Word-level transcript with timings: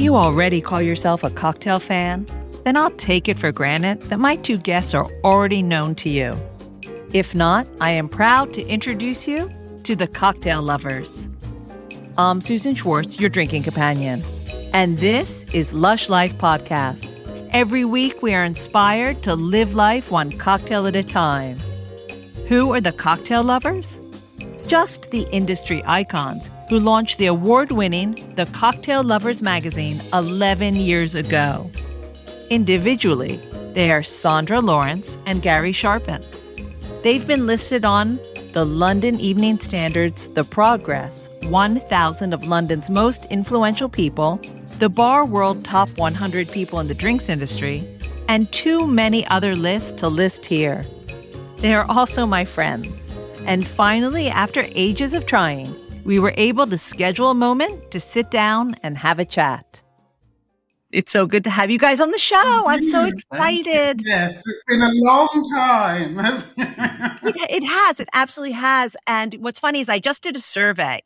If 0.00 0.04
you 0.04 0.16
already 0.16 0.62
call 0.62 0.80
yourself 0.80 1.22
a 1.22 1.28
cocktail 1.28 1.78
fan, 1.78 2.26
then 2.64 2.74
I'll 2.74 2.90
take 2.92 3.28
it 3.28 3.38
for 3.38 3.52
granted 3.52 4.00
that 4.04 4.18
my 4.18 4.36
two 4.36 4.56
guests 4.56 4.94
are 4.94 5.06
already 5.22 5.60
known 5.60 5.94
to 5.96 6.08
you. 6.08 6.34
If 7.12 7.34
not, 7.34 7.66
I 7.82 7.90
am 7.90 8.08
proud 8.08 8.54
to 8.54 8.66
introduce 8.66 9.28
you 9.28 9.52
to 9.82 9.94
the 9.94 10.08
cocktail 10.08 10.62
lovers. 10.62 11.28
I'm 12.16 12.40
Susan 12.40 12.74
Schwartz, 12.74 13.20
your 13.20 13.28
drinking 13.28 13.64
companion, 13.64 14.24
and 14.72 14.98
this 15.00 15.44
is 15.52 15.74
Lush 15.74 16.08
Life 16.08 16.38
Podcast. 16.38 17.06
Every 17.52 17.84
week, 17.84 18.22
we 18.22 18.32
are 18.32 18.42
inspired 18.42 19.22
to 19.24 19.34
live 19.34 19.74
life 19.74 20.10
one 20.10 20.32
cocktail 20.32 20.86
at 20.86 20.96
a 20.96 21.02
time. 21.02 21.58
Who 22.48 22.72
are 22.72 22.80
the 22.80 22.92
cocktail 22.92 23.42
lovers? 23.42 24.00
Just 24.66 25.10
the 25.10 25.28
industry 25.30 25.82
icons 25.84 26.48
who 26.70 26.78
launched 26.78 27.18
the 27.18 27.26
award 27.26 27.72
winning 27.72 28.32
The 28.36 28.46
Cocktail 28.46 29.02
Lovers 29.02 29.42
magazine 29.42 30.00
11 30.12 30.76
years 30.76 31.16
ago. 31.16 31.68
Individually, 32.48 33.40
they 33.74 33.90
are 33.90 34.04
Sandra 34.04 34.60
Lawrence 34.60 35.18
and 35.26 35.42
Gary 35.42 35.72
Sharpen. 35.72 36.22
They've 37.02 37.26
been 37.26 37.48
listed 37.48 37.84
on 37.84 38.20
the 38.52 38.64
London 38.64 39.18
Evening 39.18 39.58
Standard's 39.58 40.28
The 40.28 40.44
Progress 40.44 41.28
1000 41.42 42.32
of 42.32 42.44
London's 42.44 42.88
most 42.88 43.24
influential 43.26 43.88
people, 43.88 44.40
the 44.78 44.88
Bar 44.88 45.24
World 45.24 45.64
Top 45.64 45.88
100 45.98 46.52
People 46.52 46.78
in 46.78 46.86
the 46.86 46.94
Drinks 46.94 47.28
Industry, 47.28 47.84
and 48.28 48.50
too 48.52 48.86
many 48.86 49.26
other 49.26 49.56
lists 49.56 49.90
to 50.02 50.08
list 50.08 50.46
here. 50.46 50.84
They 51.56 51.74
are 51.74 51.90
also 51.90 52.26
my 52.26 52.44
friends. 52.44 53.08
And 53.44 53.66
finally, 53.66 54.28
after 54.28 54.66
ages 54.76 55.14
of 55.14 55.26
trying, 55.26 55.74
we 56.04 56.18
were 56.18 56.34
able 56.36 56.66
to 56.66 56.78
schedule 56.78 57.30
a 57.30 57.34
moment 57.34 57.90
to 57.90 58.00
sit 58.00 58.30
down 58.30 58.76
and 58.82 58.96
have 58.98 59.18
a 59.18 59.24
chat. 59.24 59.82
It's 60.92 61.12
so 61.12 61.26
good 61.26 61.44
to 61.44 61.50
have 61.50 61.70
you 61.70 61.78
guys 61.78 62.00
on 62.00 62.10
the 62.10 62.18
show. 62.18 62.64
I'm 62.66 62.82
so 62.82 63.04
excited. 63.04 64.02
Yes, 64.04 64.42
it's 64.44 64.64
been 64.66 64.82
a 64.82 64.90
long 64.90 65.44
time. 65.54 66.18
it, 67.22 67.50
it 67.50 67.64
has. 67.64 68.00
It 68.00 68.08
absolutely 68.12 68.54
has. 68.54 68.96
And 69.06 69.34
what's 69.34 69.60
funny 69.60 69.80
is 69.80 69.88
I 69.88 70.00
just 70.00 70.22
did 70.22 70.36
a 70.36 70.40
survey 70.40 71.00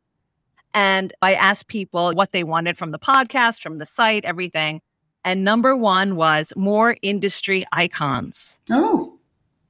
and 0.72 1.12
I 1.20 1.34
asked 1.34 1.69
people 1.69 2.12
what 2.14 2.32
they 2.32 2.44
wanted 2.44 2.78
from 2.78 2.92
the 2.92 2.98
podcast, 2.98 3.60
from 3.60 3.78
the 3.78 3.86
site, 3.86 4.24
everything. 4.24 4.80
And 5.22 5.44
number 5.44 5.76
one 5.76 6.16
was 6.16 6.52
more 6.56 6.97
industry 7.02 7.64
icons. 7.72 8.58
Oh. 8.70 9.19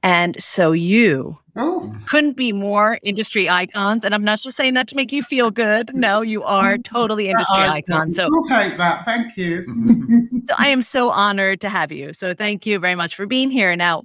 And 0.01 0.41
so 0.41 0.71
you 0.71 1.39
Oh. 1.57 1.95
couldn't 2.07 2.35
be 2.35 2.51
more 2.51 2.99
industry 3.03 3.49
icons. 3.49 4.03
And 4.03 4.13
I'm 4.13 4.23
not 4.23 4.39
just 4.41 4.57
saying 4.57 4.73
that 4.73 4.87
to 4.89 4.95
make 4.95 5.11
you 5.11 5.23
feel 5.23 5.51
good. 5.51 5.95
No, 5.95 6.21
you 6.21 6.43
are 6.43 6.77
totally 6.77 7.29
industry 7.29 7.63
I- 7.63 7.75
icons. 7.75 8.15
So, 8.17 8.25
I'll 8.33 8.43
take 8.43 8.77
that. 8.77 9.05
Thank 9.05 9.37
you. 9.37 9.63
so 10.47 10.55
I 10.57 10.67
am 10.67 10.81
so 10.81 11.11
honored 11.11 11.61
to 11.61 11.69
have 11.69 11.91
you. 11.91 12.13
So 12.13 12.33
thank 12.33 12.65
you 12.65 12.77
very 12.79 12.95
much 12.95 13.15
for 13.15 13.25
being 13.25 13.49
here. 13.51 13.75
Now, 13.75 14.03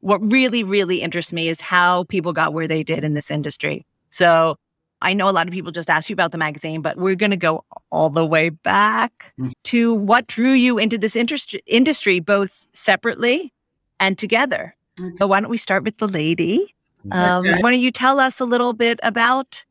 what 0.00 0.20
really, 0.32 0.62
really 0.64 1.00
interests 1.02 1.32
me 1.32 1.48
is 1.48 1.60
how 1.60 2.04
people 2.04 2.32
got 2.32 2.52
where 2.52 2.68
they 2.68 2.82
did 2.82 3.04
in 3.04 3.14
this 3.14 3.30
industry. 3.30 3.84
So 4.10 4.56
I 5.00 5.14
know 5.14 5.28
a 5.28 5.32
lot 5.32 5.48
of 5.48 5.52
people 5.52 5.72
just 5.72 5.90
ask 5.90 6.08
you 6.08 6.14
about 6.14 6.30
the 6.30 6.38
magazine, 6.38 6.80
but 6.82 6.96
we're 6.96 7.16
going 7.16 7.30
to 7.32 7.36
go 7.36 7.64
all 7.90 8.10
the 8.10 8.24
way 8.26 8.48
back 8.50 9.32
Mm. 9.40 9.52
to 9.64 9.94
what 9.94 10.26
drew 10.28 10.52
you 10.52 10.78
into 10.78 10.98
this 10.98 11.16
interest- 11.16 11.56
industry, 11.66 12.20
both 12.20 12.66
separately 12.72 13.52
and 13.98 14.16
together. 14.18 14.76
So 15.16 15.26
why 15.26 15.40
don't 15.40 15.50
we 15.50 15.56
start 15.56 15.84
with 15.84 15.96
the 15.98 16.06
lady? 16.06 16.74
Um, 17.10 17.44
Okay. 17.46 17.60
Why 17.60 17.70
don't 17.72 17.80
you 17.80 17.90
tell 17.90 18.20
us 18.20 18.38
a 18.40 18.44
little 18.44 18.72
bit 18.72 19.00
about 19.02 19.64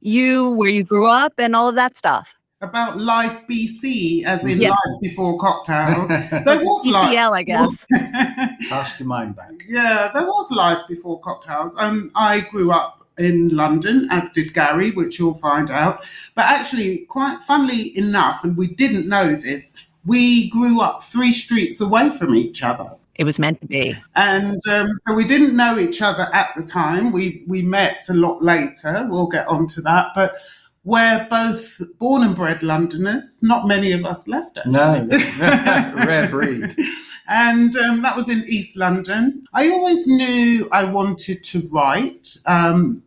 you, 0.00 0.50
where 0.50 0.68
you 0.68 0.84
grew 0.84 1.06
up, 1.10 1.32
and 1.38 1.56
all 1.56 1.68
of 1.68 1.74
that 1.74 1.96
stuff? 1.96 2.28
About 2.62 2.98
life 2.98 3.40
BC, 3.48 4.24
as 4.24 4.44
in 4.44 4.60
Yeah. 4.60 4.70
life 4.70 5.00
before 5.02 5.36
cocktails. 5.38 6.08
There 6.44 6.58
was 6.64 6.86
life. 6.86 7.16
I 7.32 7.42
guess. 7.42 7.86
Cast 8.68 9.00
your 9.00 9.08
mind 9.08 9.36
back. 9.36 9.50
yeah, 9.68 10.10
there 10.14 10.24
was 10.26 10.50
life 10.50 10.78
before 10.88 11.20
cocktails. 11.20 11.74
Um, 11.78 12.10
I 12.14 12.40
grew 12.40 12.70
up 12.72 13.06
in 13.18 13.48
London, 13.48 14.08
as 14.10 14.30
did 14.32 14.52
Gary, 14.54 14.90
which 14.90 15.18
you'll 15.18 15.34
find 15.34 15.70
out. 15.70 16.04
But 16.34 16.46
actually, 16.46 16.98
quite 17.08 17.42
funnily 17.42 17.96
enough, 17.96 18.44
and 18.44 18.56
we 18.56 18.68
didn't 18.68 19.08
know 19.08 19.34
this, 19.36 19.74
we 20.04 20.48
grew 20.50 20.80
up 20.80 21.02
three 21.02 21.32
streets 21.32 21.80
away 21.80 22.10
from 22.10 22.34
each 22.34 22.62
other. 22.62 22.90
It 23.18 23.24
was 23.24 23.38
meant 23.38 23.60
to 23.62 23.66
be. 23.66 23.96
And 24.14 24.60
um, 24.68 24.88
so 25.06 25.14
we 25.14 25.24
didn't 25.24 25.56
know 25.56 25.78
each 25.78 26.02
other 26.02 26.28
at 26.32 26.50
the 26.56 26.62
time. 26.62 27.12
We 27.12 27.44
we 27.46 27.62
met 27.62 28.04
a 28.08 28.14
lot 28.14 28.42
later. 28.42 29.06
We'll 29.08 29.26
get 29.26 29.48
on 29.48 29.66
to 29.68 29.80
that. 29.82 30.08
But 30.14 30.36
we're 30.84 31.26
both 31.28 31.80
born 31.98 32.22
and 32.22 32.36
bred 32.36 32.62
Londoners. 32.62 33.40
Not 33.42 33.66
many 33.66 33.92
of 33.92 34.04
us 34.04 34.28
left. 34.28 34.58
Actually. 34.58 34.72
No, 34.72 35.08
rare 36.06 36.28
breed. 36.28 36.74
And 37.28 37.74
um, 37.76 38.02
that 38.02 38.14
was 38.14 38.28
in 38.28 38.44
East 38.46 38.76
London. 38.76 39.44
I 39.52 39.68
always 39.70 40.06
knew 40.06 40.68
I 40.70 40.84
wanted 40.84 41.42
to 41.42 41.68
write. 41.72 42.38
Um, 42.46 43.02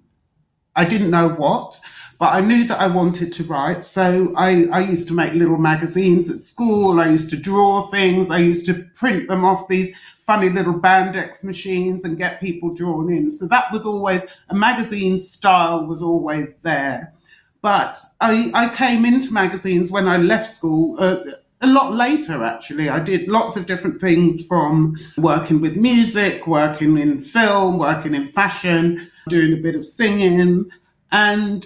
I 0.75 0.85
didn't 0.85 1.09
know 1.09 1.29
what, 1.29 1.79
but 2.19 2.33
I 2.33 2.41
knew 2.41 2.65
that 2.65 2.79
I 2.79 2.87
wanted 2.87 3.31
to 3.33 3.45
write. 3.45 3.85
So 3.85 4.33
I, 4.35 4.65
I 4.73 4.81
used 4.81 5.07
to 5.07 5.13
make 5.13 5.33
little 5.33 5.57
magazines 5.57 6.29
at 6.29 6.37
school. 6.37 6.99
I 6.99 7.07
used 7.07 7.29
to 7.29 7.37
draw 7.37 7.83
things. 7.83 8.29
I 8.29 8.39
used 8.39 8.65
to 8.65 8.73
print 8.93 9.29
them 9.29 9.45
off 9.45 9.69
these 9.69 9.95
funny 10.19 10.49
little 10.49 10.73
Bandex 10.73 11.45
machines 11.45 12.03
and 12.03 12.17
get 12.17 12.41
people 12.41 12.73
drawn 12.73 13.11
in. 13.11 13.31
So 13.31 13.47
that 13.47 13.71
was 13.71 13.85
always 13.85 14.21
a 14.49 14.53
magazine 14.53 15.17
style 15.17 15.85
was 15.85 16.01
always 16.01 16.57
there. 16.57 17.13
But 17.61 17.97
I, 18.19 18.51
I 18.53 18.67
came 18.75 19.05
into 19.05 19.33
magazines 19.33 19.89
when 19.89 20.07
I 20.07 20.17
left 20.17 20.53
school. 20.53 20.97
Uh, 20.99 21.23
a 21.61 21.67
lot 21.67 21.93
later, 21.93 22.43
actually. 22.43 22.89
I 22.89 22.99
did 22.99 23.27
lots 23.29 23.55
of 23.55 23.65
different 23.65 23.99
things 23.99 24.45
from 24.45 24.97
working 25.17 25.61
with 25.61 25.77
music, 25.77 26.47
working 26.47 26.97
in 26.97 27.21
film, 27.21 27.77
working 27.77 28.13
in 28.13 28.27
fashion, 28.27 29.09
doing 29.29 29.53
a 29.53 29.61
bit 29.61 29.75
of 29.75 29.85
singing, 29.85 30.69
and 31.11 31.65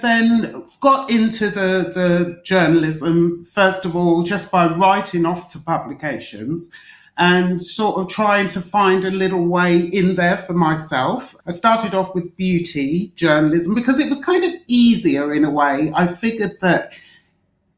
then 0.00 0.64
got 0.80 1.10
into 1.10 1.50
the, 1.50 1.90
the 1.94 2.40
journalism, 2.44 3.44
first 3.44 3.84
of 3.84 3.94
all, 3.96 4.22
just 4.22 4.50
by 4.50 4.66
writing 4.66 5.26
off 5.26 5.48
to 5.48 5.58
publications 5.58 6.70
and 7.16 7.60
sort 7.60 8.00
of 8.00 8.08
trying 8.08 8.48
to 8.48 8.60
find 8.60 9.04
a 9.04 9.10
little 9.10 9.44
way 9.44 9.78
in 9.78 10.14
there 10.14 10.38
for 10.38 10.54
myself. 10.54 11.36
I 11.46 11.50
started 11.50 11.94
off 11.94 12.14
with 12.14 12.34
beauty 12.36 13.12
journalism 13.14 13.74
because 13.74 14.00
it 14.00 14.08
was 14.08 14.24
kind 14.24 14.42
of 14.42 14.54
easier 14.66 15.34
in 15.34 15.44
a 15.44 15.50
way. 15.50 15.92
I 15.94 16.06
figured 16.06 16.58
that 16.62 16.92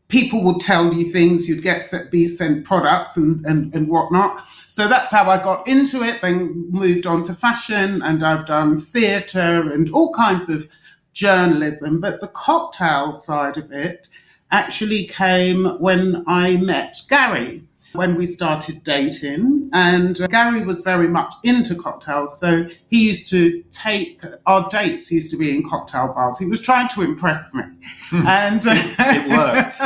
people 0.06 0.44
would 0.44 0.60
tell 0.60 0.92
you 0.92 1.04
things, 1.04 1.48
you'd 1.48 1.62
get 1.62 1.82
set, 1.82 2.10
be 2.10 2.26
sent 2.26 2.64
products 2.64 3.16
and, 3.16 3.44
and, 3.46 3.74
and 3.74 3.88
whatnot. 3.88 4.46
So 4.68 4.86
that's 4.86 5.10
how 5.10 5.28
I 5.28 5.42
got 5.42 5.66
into 5.66 6.02
it, 6.02 6.20
then 6.20 6.70
moved 6.70 7.06
on 7.06 7.24
to 7.24 7.34
fashion 7.34 8.02
and 8.02 8.24
I've 8.24 8.46
done 8.46 8.78
theatre 8.78 9.72
and 9.72 9.90
all 9.90 10.12
kinds 10.12 10.48
of 10.48 10.68
journalism. 11.12 12.00
But 12.00 12.20
the 12.20 12.28
cocktail 12.28 13.16
side 13.16 13.56
of 13.56 13.72
it 13.72 14.08
actually 14.50 15.06
came 15.06 15.64
when 15.80 16.24
I 16.26 16.56
met 16.56 16.96
Gary. 17.08 17.62
When 17.94 18.16
we 18.16 18.24
started 18.24 18.84
dating, 18.84 19.68
and 19.74 20.16
Gary 20.30 20.64
was 20.64 20.80
very 20.80 21.08
much 21.08 21.34
into 21.44 21.74
cocktails, 21.74 22.40
so 22.40 22.66
he 22.88 23.08
used 23.08 23.28
to 23.28 23.62
take 23.70 24.22
our 24.46 24.66
dates 24.70 25.12
used 25.12 25.30
to 25.32 25.36
be 25.36 25.54
in 25.54 25.62
cocktail 25.62 26.08
bars. 26.08 26.38
He 26.38 26.46
was 26.46 26.62
trying 26.62 26.88
to 26.94 27.02
impress 27.02 27.52
me, 27.52 27.64
and 28.10 28.62
It 28.64 29.28
worked. 29.30 29.78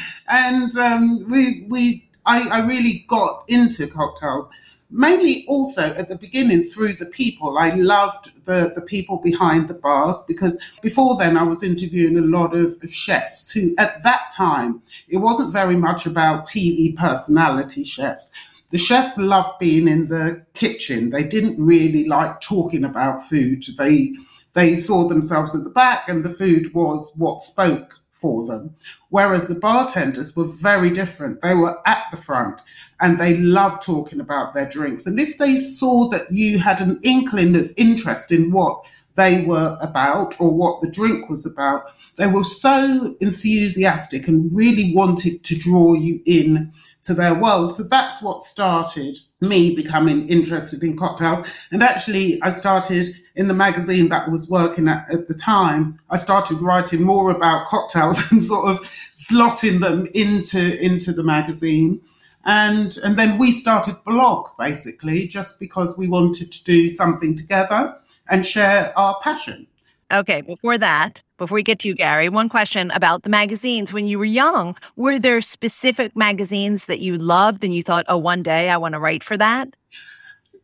and 0.28 0.78
um, 0.78 1.30
we 1.30 1.66
we 1.68 2.08
I, 2.24 2.48
I 2.48 2.66
really 2.66 3.04
got 3.06 3.44
into 3.48 3.86
cocktails 3.86 4.48
mainly 4.96 5.44
also 5.46 5.94
at 5.94 6.08
the 6.08 6.16
beginning 6.16 6.62
through 6.62 6.94
the 6.94 7.06
people. 7.06 7.58
I 7.58 7.74
loved 7.74 8.32
the, 8.46 8.72
the 8.74 8.80
people 8.80 9.18
behind 9.18 9.68
the 9.68 9.74
bars 9.74 10.22
because 10.26 10.58
before 10.80 11.16
then 11.16 11.36
i 11.36 11.42
was 11.42 11.62
interviewing 11.62 12.16
a 12.16 12.22
lot 12.22 12.54
of, 12.54 12.76
of 12.82 12.92
chefs 12.92 13.50
who 13.50 13.74
at 13.76 14.02
that 14.02 14.30
time 14.34 14.80
it 15.08 15.18
wasn't 15.18 15.52
very 15.52 15.76
much 15.76 16.06
about 16.06 16.46
tv 16.46 16.96
personality 16.96 17.84
chefs. 17.84 18.32
The 18.70 18.78
chefs 18.78 19.16
loved 19.16 19.58
being 19.60 19.86
in 19.86 20.08
the 20.08 20.44
kitchen. 20.54 21.10
They 21.10 21.22
didn't 21.22 21.64
really 21.64 22.06
like 22.06 22.40
talking 22.40 22.84
about 22.84 23.28
food. 23.28 23.64
They 23.76 24.12
they 24.54 24.76
saw 24.76 25.06
themselves 25.06 25.54
at 25.54 25.64
the 25.64 25.70
back 25.70 26.08
and 26.08 26.24
the 26.24 26.30
food 26.30 26.72
was 26.74 27.12
what 27.16 27.42
spoke 27.42 28.00
for 28.26 28.44
them. 28.44 28.74
Whereas 29.10 29.46
the 29.46 29.54
bartenders 29.54 30.34
were 30.34 30.46
very 30.46 30.90
different. 30.90 31.40
They 31.42 31.54
were 31.54 31.78
at 31.86 32.02
the 32.10 32.16
front 32.16 32.60
and 32.98 33.20
they 33.20 33.36
loved 33.36 33.82
talking 33.82 34.18
about 34.18 34.52
their 34.52 34.68
drinks. 34.68 35.06
And 35.06 35.20
if 35.20 35.38
they 35.38 35.54
saw 35.54 36.08
that 36.08 36.32
you 36.32 36.58
had 36.58 36.80
an 36.80 36.98
inkling 37.04 37.54
of 37.54 37.72
interest 37.76 38.32
in 38.32 38.50
what 38.50 38.82
they 39.14 39.44
were 39.44 39.78
about 39.80 40.40
or 40.40 40.52
what 40.52 40.82
the 40.82 40.90
drink 40.90 41.30
was 41.30 41.46
about, 41.46 41.84
they 42.16 42.26
were 42.26 42.42
so 42.42 43.14
enthusiastic 43.20 44.26
and 44.26 44.54
really 44.54 44.92
wanted 44.92 45.44
to 45.44 45.56
draw 45.56 45.94
you 45.94 46.20
in 46.26 46.72
to 47.06 47.14
their 47.14 47.34
world. 47.34 47.74
So 47.74 47.84
that's 47.84 48.20
what 48.20 48.42
started 48.42 49.16
me 49.40 49.74
becoming 49.74 50.28
interested 50.28 50.82
in 50.82 50.96
cocktails. 50.96 51.46
And 51.70 51.82
actually, 51.82 52.40
I 52.42 52.50
started 52.50 53.14
in 53.36 53.48
the 53.48 53.54
magazine 53.54 54.08
that 54.08 54.28
I 54.28 54.30
was 54.30 54.48
working 54.48 54.88
at 54.88 55.08
at 55.12 55.28
the 55.28 55.34
time, 55.34 56.00
I 56.10 56.16
started 56.16 56.62
writing 56.62 57.02
more 57.02 57.30
about 57.30 57.66
cocktails 57.66 58.20
and 58.30 58.42
sort 58.42 58.70
of 58.70 58.90
slotting 59.12 59.80
them 59.80 60.06
into 60.14 60.82
into 60.82 61.12
the 61.12 61.22
magazine. 61.22 62.00
And 62.44 62.96
and 62.98 63.16
then 63.16 63.38
we 63.38 63.52
started 63.52 63.96
blog 64.04 64.48
basically 64.58 65.26
just 65.26 65.60
because 65.60 65.98
we 65.98 66.08
wanted 66.08 66.50
to 66.52 66.64
do 66.64 66.90
something 66.90 67.36
together 67.36 67.96
and 68.28 68.44
share 68.44 68.92
our 68.98 69.18
passion. 69.22 69.66
Okay, 70.12 70.40
before 70.40 70.78
that, 70.78 71.22
before 71.36 71.56
we 71.56 71.64
get 71.64 71.80
to 71.80 71.88
you, 71.88 71.94
Gary, 71.94 72.28
one 72.28 72.48
question 72.48 72.92
about 72.92 73.24
the 73.24 73.28
magazines. 73.28 73.92
When 73.92 74.06
you 74.06 74.20
were 74.20 74.24
young, 74.24 74.76
were 74.94 75.18
there 75.18 75.40
specific 75.40 76.14
magazines 76.14 76.84
that 76.84 77.00
you 77.00 77.16
loved 77.16 77.64
and 77.64 77.74
you 77.74 77.82
thought, 77.82 78.04
oh, 78.08 78.16
one 78.16 78.42
day 78.44 78.70
I 78.70 78.76
want 78.76 78.92
to 78.92 79.00
write 79.00 79.24
for 79.24 79.36
that? 79.36 79.68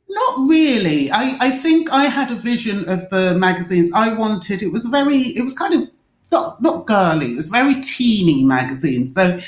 Not 0.09 0.49
really. 0.49 1.11
I, 1.11 1.37
I 1.41 1.51
think 1.51 1.91
I 1.91 2.05
had 2.05 2.31
a 2.31 2.37
vision 2.37 2.89
of 2.89 3.11
the 3.11 3.35
magazines 3.35 3.91
I 3.93 4.13
wanted. 4.13 4.63
It 4.63 4.71
was 4.71 4.87
very, 4.87 5.19
it 5.19 5.43
was 5.43 5.55
kind 5.55 5.75
of 5.75 5.91
not, 6.31 6.63
not 6.63 6.87
girly, 6.87 7.33
it 7.33 7.37
was 7.37 7.49
very 7.49 7.81
teeny 7.81 8.45
magazine. 8.45 9.09
So, 9.09 9.41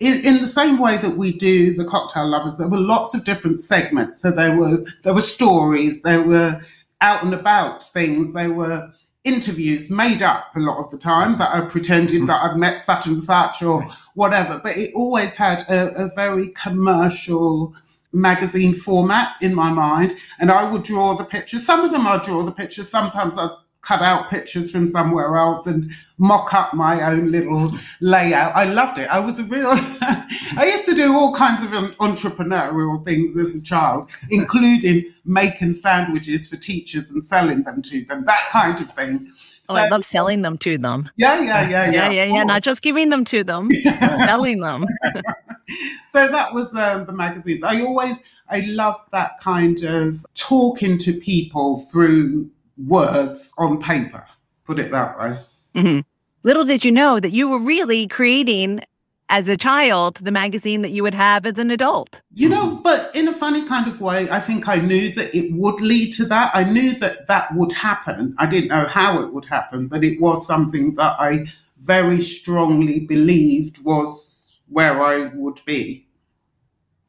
in, 0.00 0.14
in 0.24 0.40
the 0.40 0.48
same 0.48 0.78
way 0.78 0.96
that 0.98 1.16
we 1.16 1.32
do 1.32 1.74
the 1.74 1.84
cocktail 1.84 2.26
lovers, 2.26 2.58
there 2.58 2.68
were 2.68 2.80
lots 2.80 3.14
of 3.14 3.24
different 3.24 3.60
segments. 3.60 4.20
So 4.20 4.32
there 4.32 4.56
was 4.56 4.84
there 5.04 5.14
were 5.14 5.20
stories, 5.20 6.02
there 6.02 6.22
were 6.22 6.60
out 7.00 7.22
and 7.22 7.32
about 7.32 7.84
things, 7.84 8.34
there 8.34 8.52
were 8.52 8.92
interviews 9.24 9.90
made 9.90 10.22
up 10.22 10.54
a 10.56 10.60
lot 10.60 10.78
of 10.78 10.90
the 10.90 10.98
time 10.98 11.38
that 11.38 11.54
I 11.54 11.60
pretended 11.62 12.26
that 12.26 12.42
I'd 12.42 12.56
met 12.56 12.82
such 12.82 13.06
and 13.06 13.20
such 13.20 13.62
or 13.62 13.86
whatever. 14.14 14.60
But 14.62 14.76
it 14.76 14.92
always 14.94 15.36
had 15.36 15.62
a, 15.68 16.04
a 16.04 16.14
very 16.14 16.48
commercial 16.48 17.74
magazine 18.12 18.74
format 18.74 19.36
in 19.40 19.54
my 19.54 19.70
mind. 19.70 20.14
And 20.38 20.50
I 20.50 20.70
would 20.70 20.82
draw 20.82 21.16
the 21.16 21.24
pictures. 21.24 21.64
Some 21.64 21.84
of 21.84 21.90
them 21.90 22.06
I 22.06 22.18
draw 22.18 22.42
the 22.42 22.52
pictures. 22.52 22.88
Sometimes 22.88 23.38
I 23.38 23.48
cut 23.82 24.00
out 24.00 24.30
pictures 24.30 24.70
from 24.70 24.86
somewhere 24.86 25.36
else 25.36 25.66
and 25.66 25.92
mock 26.16 26.54
up 26.54 26.72
my 26.72 27.02
own 27.02 27.32
little 27.32 27.68
layout. 28.00 28.54
I 28.54 28.64
loved 28.64 28.98
it. 28.98 29.08
I 29.08 29.18
was 29.18 29.40
a 29.40 29.44
real, 29.44 29.66
I 29.70 30.70
used 30.72 30.84
to 30.86 30.94
do 30.94 31.12
all 31.14 31.34
kinds 31.34 31.64
of 31.64 31.70
entrepreneurial 31.70 33.04
things 33.04 33.36
as 33.36 33.56
a 33.56 33.60
child, 33.60 34.08
including 34.30 35.12
making 35.24 35.72
sandwiches 35.72 36.46
for 36.46 36.56
teachers 36.56 37.10
and 37.10 37.22
selling 37.22 37.64
them 37.64 37.82
to 37.82 38.04
them, 38.04 38.24
that 38.24 38.48
kind 38.50 38.80
of 38.80 38.88
thing. 38.92 39.28
Oh, 39.68 39.74
I 39.74 39.88
love 39.88 40.04
selling 40.04 40.42
them 40.42 40.58
to 40.58 40.78
them. 40.78 41.10
Yeah, 41.16 41.40
yeah, 41.40 41.68
yeah, 41.68 41.90
Yeah, 41.90 41.90
yeah. 41.90 42.10
yeah, 42.10 42.34
yeah. 42.34 42.44
Not 42.44 42.62
just 42.62 42.82
giving 42.82 43.10
them 43.10 43.24
to 43.26 43.42
them, 43.42 43.70
selling 43.82 44.60
them. 44.60 44.86
so 46.10 46.28
that 46.28 46.54
was 46.54 46.74
um, 46.76 47.06
the 47.06 47.12
magazines. 47.12 47.64
I 47.64 47.80
always, 47.80 48.22
I 48.48 48.60
loved 48.60 49.10
that 49.10 49.40
kind 49.40 49.82
of 49.82 50.24
talking 50.34 50.98
to 50.98 51.12
people 51.12 51.78
through 51.80 52.50
words 52.86 53.52
on 53.58 53.80
paper. 53.80 54.24
Put 54.64 54.78
it 54.78 54.90
that 54.90 55.18
way. 55.18 55.38
Mhm. 55.74 56.04
Little 56.42 56.64
did 56.64 56.84
you 56.84 56.90
know 56.90 57.20
that 57.20 57.32
you 57.32 57.48
were 57.48 57.58
really 57.58 58.08
creating, 58.08 58.80
as 59.28 59.48
a 59.48 59.56
child, 59.56 60.16
the 60.16 60.30
magazine 60.30 60.82
that 60.82 60.90
you 60.90 61.02
would 61.02 61.14
have 61.14 61.46
as 61.46 61.58
an 61.58 61.70
adult. 61.70 62.20
You 62.34 62.48
know, 62.48 62.80
but 62.82 63.14
in 63.14 63.28
a 63.28 63.32
funny 63.32 63.64
kind 63.64 63.88
of 63.88 64.00
way, 64.00 64.28
I 64.30 64.40
think 64.40 64.68
I 64.68 64.76
knew 64.76 65.10
that 65.12 65.34
it 65.34 65.52
would 65.54 65.80
lead 65.80 66.12
to 66.14 66.24
that. 66.26 66.50
I 66.54 66.64
knew 66.64 66.94
that 66.98 67.28
that 67.28 67.54
would 67.54 67.72
happen. 67.72 68.34
I 68.38 68.46
didn't 68.46 68.68
know 68.68 68.86
how 68.86 69.22
it 69.22 69.32
would 69.32 69.46
happen, 69.46 69.88
but 69.88 70.04
it 70.04 70.20
was 70.20 70.46
something 70.46 70.94
that 70.94 71.16
I 71.18 71.46
very 71.80 72.20
strongly 72.20 73.00
believed 73.00 73.82
was 73.84 74.60
where 74.68 75.02
I 75.02 75.26
would 75.34 75.60
be. 75.64 76.06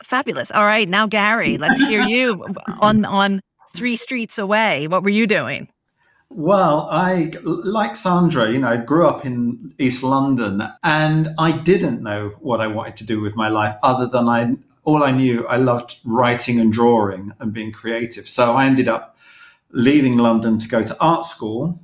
Fabulous. 0.04 0.52
All 0.52 0.66
right, 0.66 0.88
now 0.88 1.08
Gary, 1.08 1.58
let's 1.58 1.81
hear 1.86 2.02
you 2.02 2.46
on 2.80 3.06
on 3.06 3.42
three 3.75 3.98
streets 3.98 4.38
away. 4.38 4.88
What 4.88 5.04
were 5.04 5.10
you 5.10 5.28
doing? 5.28 5.70
Well, 6.30 6.88
I, 6.90 7.31
like 7.44 7.96
Sandra, 7.96 8.50
you 8.50 8.60
know, 8.60 8.70
I 8.70 8.78
grew 8.78 9.06
up 9.06 9.24
in 9.24 9.75
East 9.78 10.02
London 10.02 10.64
and 10.84 11.30
I 11.38 11.52
didn't 11.52 12.02
know 12.02 12.34
what 12.40 12.60
I 12.60 12.68
wanted 12.68 12.98
to 12.98 13.04
do 13.04 13.22
with 13.22 13.36
my 13.36 13.50
life 13.50 13.75
other 13.84 14.08
than 14.08 14.28
I, 14.28 14.56
all 14.84 15.04
I 15.04 15.12
knew, 15.12 15.48
I 15.48 15.58
loved 15.58 16.00
writing 16.04 16.60
and 16.60 16.74
drawing 16.74 17.34
and 17.40 17.54
being 17.54 17.72
creative. 17.72 18.28
So 18.28 18.54
I 18.54 18.66
ended 18.66 18.88
up 18.88 19.16
leaving 19.72 20.18
London 20.18 20.58
to 20.58 20.68
go 20.68 20.84
to 20.84 20.98
art 21.00 21.25
school 21.25 21.80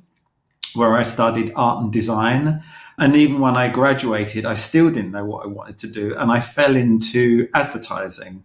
where 0.74 0.96
I 0.96 1.02
studied 1.02 1.52
art 1.54 1.82
and 1.82 1.92
design. 1.92 2.62
And 2.98 3.16
even 3.16 3.40
when 3.40 3.56
I 3.56 3.68
graduated, 3.68 4.46
I 4.46 4.54
still 4.54 4.90
didn't 4.90 5.12
know 5.12 5.24
what 5.24 5.44
I 5.44 5.48
wanted 5.48 5.78
to 5.78 5.86
do. 5.86 6.16
And 6.16 6.30
I 6.30 6.40
fell 6.40 6.76
into 6.76 7.48
advertising. 7.54 8.44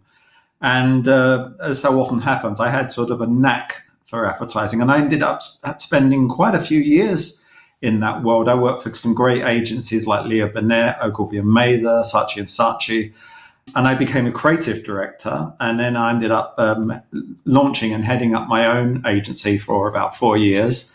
And 0.66 1.08
uh, 1.08 1.52
as 1.62 1.84
so 1.84 2.02
often 2.02 2.18
happens, 2.18 2.60
I 2.60 2.70
had 2.70 2.92
sort 2.92 3.12
of 3.12 3.22
a 3.22 3.28
knack 3.28 3.84
for 4.06 4.26
advertising. 4.26 4.82
And 4.82 4.92
I 4.92 4.98
ended 4.98 5.22
up 5.22 5.44
spending 5.78 6.28
quite 6.28 6.56
a 6.56 6.60
few 6.60 6.80
years 6.80 7.40
in 7.84 8.00
that 8.00 8.24
world. 8.24 8.50
I 8.50 8.56
worked 8.56 8.82
for 8.82 8.92
some 8.96 9.14
great 9.14 9.44
agencies 9.44 10.08
like 10.08 10.26
Leo 10.26 10.50
Burnett, 10.50 10.98
Ogilvy 11.02 11.38
and 11.38 11.48
Mather, 11.48 12.04
Saatchi 12.04 12.38
and 12.38 12.48
Saatchi. 12.48 13.14
And 13.76 13.88
I 13.88 13.94
became 13.94 14.26
a 14.26 14.32
creative 14.32 14.84
director. 14.84 15.54
And 15.60 15.80
then 15.80 15.96
I 15.96 16.10
ended 16.10 16.32
up 16.32 16.56
um, 16.58 17.00
launching 17.46 17.94
and 17.94 18.04
heading 18.04 18.34
up 18.34 18.48
my 18.48 18.66
own 18.66 19.04
agency 19.06 19.60
for 19.60 19.88
about 19.88 20.18
four 20.18 20.36
years. 20.36 20.95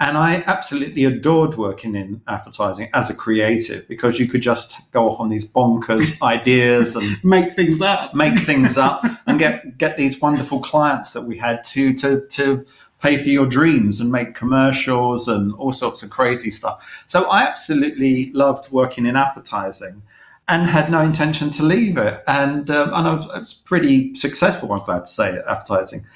And 0.00 0.16
I 0.16 0.44
absolutely 0.46 1.04
adored 1.04 1.56
working 1.56 1.96
in 1.96 2.20
advertising 2.28 2.88
as 2.94 3.10
a 3.10 3.14
creative 3.14 3.88
because 3.88 4.20
you 4.20 4.28
could 4.28 4.42
just 4.42 4.76
go 4.92 5.10
off 5.10 5.18
on 5.18 5.28
these 5.28 5.52
bonkers 5.52 6.22
ideas 6.22 6.94
and 6.94 7.22
Make 7.24 7.52
things 7.52 7.80
up. 7.82 8.14
make 8.14 8.38
things 8.38 8.78
up 8.78 9.02
and 9.26 9.38
get 9.40 9.76
get 9.76 9.96
these 9.96 10.20
wonderful 10.20 10.60
clients 10.60 11.14
that 11.14 11.22
we 11.22 11.36
had 11.38 11.64
to 11.64 11.92
to 11.94 12.20
to 12.28 12.64
pay 13.00 13.18
for 13.18 13.28
your 13.28 13.46
dreams 13.46 14.00
and 14.00 14.10
make 14.12 14.34
commercials 14.34 15.26
and 15.28 15.52
all 15.54 15.72
sorts 15.72 16.02
of 16.02 16.10
crazy 16.10 16.50
stuff. 16.50 17.04
So 17.08 17.24
I 17.28 17.42
absolutely 17.42 18.32
loved 18.32 18.70
working 18.72 19.04
in 19.06 19.16
advertising 19.16 20.02
and 20.48 20.68
had 20.68 20.90
no 20.90 21.00
intention 21.00 21.50
to 21.50 21.62
leave 21.64 21.96
it. 21.98 22.22
And 22.28 22.70
um, 22.70 22.94
and 22.94 23.08
I 23.08 23.14
was, 23.16 23.28
I 23.30 23.38
was 23.40 23.54
pretty 23.54 24.14
successful. 24.14 24.72
I'm 24.72 24.84
glad 24.84 25.00
to 25.00 25.06
say 25.06 25.30
at 25.36 25.46
advertising. 25.46 26.06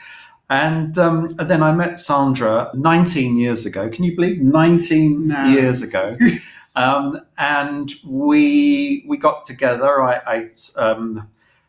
And, 0.53 0.99
um, 0.99 1.29
and 1.39 1.49
then 1.51 1.63
I 1.63 1.73
met 1.73 1.99
Sandra 1.99 2.71
19 2.75 3.39
years 3.39 3.65
ago. 3.65 3.89
Can 3.89 4.05
you 4.05 4.15
believe 4.15 4.41
19 4.43 5.29
No. 5.29 5.45
years 5.47 5.81
ago? 5.81 6.17
um, 6.77 7.19
and 7.39 7.91
we 8.05 9.05
we 9.09 9.17
got 9.17 9.47
together. 9.47 10.03
I, 10.03 10.21
I 10.27 10.37
um, 10.79 11.27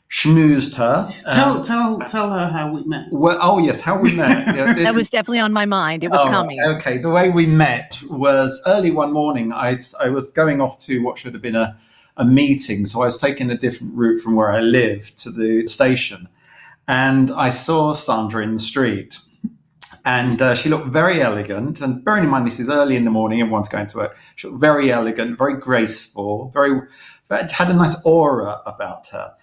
schmoozed 0.09 0.74
her. 0.75 1.09
Tell, 1.31 1.57
Um, 1.57 1.63
tell, 1.63 2.00
tell 2.01 2.30
her 2.30 2.50
how 2.50 2.74
we 2.74 2.83
met. 2.83 3.07
well, 3.12 3.38
oh 3.41 3.57
yes, 3.59 3.80
how 3.81 3.97
we 3.97 4.13
met. 4.15 4.47
Yeah, 4.56 4.74
this 4.74 4.83
That 4.83 4.89
is- 4.91 4.95
was 4.95 5.09
definitely 5.09 5.39
on 5.39 5.53
my 5.53 5.65
mind. 5.65 6.03
It 6.03 6.12
was 6.12 6.19
Oh, 6.21 6.29
coming. 6.29 6.59
Okay, 6.75 6.97
the 6.97 7.09
way 7.09 7.29
we 7.29 7.45
met 7.45 8.00
was 8.09 8.62
early 8.67 8.91
one 8.91 9.12
morning. 9.13 9.53
I, 9.53 9.77
I 10.00 10.10
was 10.10 10.29
going 10.31 10.60
off 10.62 10.77
to 10.88 11.00
what 11.01 11.17
should 11.17 11.34
have 11.34 11.41
been 11.41 11.55
a, 11.55 11.77
a 12.17 12.25
meeting, 12.25 12.86
so 12.86 13.01
I 13.01 13.05
was 13.05 13.17
taking 13.17 13.50
a 13.50 13.58
different 13.58 13.93
route 13.96 14.22
from 14.22 14.36
where 14.36 14.51
I 14.51 14.60
lived 14.60 15.17
to 15.24 15.31
the 15.31 15.65
station, 15.67 16.27
and 16.88 17.32
I 17.32 17.50
saw 17.50 17.94
Sandra 17.94 18.44
in 18.44 18.54
the 18.54 18.60
street. 18.60 19.20
And 20.06 20.42
uh, 20.42 20.54
she 20.54 20.68
looked 20.68 20.90
very 20.90 21.22
elegant. 21.22 21.80
And 21.80 22.04
bearing 22.04 22.25
in 22.25 22.30
mind, 22.30 22.46
this 22.46 22.60
is 22.60 22.70
early 22.70 22.98
in 22.98 23.06
the 23.06 23.12
morning, 23.12 23.40
everyone's 23.40 23.70
going 23.70 23.88
to 23.88 23.98
work. 23.98 24.18
She 24.36 24.48
looked 24.48 24.60
very 24.60 24.92
elegant, 24.92 25.38
very 25.38 25.58
graceful, 25.58 26.50
very, 26.54 26.82
had 27.30 27.70
a 27.70 27.74
nice 27.74 27.96
aura 28.04 28.62
about 28.66 29.08
her. 29.08 29.34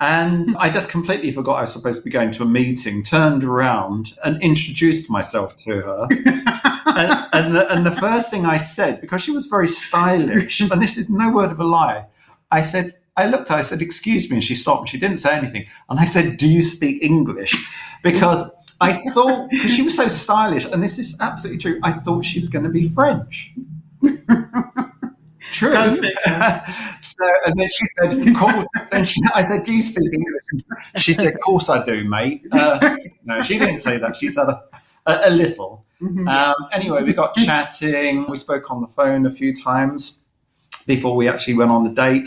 And 0.00 0.56
I 0.56 0.70
just 0.70 0.88
completely 0.88 1.32
forgot 1.32 1.56
I 1.56 1.60
was 1.62 1.72
supposed 1.72 2.00
to 2.00 2.04
be 2.04 2.10
going 2.10 2.30
to 2.32 2.42
a 2.42 2.46
meeting, 2.46 3.02
turned 3.02 3.42
around 3.42 4.12
and 4.24 4.40
introduced 4.42 5.08
myself 5.08 5.56
to 5.56 5.80
her. 5.80 6.08
and, 6.86 7.28
and, 7.32 7.56
the, 7.56 7.72
and 7.72 7.86
the 7.86 7.92
first 7.92 8.30
thing 8.30 8.44
I 8.44 8.56
said, 8.56 9.00
because 9.00 9.22
she 9.22 9.30
was 9.30 9.46
very 9.46 9.68
stylish, 9.68 10.60
and 10.60 10.82
this 10.82 10.98
is 10.98 11.08
no 11.08 11.30
word 11.30 11.50
of 11.50 11.60
a 11.60 11.64
lie, 11.64 12.06
I 12.50 12.62
said, 12.62 12.92
I 13.16 13.26
looked 13.26 13.50
at 13.50 13.54
her, 13.54 13.58
I 13.60 13.62
said, 13.62 13.82
Excuse 13.82 14.28
me. 14.30 14.36
And 14.36 14.44
she 14.44 14.54
stopped 14.54 14.80
and 14.80 14.88
she 14.88 14.98
didn't 14.98 15.18
say 15.18 15.34
anything. 15.36 15.66
And 15.88 16.00
I 16.00 16.04
said, 16.04 16.36
Do 16.36 16.48
you 16.48 16.62
speak 16.62 17.02
English? 17.02 17.54
Because 18.02 18.54
I 18.80 18.92
thought, 19.12 19.50
because 19.50 19.72
she 19.74 19.82
was 19.82 19.96
so 19.96 20.08
stylish, 20.08 20.64
and 20.66 20.82
this 20.82 20.98
is 20.98 21.16
absolutely 21.20 21.58
true, 21.58 21.80
I 21.82 21.92
thought 21.92 22.24
she 22.24 22.40
was 22.40 22.48
going 22.48 22.64
to 22.64 22.70
be 22.70 22.88
French. 22.88 23.54
True. 25.52 25.70
So, 27.02 27.24
and 27.46 27.58
then 27.58 27.68
she 27.70 27.84
said, 27.86 28.36
cool. 28.36 28.64
then 28.90 29.04
she, 29.04 29.20
I 29.34 29.44
said, 29.44 29.62
Do 29.62 29.72
you 29.72 29.82
speak 29.82 30.10
English? 30.12 30.64
She 30.96 31.12
said, 31.12 31.26
Of 31.26 31.38
course 31.40 31.68
I 31.68 31.84
do, 31.84 32.08
mate. 32.08 32.42
Uh, 32.50 32.96
no, 33.24 33.42
she 33.42 33.58
didn't 33.58 33.78
say 33.78 33.98
that. 33.98 34.16
She 34.16 34.28
said 34.28 34.48
a, 34.48 34.62
a, 35.06 35.28
a 35.28 35.30
little. 35.30 35.84
Mhm. 36.00 36.28
Um, 36.28 36.54
anyway, 36.72 37.02
we 37.04 37.12
got 37.12 37.34
chatting. 37.36 38.28
We 38.28 38.36
spoke 38.36 38.70
on 38.70 38.80
the 38.80 38.88
phone 38.88 39.26
a 39.26 39.30
few 39.30 39.54
times 39.54 40.20
before 40.86 41.14
we 41.14 41.28
actually 41.28 41.54
went 41.54 41.70
on 41.70 41.84
the 41.84 41.90
date. 41.90 42.26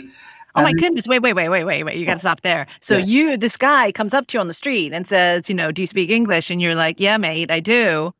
Oh 0.54 0.62
my 0.62 0.72
goodness. 0.72 1.06
Wait, 1.06 1.20
wait, 1.20 1.34
wait, 1.34 1.48
wait, 1.48 1.64
wait, 1.64 1.84
wait. 1.84 1.96
You 1.96 2.04
got 2.06 2.14
to 2.14 2.18
oh. 2.18 2.20
stop 2.20 2.40
there. 2.40 2.66
So 2.80 2.96
Yeah. 2.96 3.04
you, 3.04 3.36
this 3.36 3.56
guy 3.56 3.92
comes 3.92 4.12
up 4.14 4.26
to 4.28 4.36
you 4.36 4.40
on 4.40 4.48
the 4.48 4.54
street 4.54 4.92
and 4.92 5.06
says, 5.06 5.48
you 5.48 5.54
know, 5.54 5.70
do 5.70 5.82
you 5.82 5.86
speak 5.86 6.10
English? 6.10 6.50
And 6.50 6.60
you're 6.60 6.74
like, 6.74 6.98
yeah, 6.98 7.16
mate, 7.16 7.50
I 7.50 7.60
do. 7.60 8.12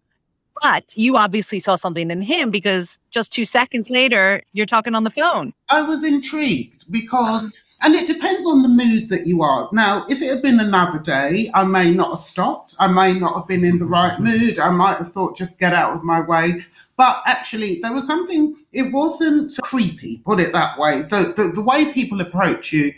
But 0.63 0.93
you 0.97 1.17
obviously 1.17 1.61
saw 1.61 1.77
something 1.77 2.11
in 2.11 2.21
him 2.21 2.51
because 2.51 2.99
just 3.11 3.33
two 3.33 3.45
seconds 3.45 3.91
later, 3.91 4.43
you're 4.53 4.67
talking 4.67 4.95
on 4.95 5.05
the 5.05 5.11
phone. 5.11 5.53
I 5.71 5.83
was 5.83 6.03
intrigued 6.05 6.91
because 6.91 7.53
And 7.81 7.95
it 7.95 8.09
depends 8.09 8.45
on 8.45 8.63
the 8.63 8.69
mood 8.69 9.09
that 9.09 9.27
you 9.27 9.41
are. 9.43 9.69
Now, 9.73 10.05
if 10.09 10.21
it 10.21 10.29
had 10.29 10.43
been 10.43 10.59
another 10.59 10.99
day, 10.99 11.49
I 11.55 11.63
may 11.65 11.93
not 11.93 12.11
have 12.11 12.21
stopped. 12.21 12.75
I 12.81 12.89
may 12.89 13.13
not 13.15 13.37
have 13.37 13.47
been 13.47 13.65
in 13.65 13.79
the 13.79 13.85
right 13.87 14.19
mood. 14.19 14.59
I 14.59 14.71
might 14.71 14.99
have 14.99 15.13
thought, 15.13 15.37
just 15.37 15.61
get 15.61 15.73
out 15.73 15.93
of 15.95 16.03
my 16.03 16.21
way. 16.21 16.65
But 16.99 17.23
actually, 17.27 17.79
there 17.81 17.95
was 17.95 18.07
something, 18.07 18.57
it 18.73 18.93
wasn't 18.93 19.55
creepy, 19.63 20.19
put 20.19 20.41
it 20.41 20.53
that 20.53 20.79
way. 20.79 21.03
The, 21.03 21.33
the, 21.35 21.53
the 21.55 21.63
way 21.63 21.93
people 21.93 22.21
approach 22.21 22.73
you 22.73 22.93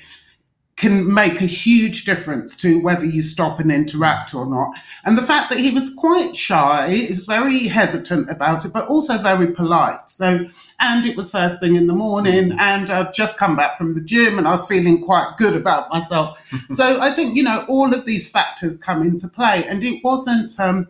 can 0.80 1.12
make 1.12 1.42
a 1.42 1.46
huge 1.46 2.06
difference 2.06 2.56
to 2.56 2.80
whether 2.80 3.04
you 3.04 3.20
stop 3.20 3.60
and 3.60 3.70
interact 3.70 4.34
or 4.34 4.46
not. 4.46 4.70
And 5.04 5.18
the 5.18 5.22
fact 5.22 5.50
that 5.50 5.58
he 5.58 5.70
was 5.70 5.92
quite 5.98 6.34
shy, 6.34 6.88
is 6.92 7.26
very 7.26 7.68
hesitant 7.68 8.30
about 8.30 8.64
it, 8.64 8.72
but 8.72 8.88
also 8.88 9.18
very 9.18 9.48
polite. 9.48 10.08
So, 10.08 10.46
and 10.80 11.04
it 11.04 11.18
was 11.18 11.30
first 11.30 11.60
thing 11.60 11.76
in 11.76 11.86
the 11.86 11.92
morning, 11.92 12.56
and 12.58 12.88
I'd 12.88 13.12
just 13.12 13.38
come 13.38 13.54
back 13.54 13.76
from 13.76 13.92
the 13.92 14.00
gym 14.00 14.38
and 14.38 14.48
I 14.48 14.52
was 14.52 14.66
feeling 14.66 15.02
quite 15.02 15.34
good 15.36 15.54
about 15.54 15.90
myself. 15.90 16.38
so 16.70 16.98
I 17.02 17.12
think, 17.12 17.36
you 17.36 17.42
know, 17.42 17.66
all 17.68 17.92
of 17.92 18.06
these 18.06 18.30
factors 18.30 18.78
come 18.78 19.02
into 19.02 19.28
play. 19.28 19.66
And 19.66 19.84
it 19.84 20.02
wasn't, 20.02 20.58
um, 20.58 20.88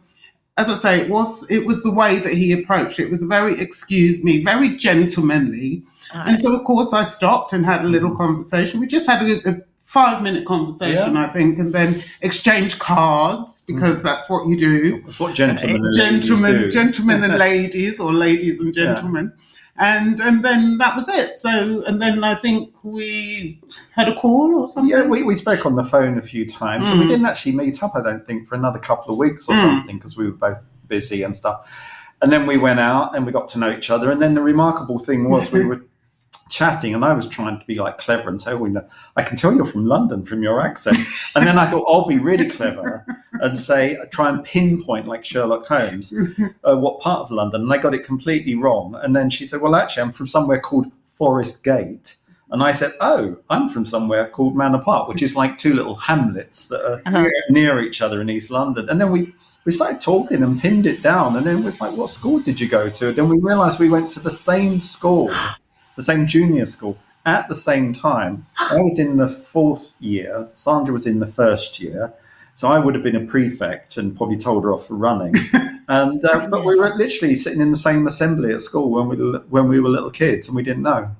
as 0.57 0.69
I 0.69 0.75
say, 0.75 1.00
it 1.00 1.09
was 1.09 1.49
it 1.50 1.66
was 1.66 1.83
the 1.83 1.90
way 1.90 2.19
that 2.19 2.35
he 2.35 2.52
approached 2.52 2.99
it. 2.99 3.04
It 3.04 3.11
was 3.11 3.23
very 3.23 3.61
excuse 3.61 4.23
me, 4.25 4.45
very 4.45 4.76
gentlemanly. 4.76 5.83
And 6.12 6.40
so, 6.40 6.54
of 6.54 6.64
course, 6.64 6.92
I 6.92 7.04
stopped 7.04 7.52
and 7.52 7.64
had 7.64 7.85
a 7.85 7.88
little 7.88 8.16
conversation. 8.16 8.80
We 8.80 8.88
just 8.88 9.09
had 9.09 9.23
a, 9.28 9.49
a 9.49 9.57
five 9.85 10.23
minute 10.23 10.47
conversation, 10.47 11.14
yeah. 11.14 11.26
I 11.26 11.33
think, 11.33 11.59
and 11.59 11.73
then 11.73 12.02
exchange 12.21 12.78
cards 12.78 13.64
because 13.66 14.00
mm. 14.00 14.02
that's 14.04 14.28
what 14.30 14.49
you 14.49 14.57
do. 14.57 15.02
That's 15.02 15.21
what 15.21 15.35
gentlemen 15.35 15.85
and 15.85 15.97
gentlemen, 15.97 16.52
do. 16.62 16.71
gentlemen 16.71 17.25
and 17.25 17.38
ladies, 17.38 18.00
or 18.00 18.12
ladies 18.12 18.61
and 18.61 18.75
gentlemen. 18.75 19.33
Yeah. 19.37 19.45
And 19.80 20.20
and 20.20 20.44
then 20.44 20.76
that 20.76 20.94
was 20.94 21.08
it. 21.08 21.34
So 21.34 21.82
and 21.87 22.02
then 22.02 22.22
I 22.22 22.34
think 22.34 22.75
we 22.82 23.58
had 23.92 24.08
a 24.08 24.14
call 24.14 24.54
or 24.54 24.68
something. 24.68 24.90
Yeah, 24.90 25.06
we, 25.06 25.22
we 25.22 25.34
spoke 25.34 25.64
on 25.64 25.75
the 25.75 25.82
phone 25.82 26.18
a 26.18 26.22
few 26.22 26.46
times, 26.46 26.87
mm. 26.87 26.92
and 26.92 27.00
we 27.00 27.06
mm. 27.06 27.08
didn't 27.08 27.25
actually 27.25 27.52
meet 27.52 27.82
up. 27.82 27.96
I 27.96 28.02
don't 28.02 28.25
think 28.26 28.46
for 28.46 28.56
another 28.56 28.78
couple 28.78 29.12
of 29.12 29.18
weeks 29.18 29.49
or 29.49 29.54
mm. 29.54 29.62
something 29.62 29.96
because 29.96 30.18
we 30.18 30.26
were 30.26 30.37
both 30.37 30.58
busy 30.87 31.22
and 31.22 31.34
stuff. 31.34 31.66
And 32.20 32.30
then 32.30 32.46
we 32.46 32.58
went 32.58 32.78
out 32.78 33.16
and 33.16 33.25
we 33.25 33.32
got 33.32 33.49
to 33.50 33.58
know 33.58 33.70
each 33.70 33.88
other. 33.88 34.10
And 34.10 34.20
then 34.20 34.34
the 34.34 34.42
remarkable 34.42 34.99
thing 34.99 35.30
was 35.30 35.50
we 35.50 35.64
were 35.64 35.82
chatting 36.50 36.95
and 36.95 37.04
I 37.04 37.14
was 37.14 37.28
trying 37.28 37.59
to 37.59 37.64
be 37.64 37.76
like 37.76 37.97
clever 37.99 38.28
and 38.28 38.42
say, 38.42 38.54
well, 38.54 38.66
you 38.66 38.75
know, 38.75 38.87
I 39.16 39.23
can 39.23 39.37
tell 39.37 39.54
you're 39.54 39.64
from 39.64 39.87
London 39.87 40.26
from 40.26 40.42
your 40.42 40.61
accent. 40.61 40.99
And 41.35 41.47
then 41.47 41.59
I 41.59 41.66
thought 41.66 41.87
I'll 41.88 42.07
be 42.07 42.19
really 42.19 42.50
clever 42.50 43.07
and 43.35 43.59
say, 43.59 43.97
try 44.11 44.28
and 44.28 44.45
pinpoint 44.45 45.07
like 45.07 45.25
Sherlock 45.25 45.66
Holmes, 45.66 46.12
uh, 46.64 46.76
what 46.76 47.00
part 47.00 47.23
of 47.23 47.30
London. 47.30 47.62
And 47.62 47.73
I 47.73 47.78
got 47.78 47.95
it 47.95 48.04
completely 48.04 48.54
wrong. 48.57 48.97
And 49.00 49.14
then 49.14 49.30
she 49.30 49.47
said, 49.47 49.61
well, 49.61 49.76
actually, 49.76 50.02
I'm 50.02 50.12
from 50.12 50.26
somewhere 50.26 50.61
called 50.61 50.90
Forest 51.14 51.62
Gate. 51.62 52.16
And 52.50 52.64
I 52.64 52.73
said, 52.73 52.95
oh, 53.00 53.37
I'm 53.49 53.69
from 53.69 53.85
somewhere 53.85 54.26
called 54.26 54.57
Manor 54.57 54.80
Park, 54.80 55.09
which 55.09 55.23
is 55.23 55.37
like 55.37 55.57
two 55.57 55.73
little 55.73 55.95
hamlets 55.95 56.66
that 56.69 56.85
are 56.85 57.00
uh-huh. 57.07 57.28
near 57.49 57.80
each 57.80 58.02
other 58.02 58.21
in 58.21 58.28
East 58.28 58.50
London. 58.50 58.88
And 58.88 59.00
then 59.00 59.12
we, 59.12 59.33
we 59.64 59.71
started 59.71 60.00
talking 60.00 60.42
and 60.42 60.61
pinned 60.61 60.87
it 60.87 61.00
down. 61.00 61.37
And 61.37 61.47
then 61.47 61.59
it 61.59 61.64
was 61.64 61.80
like, 61.80 61.97
what 61.97 62.11
school 62.11 62.40
did 62.40 62.61
you 62.61 62.69
go 62.69 62.90
to? 62.90 63.09
And 63.09 63.16
then 63.16 63.28
we 63.28 63.38
realized 63.40 63.78
we 63.78 63.88
went 63.88 64.11
to 64.11 64.21
the 64.21 64.33
same 64.33 64.80
school 64.80 65.33
the 65.97 66.02
same 66.02 66.26
junior 66.26 66.66
school 66.66 66.99
at 67.26 67.49
the 67.49 67.54
same 67.54 67.92
time. 67.92 68.47
I 68.59 68.80
was 68.80 68.99
in 68.99 69.16
the 69.16 69.26
fourth 69.26 69.94
year, 70.00 70.49
Sandra 70.54 70.92
was 70.92 71.06
in 71.06 71.20
the 71.20 71.26
first 71.26 71.80
year. 71.80 72.12
So 72.56 72.68
I 72.68 72.78
would 72.78 72.94
have 72.94 73.02
been 73.02 73.16
a 73.16 73.25
prefect 73.25 73.97
and 73.97 74.14
probably 74.14 74.37
told 74.37 74.64
her 74.64 74.73
off 74.73 74.87
for 74.87 74.94
running. 74.94 75.35
and 75.88 76.23
uh, 76.25 76.47
but 76.49 76.64
we 76.64 76.78
were 76.78 76.94
literally 76.94 77.35
sitting 77.35 77.61
in 77.61 77.70
the 77.70 77.76
same 77.76 78.06
assembly 78.06 78.52
at 78.52 78.61
school 78.61 78.90
when 78.90 79.09
we 79.09 79.16
when 79.49 79.66
we 79.66 79.80
were 79.80 79.88
little 79.88 80.11
kids 80.11 80.47
and 80.47 80.54
we 80.54 80.62
didn't 80.62 80.82
know. 80.82 81.11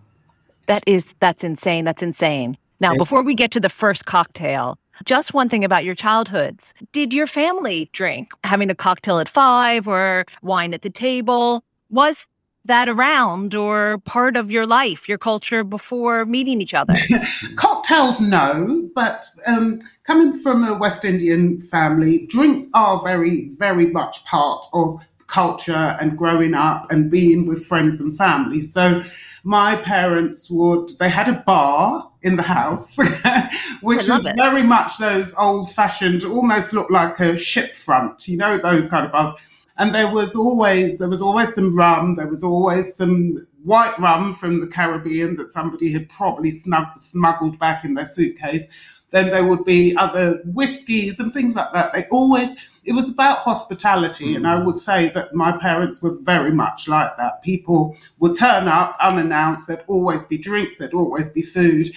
That 0.67 0.83
is 0.87 1.07
that's 1.19 1.43
insane. 1.43 1.87
That's 1.87 2.03
insane. 2.03 2.59
Now, 2.79 2.95
before 2.95 3.23
we 3.23 3.35
get 3.35 3.51
to 3.53 3.61
the 3.61 3.69
first 3.69 4.07
cocktail, 4.07 4.79
just 5.05 5.35
one 5.35 5.49
thing 5.49 5.65
about 5.65 5.85
your 5.85 5.95
childhoods. 5.95 6.75
Did 6.93 7.13
your 7.13 7.27
family 7.27 7.91
drink? 7.93 8.31
Having 8.45 8.71
a 8.71 8.75
cocktail 8.75 9.19
at 9.19 9.29
5 9.29 9.87
or 9.87 10.25
wine 10.43 10.73
at 10.73 10.83
the 10.83 10.91
table? 10.91 11.63
Was 11.91 12.27
that 12.71 12.89
around 12.89 13.53
or 13.53 13.99
part 13.99 14.37
of 14.37 14.49
your 14.49 14.65
life, 14.65 15.09
your 15.09 15.19
culture 15.19 15.65
before 15.65 16.25
meeting 16.25 16.61
each 16.61 16.73
other? 16.73 16.95
Cocktails, 17.57 18.21
no, 18.21 18.89
but 18.95 19.23
um, 19.47 19.81
coming 20.05 20.39
from 20.39 20.63
a 20.65 20.75
West 20.75 21.05
Indian 21.05 21.61
family, 21.63 22.27
drinks 22.29 22.69
are 22.73 23.03
very, 23.03 23.51
very 23.59 23.87
much 23.87 24.25
part 24.25 24.65
of 24.73 25.05
culture 25.27 25.97
and 26.01 26.17
growing 26.17 26.55
up 26.55 26.91
and 26.93 27.11
being 27.11 27.47
with 27.47 27.67
friends 27.67 28.01
and 28.01 28.17
family. 28.17 28.63
So 28.63 29.03
my 29.43 29.75
parents 29.75 30.49
would, 30.49 30.91
they 31.01 31.09
had 31.09 31.29
a 31.29 31.43
bar 31.45 32.09
in 32.23 32.37
the 32.37 32.45
house, 32.45 32.97
which 33.83 34.07
was 34.09 34.27
it. 34.27 34.37
very 34.37 34.63
much 34.63 34.99
those 34.99 35.35
old 35.35 35.73
fashioned, 35.73 36.23
almost 36.23 36.73
looked 36.73 36.93
like 36.93 37.19
a 37.19 37.37
ship 37.37 37.75
front, 37.75 38.29
you 38.29 38.37
know, 38.37 38.59
those 38.59 38.87
kind 38.87 39.07
of 39.07 39.11
bars 39.13 39.35
and 39.81 39.95
there 39.95 40.11
was 40.11 40.37
always 40.37 40.99
there 40.99 41.09
was 41.09 41.23
always 41.23 41.55
some 41.55 41.75
rum. 41.75 42.15
There 42.15 42.27
was 42.27 42.45
always 42.45 42.95
some 42.95 43.47
white 43.65 43.99
rum 43.99 44.35
from 44.35 44.61
the 44.61 44.67
Caribbean 44.67 45.37
that 45.37 45.49
somebody 45.49 45.91
had 45.91 46.11
probably 46.11 46.51
snug, 46.51 47.01
smuggled 47.01 47.59
back 47.59 47.83
in 47.83 47.95
their 47.95 48.05
suitcase. 48.05 48.65
Then 49.09 49.31
there 49.31 49.47
would 49.47 49.65
be 49.65 49.97
other 49.97 50.43
whiskies 50.45 51.19
and 51.19 51.33
things 51.33 51.57
like 51.57 51.73
that. 51.73 51.95
They 51.95 52.05
always 52.11 52.55
it 52.85 52.93
was 52.93 53.11
about 53.11 53.39
hospitality, 53.39 54.35
mm. 54.35 54.37
and 54.37 54.47
I 54.47 54.57
would 54.63 54.79
say 54.79 55.09
that 55.15 55.35
my 55.35 55.53
parents 55.53 56.03
were 56.03 56.17
very 56.21 56.53
much 56.53 56.87
like 56.87 57.17
that. 57.17 57.43
People 57.43 57.97
would 58.19 58.37
turn 58.37 58.69
up 58.69 58.99
unannounced. 59.01 59.67
There'd 59.67 59.85
always 59.87 60.25
be 60.25 60.37
drinks. 60.37 60.77
There'd 60.77 60.93
always 60.93 61.31
be 61.31 61.41
food. 61.41 61.91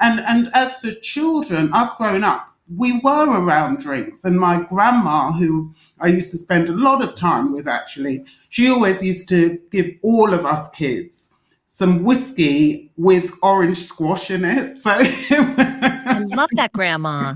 And 0.00 0.18
and 0.20 0.50
as 0.54 0.80
for 0.80 0.90
children, 0.90 1.72
us 1.72 1.94
growing 1.94 2.24
up, 2.24 2.52
we 2.74 3.00
were 3.00 3.26
around 3.40 3.80
drinks. 3.80 4.24
And 4.24 4.38
my 4.38 4.62
grandma, 4.62 5.32
who 5.32 5.74
I 6.00 6.08
used 6.08 6.30
to 6.32 6.38
spend 6.38 6.68
a 6.68 6.72
lot 6.72 7.02
of 7.02 7.14
time 7.14 7.52
with 7.52 7.66
actually, 7.66 8.24
she 8.50 8.68
always 8.68 9.02
used 9.02 9.28
to 9.30 9.58
give 9.70 9.90
all 10.02 10.32
of 10.34 10.44
us 10.44 10.70
kids 10.70 11.34
some 11.66 12.02
whiskey 12.02 12.90
with 12.96 13.32
orange 13.42 13.78
squash 13.78 14.30
in 14.30 14.44
it. 14.44 14.76
So 14.76 14.90
I 14.90 16.24
love 16.30 16.50
that 16.54 16.72
grandma. 16.72 17.34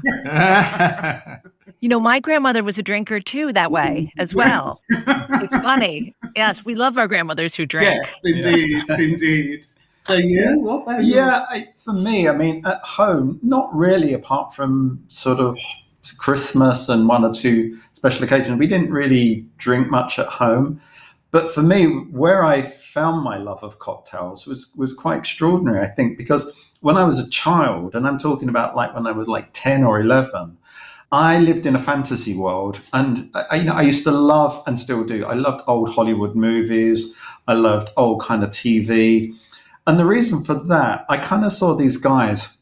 you 1.80 1.88
know, 1.88 2.00
my 2.00 2.18
grandmother 2.18 2.64
was 2.64 2.78
a 2.78 2.82
drinker 2.82 3.20
too, 3.20 3.52
that 3.52 3.70
way 3.70 4.12
as 4.18 4.34
well. 4.34 4.80
it's 4.88 5.54
funny. 5.62 6.14
Yes, 6.34 6.64
we 6.64 6.74
love 6.74 6.98
our 6.98 7.06
grandmothers 7.06 7.54
who 7.54 7.66
drink. 7.66 7.84
Yes, 7.84 8.20
indeed, 8.24 8.82
indeed. 8.90 9.66
So 10.06 10.14
yeah, 10.14 10.54
what 10.56 10.82
about 10.82 11.04
you? 11.04 11.14
Yeah, 11.14 11.46
I, 11.48 11.68
for 11.76 11.92
me, 11.92 12.28
I 12.28 12.32
mean, 12.36 12.66
at 12.66 12.80
home, 12.80 13.38
not 13.42 13.72
really, 13.74 14.12
apart 14.14 14.54
from 14.54 15.04
sort 15.08 15.38
of 15.38 15.56
Christmas 16.18 16.88
and 16.88 17.08
one 17.08 17.24
or 17.24 17.32
two 17.32 17.78
special 17.94 18.24
occasions. 18.24 18.58
We 18.58 18.66
didn't 18.66 18.90
really 18.90 19.46
drink 19.58 19.88
much 19.90 20.18
at 20.18 20.26
home. 20.26 20.80
But 21.30 21.52
for 21.52 21.62
me, 21.62 21.86
where 21.86 22.44
I 22.44 22.62
found 22.62 23.22
my 23.22 23.38
love 23.38 23.62
of 23.62 23.78
cocktails 23.78 24.46
was 24.46 24.72
was 24.76 24.92
quite 24.92 25.18
extraordinary. 25.18 25.80
I 25.80 25.86
think 25.88 26.18
because 26.18 26.72
when 26.80 26.96
I 26.96 27.04
was 27.04 27.18
a 27.18 27.30
child, 27.30 27.94
and 27.94 28.06
I'm 28.06 28.18
talking 28.18 28.48
about 28.48 28.74
like 28.76 28.94
when 28.94 29.06
I 29.06 29.12
was 29.12 29.28
like 29.28 29.50
ten 29.52 29.84
or 29.84 30.00
eleven, 30.00 30.58
I 31.12 31.38
lived 31.38 31.64
in 31.66 31.76
a 31.76 31.78
fantasy 31.78 32.34
world, 32.36 32.80
and 32.92 33.30
I, 33.34 33.56
you 33.56 33.64
know 33.64 33.74
I 33.74 33.82
used 33.82 34.04
to 34.04 34.10
love 34.12 34.62
and 34.66 34.78
still 34.80 35.04
do. 35.04 35.24
I 35.26 35.34
loved 35.34 35.62
old 35.68 35.94
Hollywood 35.94 36.34
movies. 36.34 37.14
I 37.48 37.54
loved 37.54 37.90
old 37.96 38.20
kind 38.22 38.42
of 38.42 38.50
TV. 38.50 39.34
And 39.86 39.98
the 39.98 40.06
reason 40.06 40.44
for 40.44 40.54
that, 40.54 41.04
I 41.08 41.16
kind 41.16 41.44
of 41.44 41.52
saw 41.52 41.74
these 41.74 41.96
guys 41.96 42.58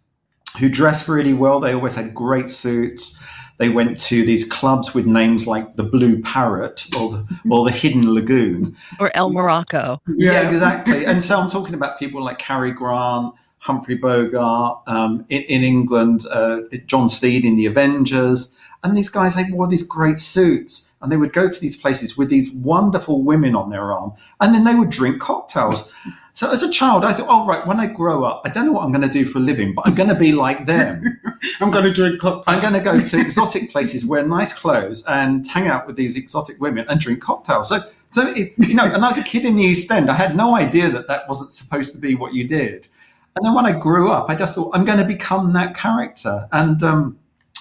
who 0.59 0.69
dressed 0.69 1.09
really 1.09 1.35
well. 1.35 1.61
They 1.61 1.75
always 1.75 1.95
had 1.95 2.15
great 2.15 2.51
suits. 2.51 3.19
They 3.59 3.69
went 3.69 4.01
to 4.01 4.25
these 4.25 4.49
clubs 4.49 4.95
with 4.95 5.07
names 5.07 5.47
like 5.47 5.77
the 5.77 5.83
Blue 5.83 6.23
Parrot 6.23 6.87
or 6.99 7.11
the, 7.11 7.41
or 7.51 7.65
the 7.67 7.71
Hidden 7.71 8.13
Lagoon 8.15 8.75
or 8.99 9.15
El 9.15 9.31
Morocco. 9.31 10.01
Yeah, 10.17 10.49
exactly. 10.49 11.05
and 11.07 11.23
so 11.23 11.39
I'm 11.39 11.51
talking 11.51 11.75
about 11.75 11.99
people 11.99 12.25
like 12.25 12.39
Cary 12.39 12.73
Grant, 12.73 13.35
Humphrey 13.59 13.97
Bogart 13.97 14.81
um, 14.87 15.27
in, 15.29 15.43
in, 15.43 15.63
England, 15.63 16.25
uh, 16.31 16.63
John 16.87 17.11
Steed 17.11 17.45
in 17.45 17.57
The 17.57 17.67
Avengers. 17.67 18.57
And 18.83 18.97
these 18.97 19.11
guys, 19.11 19.35
they 19.35 19.45
wore 19.51 19.69
these 19.69 19.83
great 19.83 20.19
suits 20.19 20.91
and 21.03 21.13
they 21.13 21.19
would 21.19 21.35
go 21.35 21.51
to 21.51 21.61
these 21.61 21.77
places 21.77 22.17
with 22.17 22.31
these 22.31 22.51
wonderful 22.55 23.23
women 23.23 23.55
on 23.55 23.69
their 23.69 23.93
arm 23.93 24.15
and 24.41 24.55
then 24.55 24.65
they 24.65 24.75
would 24.75 24.89
drink 24.89 25.21
cocktails. 25.21 25.93
So 26.41 26.51
as 26.51 26.63
a 26.63 26.71
child, 26.71 27.05
I 27.05 27.13
thought, 27.13 27.27
oh, 27.29 27.47
right, 27.47 27.67
when 27.67 27.79
I 27.79 27.87
grow 27.87 28.25
up, 28.25 28.41
I 28.47 28.49
don't 28.49 28.65
know 28.65 28.73
what 28.73 28.85
I'm 28.85 28.93
going 28.93 29.07
to 29.07 29.13
do 29.13 29.27
for 29.27 29.41
a 29.41 29.43
living, 29.43 29.75
but 29.75 29.87
I'm 29.87 29.95
going 29.95 30.09
to 30.09 30.19
be 30.19 30.33
like 30.33 30.65
them. 30.65 31.21
I'm 31.61 31.71
going 31.71 31.85
to 31.85 31.93
drink 31.93 32.19
cocktails. 32.19 32.45
I'm 32.47 32.63
going 32.63 32.73
to 32.73 32.81
go 32.81 32.99
to 32.99 33.21
exotic 33.21 33.71
places, 33.71 34.07
wear 34.07 34.27
nice 34.27 34.55
clothes, 34.55 35.05
and 35.05 35.47
hang 35.47 35.69
out 35.69 35.87
with 35.87 35.97
these 35.97 36.17
exotic 36.17 36.59
women 36.59 36.87
and 36.89 36.99
drink 36.99 37.21
cocktails. 37.21 37.69
So, 37.69 37.81
so 38.09 38.27
it, 38.29 38.55
you 38.57 38.73
know, 38.73 38.87
and 38.87 39.05
I 39.05 39.09
was 39.09 39.19
a 39.19 39.23
kid 39.23 39.45
in 39.45 39.57
the 39.57 39.65
East 39.65 39.91
End. 39.91 40.11
I 40.11 40.15
had 40.15 40.35
no 40.35 40.57
idea 40.57 40.89
that 40.89 41.09
that 41.09 41.29
wasn't 41.29 41.53
supposed 41.53 41.93
to 41.93 41.99
be 41.99 42.15
what 42.15 42.33
you 42.33 42.49
did. 42.49 42.89
And 43.37 43.45
then 43.45 43.53
when 43.53 43.67
I 43.67 43.79
grew 43.79 44.11
up, 44.11 44.31
I 44.31 44.35
just 44.35 44.55
thought, 44.55 44.75
I'm 44.75 44.87
going 44.87 44.97
to 44.97 45.05
become 45.05 45.53
that 45.53 45.77
character. 45.77 46.49
And, 46.53 46.83
um, 46.83 47.19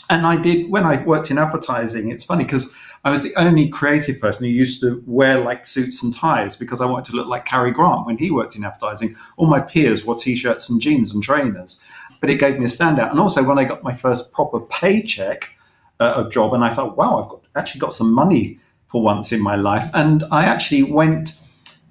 and 0.10 0.26
I 0.26 0.42
did 0.42 0.70
when 0.70 0.86
I 0.86 1.04
worked 1.04 1.30
in 1.32 1.38
advertising. 1.38 2.10
It's 2.10 2.26
funny 2.26 2.44
because 2.44 2.74
I 3.06 3.12
was 3.12 3.24
the 3.24 3.34
only 3.36 3.70
creative 3.70 4.20
person 4.20 4.44
who 4.44 4.50
used 4.50 4.82
to 4.82 5.02
wear 5.06 5.40
like 5.40 5.66
suits 5.66 6.04
and 6.04 6.14
ties 6.14 6.56
because 6.56 6.82
I 6.82 6.86
wanted 6.86 7.12
to 7.12 7.16
look 7.16 7.28
like 7.28 7.46
Cary 7.46 7.72
Grant 7.72 8.06
when 8.06 8.18
he 8.18 8.32
worked 8.32 8.56
in 8.56 8.66
advertising. 8.66 9.16
All 9.38 9.48
my 9.48 9.60
peers 9.60 10.04
wore 10.04 10.16
t-shirts 10.16 10.70
and 10.70 10.82
jeans 10.82 11.14
and 11.14 11.24
trainers. 11.24 11.84
but 12.20 12.30
it 12.30 12.40
gave 12.40 12.58
me 12.60 12.66
a 12.66 12.68
standout. 12.68 13.12
And 13.12 13.20
also, 13.20 13.44
when 13.44 13.58
I 13.58 13.64
got 13.64 13.84
my 13.84 13.94
first 13.94 14.34
proper 14.34 14.60
paycheck, 14.60 15.56
uh, 16.00 16.26
a 16.26 16.30
job, 16.30 16.54
and 16.54 16.64
I 16.64 16.70
thought, 16.70 16.98
wow, 16.98 17.22
I've 17.22 17.30
got, 17.30 17.42
actually 17.56 17.80
got 17.80 17.94
some 17.94 18.14
money 18.14 18.60
for 18.88 19.02
once 19.02 19.32
in 19.32 19.42
my 19.42 19.56
life. 19.56 19.90
And 19.94 20.24
I 20.32 20.46
actually 20.46 20.84
went 20.84 21.34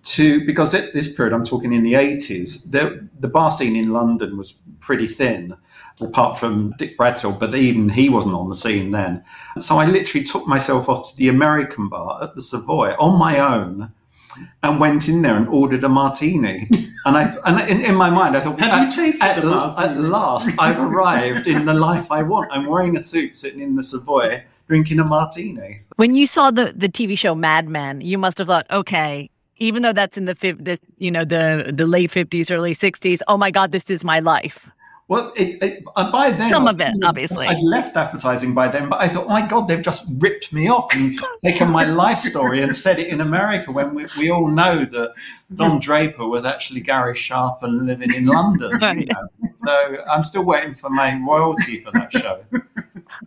to 0.04 0.44
because 0.46 0.74
at 0.74 0.92
this 0.92 1.12
period, 1.12 1.34
I'm 1.34 1.44
talking 1.44 1.72
in 1.72 1.82
the 1.82 1.94
80s, 1.94 2.70
the, 2.70 3.08
the 3.18 3.28
bar 3.28 3.50
scene 3.50 3.76
in 3.76 3.92
London 3.92 4.36
was 4.36 4.60
pretty 4.80 5.06
thin 5.06 5.56
apart 6.00 6.38
from 6.38 6.74
Dick 6.78 6.96
Bradsell, 6.96 7.38
but 7.38 7.54
even 7.54 7.88
he 7.88 8.08
wasn't 8.08 8.34
on 8.34 8.48
the 8.48 8.54
scene 8.54 8.92
then. 8.92 9.24
So 9.60 9.78
I 9.78 9.86
literally 9.86 10.24
took 10.24 10.46
myself 10.46 10.88
off 10.88 11.10
to 11.10 11.16
the 11.16 11.28
American 11.28 11.88
bar 11.88 12.22
at 12.22 12.34
the 12.34 12.42
Savoy 12.42 12.94
on 12.98 13.18
my 13.18 13.38
own 13.38 13.92
and 14.62 14.80
went 14.80 15.08
in 15.08 15.22
there 15.22 15.36
and 15.36 15.48
ordered 15.48 15.84
a 15.84 15.88
martini. 15.88 16.68
And 17.06 17.16
I, 17.16 17.34
and 17.46 17.70
in, 17.70 17.80
in 17.82 17.94
my 17.94 18.10
mind, 18.10 18.36
I 18.36 18.40
thought, 18.40 18.58
Have 18.60 18.70
at, 18.70 18.96
you 18.96 19.04
tasted 19.04 19.22
at, 19.22 19.38
a 19.38 19.46
martini? 19.46 19.88
at 19.88 19.96
last, 19.98 20.50
I've 20.58 20.80
arrived 20.80 21.46
in 21.46 21.64
the 21.64 21.72
life 21.72 22.10
I 22.10 22.22
want. 22.22 22.50
I'm 22.52 22.66
wearing 22.66 22.96
a 22.96 23.00
suit, 23.00 23.36
sitting 23.36 23.60
in 23.60 23.76
the 23.76 23.84
Savoy, 23.84 24.44
drinking 24.66 24.98
a 24.98 25.04
martini. 25.04 25.80
When 25.96 26.16
you 26.16 26.26
saw 26.26 26.50
the 26.50 26.74
the 26.76 26.88
TV 26.88 27.16
show 27.16 27.36
Mad 27.36 27.68
Men, 27.68 28.00
you 28.00 28.18
must 28.18 28.36
have 28.38 28.48
thought, 28.48 28.66
okay, 28.70 29.30
even 29.58 29.82
though 29.82 29.92
that's 29.92 30.16
in 30.16 30.24
the 30.24 30.56
this, 30.58 30.80
you 30.98 31.10
know 31.10 31.24
the 31.24 31.72
the 31.74 31.86
late 31.86 32.10
fifties, 32.10 32.50
early 32.50 32.74
sixties. 32.74 33.22
Oh 33.28 33.36
my 33.36 33.50
God, 33.50 33.72
this 33.72 33.90
is 33.90 34.04
my 34.04 34.20
life. 34.20 34.68
Well, 35.08 35.32
it, 35.36 35.62
it, 35.62 35.84
uh, 35.96 36.12
by 36.12 36.30
then, 36.32 36.46
Some 36.46 36.68
of 36.68 36.82
it, 36.82 36.92
obviously. 37.02 37.46
I'd 37.46 37.62
left 37.62 37.96
advertising 37.96 38.52
by 38.52 38.68
then, 38.68 38.90
but 38.90 39.00
I 39.00 39.08
thought, 39.08 39.26
my 39.26 39.46
God, 39.46 39.66
they've 39.66 39.80
just 39.80 40.06
ripped 40.18 40.52
me 40.52 40.68
off 40.68 40.94
and 40.94 41.10
taken 41.42 41.70
my 41.70 41.84
life 41.84 42.18
story 42.18 42.60
and 42.60 42.76
said 42.76 42.98
it 42.98 43.08
in 43.08 43.22
America 43.22 43.72
when 43.72 43.94
we, 43.94 44.06
we 44.18 44.30
all 44.30 44.48
know 44.48 44.84
that 44.84 45.14
Don 45.54 45.80
Draper 45.80 46.28
was 46.28 46.44
actually 46.44 46.82
Gary 46.82 47.16
Sharpen 47.16 47.86
living 47.86 48.12
in 48.12 48.26
London. 48.26 48.72
you 49.00 49.06
know. 49.42 49.50
So 49.56 49.96
I'm 50.10 50.24
still 50.24 50.44
waiting 50.44 50.74
for 50.74 50.90
my 50.90 51.18
royalty 51.26 51.78
for 51.78 51.90
that 51.92 52.12
show. 52.12 52.44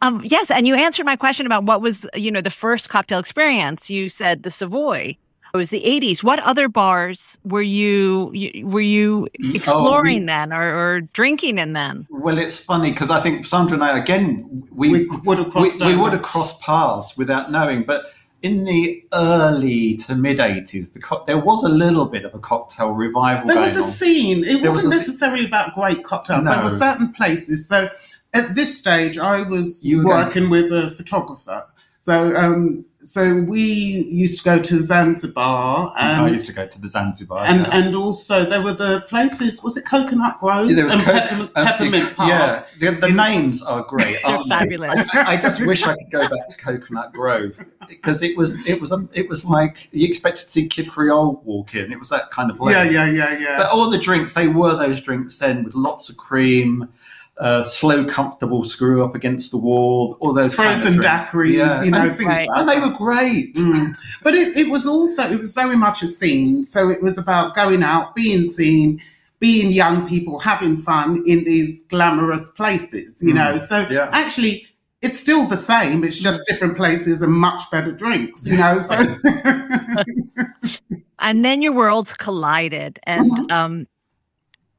Um, 0.03 0.21
yes, 0.23 0.51
and 0.51 0.67
you 0.67 0.75
answered 0.75 1.07
my 1.07 1.15
question 1.15 1.47
about 1.47 1.63
what 1.63 1.81
was 1.81 2.07
you 2.13 2.29
know 2.29 2.41
the 2.41 2.51
first 2.51 2.89
cocktail 2.89 3.17
experience. 3.17 3.89
You 3.89 4.09
said 4.09 4.43
the 4.43 4.51
Savoy. 4.51 5.17
It 5.53 5.57
was 5.57 5.69
the 5.69 5.81
'80s. 5.81 6.23
What 6.23 6.39
other 6.39 6.69
bars 6.69 7.37
were 7.43 7.61
you, 7.61 8.31
you 8.33 8.65
were 8.65 8.79
you 8.79 9.27
mm, 9.39 9.51
Oh, 9.51 9.55
exploring 9.55 10.21
we- 10.21 10.25
then, 10.27 10.53
or, 10.53 10.63
or 10.75 11.01
drinking 11.01 11.57
in 11.57 11.73
then? 11.73 12.07
Well, 12.09 12.37
it's 12.37 12.57
funny 12.57 12.91
because 12.91 13.09
I 13.11 13.19
think 13.19 13.45
Sandra 13.45 13.75
and 13.75 13.83
I, 13.83 13.97
again, 13.97 14.63
we, 14.71 14.89
We 14.89 15.05
would 15.25 15.39
have 15.39 15.51
crossed 15.51 15.79
we, 15.79 15.87
we 15.87 15.95
would 15.97 16.13
have 16.13 16.21
crossed 16.21 16.61
paths 16.61 17.17
without 17.17 17.51
knowing. 17.51 17.83
But 17.83 18.13
in 18.41 18.63
the 18.63 19.03
early 19.13 19.97
to 19.97 20.15
mid 20.15 20.37
80s, 20.39 20.93
the 20.93 20.99
co- 20.99 21.23
there 21.27 21.37
was 21.37 21.63
a 21.65 21.69
little 21.69 22.05
bit 22.05 22.23
of 22.23 22.33
a 22.33 22.39
cocktail 22.39 22.91
revival 22.91 23.45
There 23.45 23.55
going 23.55 23.67
was 23.67 23.75
a 23.75 23.81
on. 23.81 23.87
scene. 23.89 24.43
It 24.45 24.61
There 24.61 24.71
wasn't 24.71 24.73
was 24.73 24.85
a- 24.85 24.89
necessarily 24.97 25.45
about 25.45 25.73
great 25.73 26.03
cocktails. 26.05 26.45
There 26.45 26.63
were 26.63 26.69
certain 26.69 27.11
places. 27.11 27.67
So 27.67 27.89
at 28.33 28.55
this 28.55 28.79
stage, 28.79 29.17
I 29.17 29.41
was 29.41 29.83
You 29.83 29.97
were 29.97 30.03
going 30.05 30.25
working 30.25 30.49
with 30.49 30.71
a 30.71 30.89
photographer. 30.91 31.65
So 32.01 32.35
um, 32.35 32.83
so 33.03 33.41
we 33.47 33.61
used 33.61 34.39
to 34.39 34.43
go 34.43 34.59
to 34.59 34.81
Zanzibar 34.81 35.93
I 35.95 36.29
used 36.29 36.47
to 36.47 36.53
go 36.53 36.65
to 36.65 36.81
the 36.81 36.87
Zanzibar. 36.87 37.45
and, 37.45 37.61
yeah. 37.61 37.77
and 37.77 37.95
also 37.95 38.43
there 38.43 38.61
were 38.61 38.73
the 38.73 39.01
places. 39.01 39.63
Was 39.63 39.77
it 39.77 39.85
Coconut 39.85 40.39
Grove 40.39 40.69
Yeah, 40.69 40.77
there 40.77 40.85
was 40.85 40.93
and 40.95 41.03
Coke- 41.03 41.13
Peppermint, 41.13 41.51
uh, 41.55 41.65
Peppermint 41.65 42.15
Park? 42.15 42.29
Yeah, 42.29 42.63
the, 42.79 42.97
the 42.97 43.09
names 43.09 43.61
are 43.61 43.83
great. 43.83 44.17
They're 44.23 44.33
aren't 44.33 44.49
they? 44.49 44.55
fabulous. 44.55 45.15
I, 45.15 45.33
I 45.33 45.37
just 45.37 45.63
wish 45.63 45.83
I 45.83 45.93
could 45.93 46.09
go 46.11 46.21
back 46.21 46.49
to 46.49 46.57
Coconut 46.57 47.13
Grove 47.13 47.59
because 47.87 48.23
it 48.23 48.35
was 48.35 48.67
it 48.67 48.81
was 48.81 48.91
um, 48.91 49.07
it 49.13 49.29
was 49.29 49.45
like 49.45 49.87
you 49.91 50.07
expected 50.07 50.43
to 50.45 50.49
see 50.49 50.67
Kid 50.67 50.89
Creole 50.89 51.39
walk 51.45 51.75
in. 51.75 51.91
It 51.91 51.99
was 51.99 52.09
that 52.09 52.31
kind 52.31 52.49
of 52.49 52.57
place. 52.57 52.73
yeah, 52.75 52.83
yeah, 52.83 53.11
yeah, 53.11 53.37
yeah. 53.39 53.57
But 53.57 53.69
all 53.69 53.91
the 53.91 53.99
drinks, 53.99 54.33
they 54.33 54.47
were 54.47 54.75
those 54.75 55.01
drinks 55.01 55.37
then 55.37 55.63
with 55.63 55.75
lots 55.75 56.09
of 56.09 56.17
cream, 56.17 56.89
uh, 57.37 57.63
slow, 57.63 58.05
comfortable 58.05 58.63
screw 58.63 59.03
up 59.03 59.15
against 59.15 59.51
the 59.51 59.57
wall, 59.57 60.17
all 60.19 60.33
those 60.33 60.55
kind 60.55 60.75
of 60.77 60.81
Frozen 60.83 61.01
daiquiris, 61.01 61.53
Yeah. 61.53 61.83
you 61.83 61.91
know, 61.91 61.97
and, 62.07 62.15
things 62.15 62.27
Right. 62.27 62.47
like 62.47 62.59
and 62.59 62.69
they 62.69 62.79
were 62.79 62.91
great. 62.95 63.55
Mm. 63.55 63.95
But 64.23 64.35
it, 64.35 64.55
it 64.55 64.69
was 64.69 64.85
also, 64.85 65.23
it 65.31 65.39
was 65.39 65.51
very 65.53 65.75
much 65.75 66.03
a 66.03 66.07
scene. 66.07 66.63
So 66.63 66.89
it 66.89 67.01
was 67.01 67.17
about 67.17 67.55
going 67.55 67.81
out, 67.83 68.13
being 68.15 68.45
seen, 68.45 69.01
being 69.39 69.71
young 69.71 70.07
people, 70.07 70.37
having 70.39 70.77
fun 70.77 71.23
in 71.25 71.43
these 71.43 71.83
glamorous 71.87 72.51
places, 72.51 73.21
you 73.23 73.33
Mm. 73.33 73.37
know. 73.37 73.57
So 73.57 73.87
Yeah. 73.89 74.09
actually, 74.13 74.67
it's 75.01 75.19
still 75.19 75.47
the 75.47 75.57
same. 75.57 76.03
It's 76.03 76.19
just 76.19 76.45
different 76.47 76.77
places 76.77 77.23
and 77.23 77.33
much 77.33 77.63
better 77.71 77.91
drinks, 77.91 78.45
you 78.45 78.55
know. 78.57 78.77
So 78.77 78.95
And 81.19 81.45
then 81.45 81.61
your 81.61 81.71
worlds 81.73 82.13
collided, 82.13 82.99
and 83.03 83.31
Mhm. 83.31 83.51
um, 83.51 83.87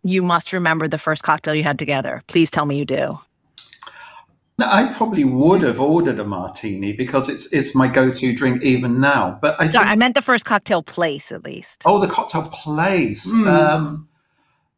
you 0.03 0.23
must 0.23 0.53
remember 0.53 0.89
the 0.89 0.99
first 0.99 1.23
cocktail 1.23 1.55
you 1.55 1.63
had 1.63 1.79
together. 1.79 2.23
Please 2.27 2.51
tell 2.51 2.67
me 2.67 2.79
you 2.79 2.85
do. 2.85 3.19
No, 4.59 4.67
I 4.71 4.93
probably 4.93 5.25
would 5.25 5.63
have 5.63 5.81
ordered 5.81 6.19
a 6.19 6.25
martini 6.25 6.93
because 6.93 7.29
it's 7.29 7.51
it's 7.53 7.75
my 7.75 7.89
go-to 7.89 8.35
drink 8.35 8.63
even 8.63 9.01
now. 9.01 9.39
But 9.41 9.57
I 9.59 9.69
Sorry, 9.69 9.89
I 9.89 9.97
meant 9.97 10.15
the 10.15 10.23
first 10.23 10.45
cocktail 10.45 10.83
place, 10.83 11.33
at 11.33 11.43
least. 11.45 11.83
oh, 11.87 11.99
the 12.01 12.07
cocktail 12.07 12.43
place. 12.43 13.31
Mm. 13.33 13.47
Um, 13.49 14.09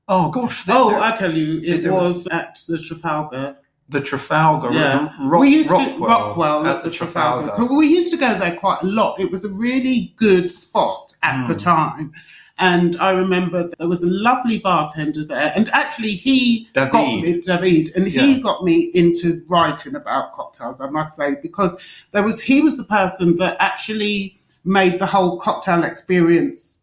oh 0.08 0.30
gosh, 0.30 0.64
there- 0.64 0.76
oh, 0.78 0.90
there- 0.90 1.00
I 1.00 1.16
tell 1.16 1.36
you, 1.36 1.60
it 1.62 1.90
was- 1.90 2.16
was 2.16 2.26
at 2.28 2.60
the 2.68 2.78
Trafalgar. 2.78 3.56
the 3.88 4.00
Trafalgar. 4.00 4.72
Yeah, 4.72 5.12
Rock, 5.20 5.40
we 5.40 5.48
used 5.50 5.70
Rockwell, 5.70 5.98
to 5.98 6.04
Rockwell 6.04 6.66
at, 6.66 6.84
the 6.84 6.90
Trafalgar. 6.90 7.48
Trafalgar. 7.48 7.74
We 7.74 7.88
used 7.88 8.12
to 8.12 8.16
go 8.16 8.38
there 8.38 8.54
quite 8.54 8.80
a 8.82 8.86
lot. 8.86 9.18
It 9.18 9.30
was 9.32 9.44
a 9.44 9.48
really 9.50 10.14
good 10.16 10.50
spot 10.52 11.14
at 11.22 11.48
the 11.48 11.54
Mm. 11.54 11.58
time. 11.62 12.12
And 12.58 12.96
I 12.96 13.10
remember 13.10 13.68
there 13.78 13.88
was 13.88 14.02
a 14.04 14.06
lovely 14.10 14.58
bartender 14.58 15.24
there, 15.24 15.52
and 15.56 15.68
actually 15.70 16.12
he 16.14 16.68
David. 16.72 16.92
got 16.92 17.06
me, 17.20 17.40
David, 17.40 17.90
and 17.96 18.06
he 18.06 18.32
Yeah. 18.34 18.38
got 18.38 18.62
me 18.62 18.90
into 18.94 19.42
writing 19.48 19.96
about 19.96 20.32
cocktails. 20.34 20.80
I 20.80 20.88
must 20.88 21.16
say 21.16 21.36
because 21.42 21.76
there 22.12 22.22
was 22.22 22.40
he 22.40 22.60
was 22.60 22.76
the 22.76 22.84
person 22.84 23.36
that 23.38 23.56
actually 23.58 24.38
made 24.64 25.00
the 25.00 25.06
whole 25.06 25.38
cocktail 25.40 25.82
experience 25.82 26.82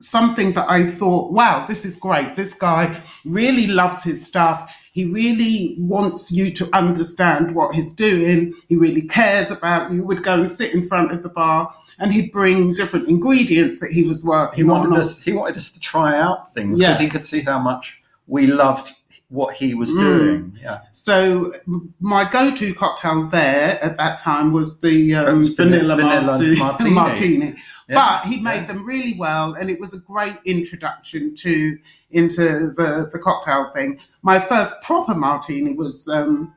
something 0.00 0.52
that 0.52 0.68
I 0.70 0.84
thought, 0.86 1.32
wow, 1.32 1.64
this 1.66 1.86
is 1.86 1.96
great. 1.96 2.36
This 2.36 2.52
guy 2.54 3.00
really 3.24 3.66
loves 3.66 4.04
his 4.04 4.24
stuff. 4.26 4.70
He 4.92 5.06
really 5.06 5.76
wants 5.78 6.30
you 6.30 6.50
to 6.52 6.68
understand 6.76 7.54
what 7.54 7.74
he's 7.74 7.94
doing. 7.94 8.52
He 8.68 8.76
really 8.76 9.02
cares 9.02 9.50
about 9.50 9.92
you. 9.92 10.04
Would 10.04 10.22
go 10.22 10.34
and 10.34 10.50
sit 10.50 10.74
in 10.74 10.86
front 10.86 11.12
of 11.12 11.22
the 11.22 11.30
bar 11.30 11.74
and 11.98 12.12
he'd 12.12 12.32
bring 12.32 12.74
different 12.74 13.08
ingredients 13.08 13.80
that 13.80 13.90
he 13.92 14.02
was 14.02 14.24
working 14.24 14.64
He 14.64 14.70
on. 14.70 14.94
us. 14.96 15.22
He 15.22 15.32
wanted 15.32 15.56
us 15.56 15.70
to 15.72 15.80
try 15.80 16.18
out 16.18 16.52
things 16.52 16.80
because 16.80 16.98
Yeah. 17.00 17.04
he 17.04 17.08
could 17.10 17.24
see 17.26 17.40
how 17.40 17.58
much 17.58 18.00
we 18.26 18.46
loved 18.46 18.92
what 19.28 19.54
he 19.54 19.74
was 19.74 19.90
Mm. 19.90 20.00
doing. 20.02 20.58
Yeah, 20.62 20.78
So 20.92 21.52
my 22.00 22.24
go-to 22.28 22.72
cocktail 22.74 23.24
there 23.24 23.82
at 23.82 23.96
that 23.96 24.18
time 24.18 24.52
was 24.52 24.80
the 24.80 25.14
um, 25.14 25.38
was 25.38 25.50
vanilla, 25.54 25.96
vanilla 25.96 26.38
martini. 26.58 26.90
martini. 26.90 27.54
Yeah. 27.88 27.94
But 27.96 28.28
he 28.28 28.40
made 28.40 28.60
Yeah. 28.62 28.66
them 28.66 28.84
really 28.86 29.14
well, 29.18 29.54
and 29.54 29.70
it 29.70 29.80
was 29.80 29.92
a 29.92 29.98
great 29.98 30.36
introduction 30.44 31.34
to 31.36 31.78
into 32.10 32.72
the 32.76 33.08
the 33.12 33.18
cocktail 33.18 33.70
thing. 33.74 33.98
My 34.22 34.38
first 34.38 34.74
proper 34.82 35.14
martini 35.14 35.74
was 35.74 36.06
um, 36.08 36.52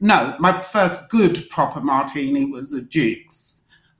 no, 0.00 0.34
my 0.38 0.60
first 0.60 1.08
good 1.08 1.48
proper 1.50 1.80
martini 1.80 2.44
was 2.46 2.72
a 2.72 2.80
Duke's, 2.82 3.53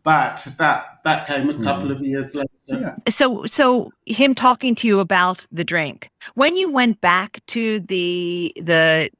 but 0.04 0.46
that 0.58 1.00
that 1.02 1.26
came 1.26 1.50
a 1.50 1.54
couple 1.62 1.88
mm. 1.88 1.92
of 1.92 2.00
years 2.00 2.34
later. 2.34 2.48
Yeah. 2.66 2.94
So, 3.08 3.44
so 3.46 3.92
him 4.06 4.34
talking 4.34 4.74
to 4.76 4.86
you 4.86 5.00
about 5.00 5.46
the 5.50 5.64
drink 5.64 6.10
when 6.34 6.56
you 6.56 6.70
went 6.70 7.00
back 7.00 7.40
to 7.48 7.80
the 7.80 8.52
the, 8.56 9.10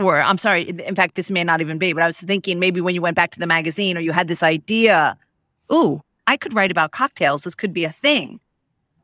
or 0.00 0.20
I'm 0.20 0.38
sorry, 0.38 0.62
in 0.62 0.96
fact, 0.96 1.14
this 1.14 1.30
may 1.30 1.44
not 1.44 1.60
even 1.60 1.78
be, 1.78 1.92
but 1.92 2.02
I 2.02 2.06
was 2.06 2.18
thinking 2.18 2.58
maybe 2.58 2.80
when 2.80 2.94
you 2.94 3.02
went 3.02 3.16
back 3.16 3.30
to 3.32 3.38
the 3.38 3.46
magazine 3.46 3.96
or 3.96 4.00
you 4.00 4.12
had 4.12 4.28
this 4.28 4.42
idea, 4.42 5.16
ooh, 5.72 6.02
I 6.26 6.36
could 6.36 6.54
write 6.54 6.70
about 6.70 6.90
cocktails. 6.90 7.44
This 7.44 7.54
could 7.54 7.72
be 7.72 7.84
a 7.84 7.92
thing. 7.92 8.40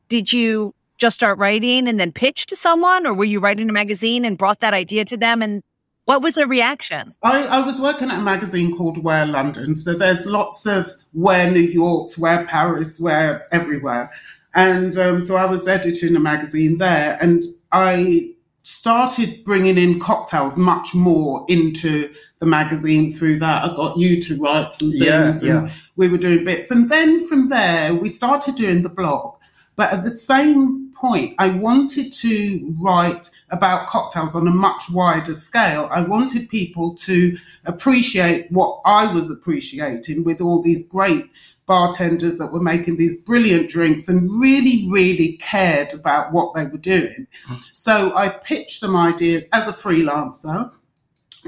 Did 0.09 0.33
you 0.33 0.75
just 0.99 1.15
start 1.15 1.39
writing 1.39 1.87
and 1.89 2.01
then 2.01 2.13
pitch 2.13 2.47
to 2.47 2.57
someone, 2.57 3.07
or 3.07 3.15
were 3.15 3.25
you 3.25 3.41
writing 3.41 3.71
a 3.71 3.73
magazine 3.73 4.25
and 4.25 4.37
brought 4.37 4.61
that 4.61 4.75
idea 4.75 5.05
to 5.07 5.17
them? 5.17 5.43
And 5.43 5.63
what 6.11 6.23
was 6.23 6.35
their 6.35 6.49
reaction? 6.49 7.09
I, 7.23 7.45
I 7.45 7.65
was 7.65 7.81
working 7.81 8.11
at 8.11 8.19
a 8.19 8.23
magazine 8.23 8.77
called 8.77 8.99
Where 8.99 9.25
London. 9.25 9.77
So 9.77 9.95
there's 9.95 10.27
lots 10.27 10.67
of 10.67 10.91
Where 11.13 11.49
New 11.49 11.61
York's, 11.61 12.19
Where 12.19 12.45
Paris, 12.47 12.99
Where 12.99 13.47
everywhere. 13.55 14.11
And 14.53 14.99
um, 14.99 15.23
so 15.23 15.37
I 15.37 15.45
was 15.45 15.69
editing 15.69 16.17
a 16.17 16.19
magazine 16.19 16.79
there 16.79 17.17
and 17.23 17.45
I 17.71 18.35
started 18.65 19.45
bringing 19.45 19.79
in 19.79 20.01
cocktails 20.01 20.59
much 20.59 20.97
more 20.97 21.45
into 21.47 22.13
the 22.41 22.47
magazine 22.47 23.13
through 23.13 23.39
that. 23.39 23.63
I 23.63 23.77
got 23.77 23.97
you 23.97 24.21
to 24.21 24.37
write 24.41 24.75
some 24.75 24.91
things 24.91 25.05
Yeah, 25.05 25.29
and 25.29 25.69
yeah. 25.69 25.75
we 25.95 26.09
were 26.09 26.19
doing 26.19 26.45
bits. 26.45 26.73
And 26.73 26.91
then 26.91 27.25
from 27.29 27.51
there, 27.51 27.95
we 27.95 28.09
started 28.09 28.57
doing 28.57 28.83
the 28.83 28.89
blog. 28.89 29.37
But 29.77 29.93
at 29.93 30.03
the 30.03 30.17
same 30.17 30.90
point, 31.01 31.35
I 31.39 31.51
wanted 31.51 32.13
to 32.13 32.75
write 32.81 33.31
about 33.51 33.89
cocktails 33.89 34.35
on 34.35 34.47
a 34.47 34.53
much 34.53 34.85
wider 34.91 35.35
scale. 35.35 35.89
I 35.91 36.03
wanted 36.03 36.49
people 36.49 36.95
to 36.97 37.37
appreciate 37.65 38.51
what 38.53 38.81
I 38.85 39.13
was 39.13 39.31
appreciating 39.31 40.25
with 40.25 40.41
all 40.41 40.63
these 40.63 40.87
great 40.87 41.31
bartenders 41.67 42.39
that 42.39 42.53
were 42.53 42.61
making 42.61 42.97
these 42.97 43.17
brilliant 43.23 43.71
drinks 43.71 44.09
and 44.09 44.41
really, 44.41 44.89
really 44.91 45.37
cared 45.37 45.95
about 45.95 46.33
what 46.33 46.55
they 46.55 46.67
were 46.67 46.79
doing. 46.79 47.27
Hmm. 47.47 47.55
So 47.73 48.15
I 48.17 48.29
pitched 48.29 48.81
some 48.81 48.97
ideas 48.97 49.49
as 49.53 49.69
a 49.69 49.73
freelancer 49.73 50.71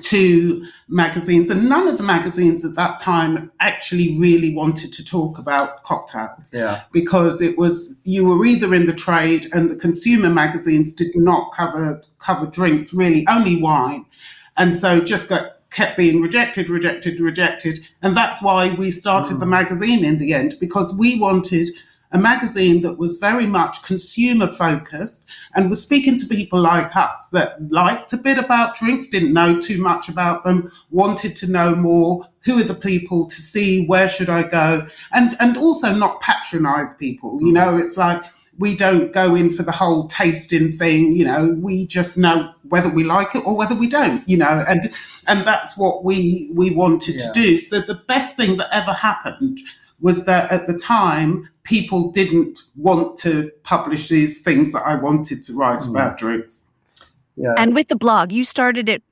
to 0.00 0.66
magazines, 0.88 1.50
and 1.50 1.68
none 1.68 1.86
of 1.86 1.98
the 1.98 2.02
magazines 2.02 2.64
at 2.64 2.74
that 2.76 2.96
time 2.98 3.50
actually 3.60 4.18
really 4.18 4.54
wanted 4.54 4.92
to 4.92 5.04
talk 5.04 5.38
about 5.38 5.82
cocktails. 5.82 6.50
Yeah. 6.52 6.82
Because 6.92 7.42
it 7.42 7.58
was 7.58 7.96
you 8.04 8.24
were 8.24 8.44
either 8.44 8.74
in 8.74 8.86
the 8.86 8.94
trade, 8.94 9.46
and 9.52 9.68
the 9.68 9.76
consumer 9.76 10.30
magazines 10.30 10.94
did 10.94 11.14
not 11.14 11.52
cover 11.54 12.02
cover 12.18 12.46
drinks 12.46 12.94
really, 12.94 13.26
only 13.28 13.60
wine, 13.60 14.06
and 14.56 14.74
so 14.74 15.00
just 15.00 15.28
got 15.28 15.58
kept 15.70 15.96
being 15.96 16.20
rejected, 16.20 16.68
rejected, 16.68 17.20
rejected, 17.20 17.80
and 18.02 18.16
that's 18.16 18.42
why 18.42 18.74
we 18.74 18.90
started 18.90 19.40
the 19.40 19.44
hmm. 19.44 19.50
magazine 19.50 20.04
in 20.04 20.18
the 20.18 20.34
end 20.34 20.54
because 20.60 20.94
we 20.94 21.18
wanted 21.18 21.68
a 22.12 22.18
magazine 22.18 22.82
that 22.82 22.98
was 22.98 23.18
very 23.18 23.46
much 23.46 23.82
consumer 23.82 24.46
focused 24.46 25.24
and 25.54 25.70
was 25.70 25.82
speaking 25.82 26.16
to 26.18 26.26
people 26.26 26.60
like 26.60 26.94
us 26.94 27.28
that 27.30 27.70
liked 27.72 28.12
a 28.12 28.18
bit 28.18 28.38
about 28.38 28.76
drinks, 28.76 29.08
didn't 29.08 29.32
know 29.32 29.60
too 29.60 29.80
much 29.82 30.08
about 30.08 30.44
them, 30.44 30.70
wanted 30.90 31.34
to 31.36 31.50
know 31.50 31.74
more. 31.74 32.28
Who 32.44 32.58
are 32.60 32.64
the 32.64 32.74
people 32.74 33.26
to 33.28 33.36
see? 33.36 33.86
Where 33.86 34.08
should 34.08 34.28
I 34.28 34.42
go? 34.42 34.86
And, 35.12 35.36
and 35.40 35.56
also 35.56 35.94
not 35.94 36.20
patronize 36.20 36.94
people. 36.94 37.40
You 37.40 37.52
know, 37.52 37.76
it's 37.76 37.96
like, 37.96 38.22
we 38.58 38.76
don't 38.76 39.12
go 39.12 39.34
in 39.34 39.48
for 39.50 39.62
the 39.62 39.72
whole 39.72 40.06
tasting 40.08 40.70
thing, 40.70 41.16
you 41.16 41.24
know, 41.24 41.56
we 41.60 41.86
just 41.86 42.18
know 42.18 42.52
whether 42.68 42.88
we 42.90 43.02
like 43.02 43.34
it 43.34 43.46
or 43.46 43.56
whether 43.56 43.74
we 43.74 43.88
don't, 43.88 44.26
you 44.28 44.36
know, 44.36 44.62
and, 44.68 44.92
and 45.26 45.46
that's 45.46 45.76
what 45.78 46.04
we, 46.04 46.50
we 46.54 46.70
wanted 46.70 47.14
Yeah. 47.14 47.28
to 47.28 47.32
do. 47.32 47.58
So 47.58 47.80
the 47.80 47.94
best 47.94 48.36
thing 48.36 48.58
that 48.58 48.68
ever 48.70 48.92
happened 48.92 49.60
was 50.02 50.26
that 50.26 50.50
at 50.52 50.66
the 50.66 50.76
time, 50.76 51.48
people 51.62 52.10
didn't 52.10 52.58
want 52.76 53.16
to 53.18 53.50
publish 53.62 54.08
these 54.08 54.42
things 54.42 54.72
that 54.72 54.82
I 54.84 54.96
wanted 54.96 55.42
to 55.44 55.54
write 55.54 55.86
about 55.86 56.18
drinks. 56.18 56.64
Yeah. 57.36 57.54
And 57.56 57.74
with 57.74 57.88
the 57.88 57.96
blog, 57.96 58.32
you 58.32 58.44
started 58.44 58.88
it 58.88 59.02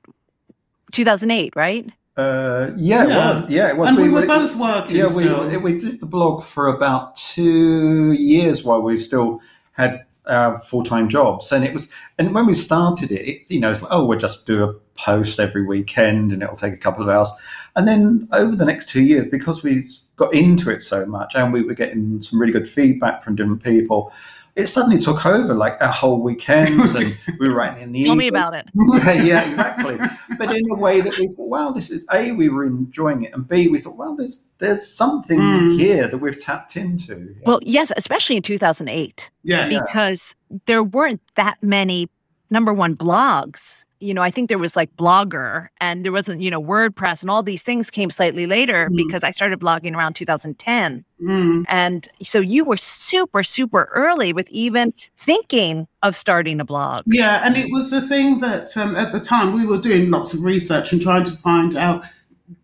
2008, 0.91 1.55
right? 1.55 1.89
Uh, 2.17 2.71
yeah, 2.75 3.05
it 3.05 3.09
Yeah. 3.09 3.33
was. 3.33 3.49
Yeah, 3.49 3.69
it 3.69 3.77
was. 3.77 3.89
And 3.89 3.97
we 3.97 4.09
were 4.09 4.25
both 4.27 4.55
working 4.57 4.97
Yeah, 4.97 5.07
we 5.07 5.57
we 5.57 5.79
did 5.79 6.01
the 6.01 6.05
blog 6.05 6.43
for 6.43 6.67
about 6.67 7.15
two 7.15 8.11
years 8.11 8.63
while 8.63 8.81
we 8.81 8.97
still 8.97 9.39
had 9.71 10.03
Uh, 10.27 10.33
our 10.33 10.59
full 10.59 10.83
time 10.83 11.09
jobs, 11.09 11.51
and 11.51 11.65
it 11.65 11.73
was. 11.73 11.91
And 12.19 12.35
when 12.35 12.45
we 12.45 12.53
started 12.53 13.11
it, 13.11 13.27
it 13.27 13.49
you 13.49 13.59
know, 13.59 13.71
it's 13.71 13.81
like, 13.81 13.91
oh, 13.91 14.05
we'll 14.05 14.19
just 14.19 14.45
do 14.45 14.63
a 14.63 14.73
post 14.95 15.39
every 15.39 15.65
weekend, 15.65 16.31
and 16.31 16.43
it'll 16.43 16.55
take 16.55 16.75
a 16.75 16.77
couple 16.77 17.01
of 17.01 17.09
hours. 17.09 17.31
And 17.75 17.87
then 17.87 18.27
over 18.31 18.55
the 18.55 18.65
next 18.65 18.87
two 18.87 19.01
years, 19.01 19.25
because 19.25 19.63
we 19.63 19.83
got 20.17 20.31
into 20.31 20.69
it 20.69 20.83
so 20.83 21.07
much, 21.07 21.33
and 21.33 21.51
we 21.51 21.63
were 21.63 21.73
getting 21.73 22.21
some 22.21 22.39
really 22.39 22.53
good 22.53 22.69
feedback 22.69 23.23
from 23.23 23.35
different 23.35 23.63
people. 23.63 24.13
It 24.55 24.67
suddenly 24.67 24.97
took 24.99 25.25
over 25.25 25.53
like 25.53 25.81
our 25.81 25.91
whole 25.91 26.21
weekends, 26.21 26.93
and 26.99 27.15
we 27.39 27.47
were 27.47 27.55
writing 27.55 27.83
in 27.83 27.91
the 27.93 27.99
email. 28.01 28.09
Tell 28.09 28.15
me 28.17 28.27
about 28.27 28.53
it. 28.53 28.69
yeah, 29.05 29.23
yeah, 29.23 29.49
exactly. 29.49 29.97
But 30.37 30.53
in 30.55 30.69
a 30.71 30.75
way 30.75 30.99
that 31.01 31.17
we 31.17 31.27
thought, 31.29 31.47
wow, 31.47 31.71
this 31.71 31.89
is 31.89 32.03
a 32.13 32.31
we 32.33 32.49
were 32.49 32.65
enjoying 32.65 33.23
it, 33.23 33.33
and 33.33 33.47
b 33.47 33.67
we 33.69 33.79
thought, 33.79 33.95
well, 33.97 34.15
there's 34.15 34.45
there's 34.59 34.85
something 34.87 35.39
Mm. 35.39 35.79
here 35.79 36.07
that 36.07 36.17
we've 36.17 36.39
tapped 36.39 36.75
into. 36.75 37.33
Well, 37.45 37.59
yes, 37.63 37.91
especially 37.97 38.35
in 38.35 38.43
2008, 38.43 39.31
Yeah. 39.43 39.67
because 39.69 40.35
there 40.65 40.83
weren't 40.83 41.21
that 41.35 41.57
many 41.63 42.09
number 42.49 42.73
one 42.73 42.95
blogs. 42.95 43.80
You 44.01 44.13
know, 44.13 44.21
I 44.21 44.31
think 44.31 44.49
there 44.49 44.57
was 44.57 44.75
like 44.75 44.95
Blogger 44.97 45.67
and 45.79 46.03
there 46.03 46.11
wasn't, 46.11 46.41
you 46.41 46.49
know, 46.49 46.61
WordPress 46.61 47.21
and 47.21 47.29
all 47.29 47.43
these 47.43 47.61
things 47.61 47.89
came 47.91 48.09
slightly 48.09 48.47
later 48.47 48.89
Mm. 48.89 48.97
because 48.97 49.23
I 49.23 49.29
started 49.31 49.59
blogging 49.59 49.95
around 49.95 50.15
2010. 50.15 51.05
Mm. 51.21 51.65
And 51.67 52.07
so 52.23 52.39
you 52.39 52.65
were 52.65 52.77
super, 52.77 53.43
super 53.43 53.89
early 53.93 54.33
with 54.33 54.49
even 54.49 54.91
thinking 55.17 55.87
of 56.01 56.15
starting 56.15 56.59
a 56.59 56.65
blog. 56.65 57.03
Yeah, 57.05 57.41
and 57.45 57.55
it 57.55 57.67
was 57.71 57.91
the 57.91 58.01
thing 58.01 58.39
that 58.39 58.75
um, 58.75 58.95
at 58.95 59.11
the 59.11 59.19
time 59.19 59.53
we 59.53 59.65
were 59.67 59.77
doing 59.77 60.09
lots 60.09 60.33
of 60.33 60.43
research 60.43 60.91
and 60.91 60.99
trying 61.01 61.23
to 61.25 61.31
find 61.33 61.75
out 61.77 62.03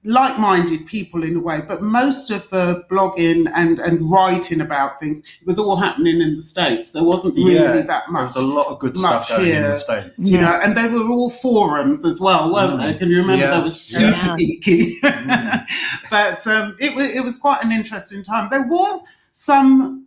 like-minded 0.04 0.86
people 0.88 1.24
in 1.24 1.36
a 1.36 1.40
way, 1.40 1.62
but 1.68 1.82
most 1.82 2.30
of 2.32 2.50
the 2.50 2.84
blogging 2.90 3.52
and, 3.56 3.80
and 3.80 4.10
writing 4.12 4.62
about 4.62 5.00
things 5.00 5.20
it 5.20 5.46
was 5.48 5.58
all 5.60 5.76
happening 5.76 6.22
in 6.22 6.36
the 6.36 6.42
states. 6.42 6.92
There 6.92 7.04
wasn't 7.04 7.36
really 7.36 7.56
Yeah, 7.56 7.82
that 7.82 8.10
much. 8.12 8.34
There 8.34 8.44
was 8.44 8.52
a 8.52 8.56
lot 8.56 8.68
of 8.68 8.80
good 8.80 8.98
stuff 8.98 9.30
going 9.30 9.50
in 9.50 9.64
the 9.64 9.76
states. 9.76 10.14
you 10.18 10.40
know, 10.42 10.60
and 10.64 10.76
they 10.76 10.88
were 10.88 11.08
all 11.10 11.30
forums 11.30 12.06
as 12.06 12.20
well, 12.20 12.54
weren't 12.54 12.80
Mm. 12.80 12.86
they? 12.86 12.94
Can 12.98 13.10
you 13.10 13.18
remember? 13.18 13.46
Yeah. 13.46 13.58
They 13.58 13.64
were 13.64 13.70
super 13.70 14.12
Yeah. 14.12 14.36
geeky. 14.38 15.00
Mm. 15.02 15.66
but 16.10 16.48
um, 16.48 16.76
it, 16.80 16.96
was, 16.96 17.10
it 17.10 17.24
was 17.24 17.38
quite 17.38 17.64
an 17.64 17.72
interesting 17.72 18.24
time. 18.24 18.50
There 18.50 18.68
were 18.68 19.00
some 19.32 20.06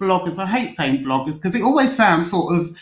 bloggers, 0.00 0.38
I 0.38 0.46
hate 0.46 0.72
saying 0.72 1.04
bloggers 1.04 1.36
because 1.36 1.54
it 1.54 1.62
always 1.62 1.94
sounds 1.94 2.30
sort 2.30 2.58
of 2.58 2.76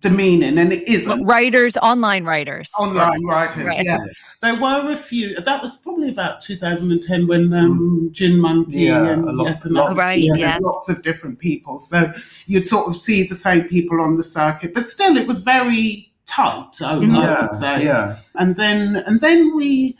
demeaning 0.00 0.58
and 0.58 0.72
it 0.72 0.86
isn't. 0.88 1.24
Writers, 1.24 1.76
online 1.78 2.24
writers. 2.24 2.72
Online 2.78 3.24
writers, 3.24 3.64
Right. 3.64 3.84
yeah. 3.84 3.98
There 4.40 4.56
were 4.60 4.90
a 4.90 4.96
few. 4.96 5.34
That 5.40 5.62
was 5.62 5.76
probably 5.76 6.08
about 6.08 6.40
2010 6.40 7.26
when 7.26 7.52
um, 7.52 8.08
Gin 8.12 8.38
Monkey 8.38 8.80
Yeah, 8.80 9.06
and 9.10 9.28
a 9.28 9.32
lot- 9.32 9.64
lot- 9.66 9.96
Right, 9.96 10.20
yeah, 10.22 10.34
yeah. 10.34 10.58
lots 10.60 10.88
of 10.88 11.02
different 11.02 11.38
people. 11.38 11.80
So 11.80 12.12
you'd 12.46 12.66
sort 12.66 12.88
of 12.88 12.96
see 12.96 13.22
the 13.26 13.34
same 13.34 13.64
people 13.64 14.00
on 14.00 14.16
the 14.16 14.24
circuit, 14.24 14.74
but 14.74 14.88
still, 14.88 15.16
it 15.16 15.26
was 15.28 15.40
very 15.40 16.10
tight. 16.26 16.80
I. 16.82 16.94
I 16.94 16.98
Yeah, 17.00 17.42
would 17.42 17.52
say. 17.52 17.84
yeah. 17.84 18.16
And 18.36 18.56
then 18.56 18.96
and 18.96 19.20
then 19.20 19.54
we 19.54 19.96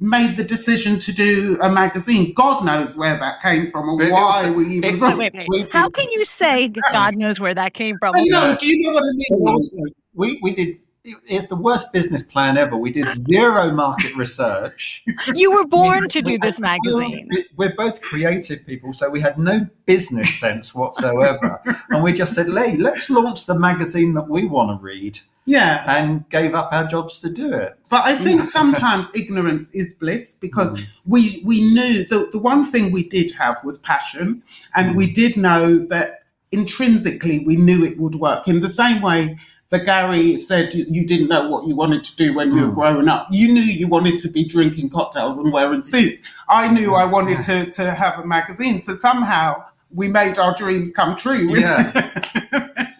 made 0.00 0.36
the 0.36 0.44
decision 0.44 0.98
to 0.98 1.12
do 1.12 1.58
a 1.62 1.70
magazine. 1.70 2.32
God 2.34 2.64
knows 2.64 2.96
where 2.96 3.16
that 3.18 3.40
came 3.42 3.66
from 3.66 3.88
or 3.88 4.02
It- 4.02 4.08
it 4.08 4.12
why 4.12 4.50
was- 4.50 4.56
we 4.66 4.74
even. 4.76 4.94
it- 4.94 5.00
thought 5.00 5.16
Wait, 5.16 5.32
wait, 5.34 5.46
we 5.48 5.60
wait. 5.62 5.72
How 5.72 5.88
can 5.88 6.10
you 6.10 6.24
say 6.24 6.68
God 6.92 7.16
knows 7.16 7.40
where 7.40 7.54
that 7.54 7.74
came 7.74 7.96
from? 7.98 8.14
I 8.16 8.24
know. 8.24 8.56
Do 8.60 8.66
you 8.66 8.82
know 8.82 8.92
what 8.94 9.02
I 9.04 9.12
mean? 9.12 9.48
also, 9.48 9.76
we 10.14 10.38
we 10.42 10.52
did. 10.54 10.76
It's 11.06 11.46
the 11.46 11.54
worst 11.56 11.92
business 11.92 12.22
plan 12.24 12.58
ever. 12.58 12.76
We 12.76 12.90
did 12.92 13.10
zero 13.12 13.70
market 13.72 14.14
research. 14.16 15.04
You 15.34 15.52
were 15.52 15.66
born 15.66 16.08
to 16.08 16.20
do 16.22 16.36
this 16.38 16.58
magazine. 16.70 17.28
We- 17.32 17.46
We're 17.56 17.74
both 17.76 18.00
creative 18.02 18.66
people, 18.66 18.92
so 18.92 19.08
we 19.08 19.20
had 19.20 19.38
no 19.38 19.66
business 19.86 20.34
sense 20.40 20.74
whatsoever. 20.74 21.60
and 21.90 22.02
we 22.02 22.12
just 22.12 22.34
said, 22.34 22.46
"Hey, 22.48 22.76
let's 22.76 23.08
launch 23.08 23.46
the 23.46 23.58
magazine 23.58 24.14
that 24.14 24.28
we 24.28 24.44
want 24.46 24.68
to 24.78 24.82
read," 24.84 25.20
Yeah. 25.44 25.84
and 25.96 26.28
gave 26.28 26.54
up 26.54 26.68
our 26.72 26.86
jobs 26.88 27.20
to 27.20 27.28
do 27.30 27.52
it. 27.52 27.78
But 27.88 28.02
I 28.04 28.16
think 28.16 28.40
sometimes 28.44 29.10
ignorance 29.14 29.70
is 29.70 29.94
bliss 29.94 30.34
because 30.34 30.74
Mm. 30.74 30.84
we 31.06 31.42
we 31.44 31.60
knew 31.72 32.04
the 32.04 32.28
the 32.32 32.38
one 32.52 32.64
thing 32.72 32.90
we 32.90 33.04
did 33.08 33.30
have 33.42 33.56
was 33.64 33.78
passion, 33.78 34.42
and 34.74 34.86
Mm. 34.90 34.96
we 34.96 35.06
did 35.12 35.36
know 35.36 35.78
that 35.94 36.08
intrinsically 36.52 37.38
we 37.40 37.56
knew 37.56 37.84
it 37.84 37.98
would 37.98 38.14
work. 38.16 38.48
In 38.48 38.60
the 38.60 38.68
same 38.68 39.00
way 39.02 39.36
that 39.70 39.84
Gary 39.84 40.36
said 40.36 40.72
you, 40.74 40.86
you 40.88 41.04
didn't 41.06 41.28
know 41.28 41.48
what 41.48 41.66
you 41.66 41.74
wanted 41.74 42.04
to 42.04 42.16
do 42.16 42.32
when 42.34 42.54
you 42.54 42.62
were 42.62 42.68
Mm. 42.68 42.74
growing 42.74 43.08
up, 43.08 43.26
you 43.30 43.52
knew 43.52 43.60
you 43.62 43.88
wanted 43.88 44.18
to 44.20 44.28
be 44.28 44.44
drinking 44.44 44.90
cocktails 44.90 45.38
and 45.38 45.52
wearing 45.52 45.82
suits. 45.82 46.22
I 46.48 46.68
knew 46.68 46.94
I 46.94 47.04
wanted 47.04 47.40
to 47.40 47.70
to 47.72 47.90
have 47.92 48.18
a 48.18 48.26
magazine, 48.26 48.80
so 48.80 48.94
somehow 48.94 49.64
we 49.94 50.08
made 50.08 50.38
our 50.38 50.54
dreams 50.54 50.92
come 50.92 51.16
true. 51.16 51.48
Yeah. 51.56 52.92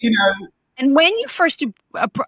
you 0.00 0.10
know, 0.10 0.48
And 0.78 0.94
when 0.96 1.16
you 1.18 1.26
first, 1.28 1.62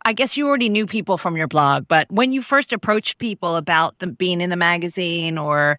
I 0.05 0.13
guess 0.13 0.37
you 0.37 0.47
already 0.47 0.69
knew 0.69 0.87
people 0.87 1.19
from 1.19 1.37
your 1.37 1.49
blog, 1.49 1.87
but 1.89 2.11
when 2.11 2.33
you 2.33 2.41
first 2.43 2.73
approached 2.73 3.19
people 3.19 3.57
about 3.57 3.99
them 3.99 4.13
being 4.13 4.41
in 4.41 4.51
the 4.51 4.57
magazine 4.57 5.37
or, 5.39 5.79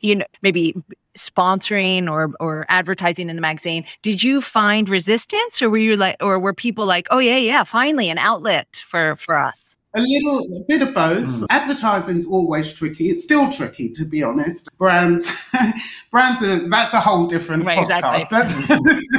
you 0.00 0.16
know, 0.16 0.24
maybe 0.42 0.74
sponsoring 1.16 2.10
or 2.10 2.30
or 2.40 2.66
advertising 2.68 3.30
in 3.30 3.36
the 3.36 3.42
magazine, 3.42 3.84
did 4.02 4.22
you 4.22 4.40
find 4.40 4.88
resistance, 4.88 5.62
or 5.62 5.70
were 5.70 5.78
you 5.78 5.96
like, 5.96 6.16
or 6.20 6.38
were 6.38 6.54
people 6.54 6.86
like, 6.86 7.06
oh 7.10 7.18
yeah, 7.18 7.38
yeah, 7.38 7.64
finally 7.64 8.10
an 8.10 8.18
outlet 8.18 8.82
for 8.86 9.16
for 9.16 9.36
us? 9.36 9.74
A 9.94 10.02
little 10.02 10.40
a 10.40 10.64
bit 10.68 10.82
of 10.82 10.92
both. 10.92 11.24
Mm. 11.24 11.46
Advertising's 11.48 12.26
always 12.26 12.70
tricky. 12.74 13.08
It's 13.08 13.24
still 13.24 13.50
tricky, 13.50 13.88
to 13.92 14.04
be 14.04 14.22
honest. 14.22 14.68
Brands, 14.76 15.34
brands 16.10 16.42
are 16.42 16.68
that's 16.68 16.92
a 16.92 17.00
whole 17.00 17.26
different 17.26 17.64
Right, 17.64 17.78
podcast. 17.78 18.20
exactly. 18.20 19.08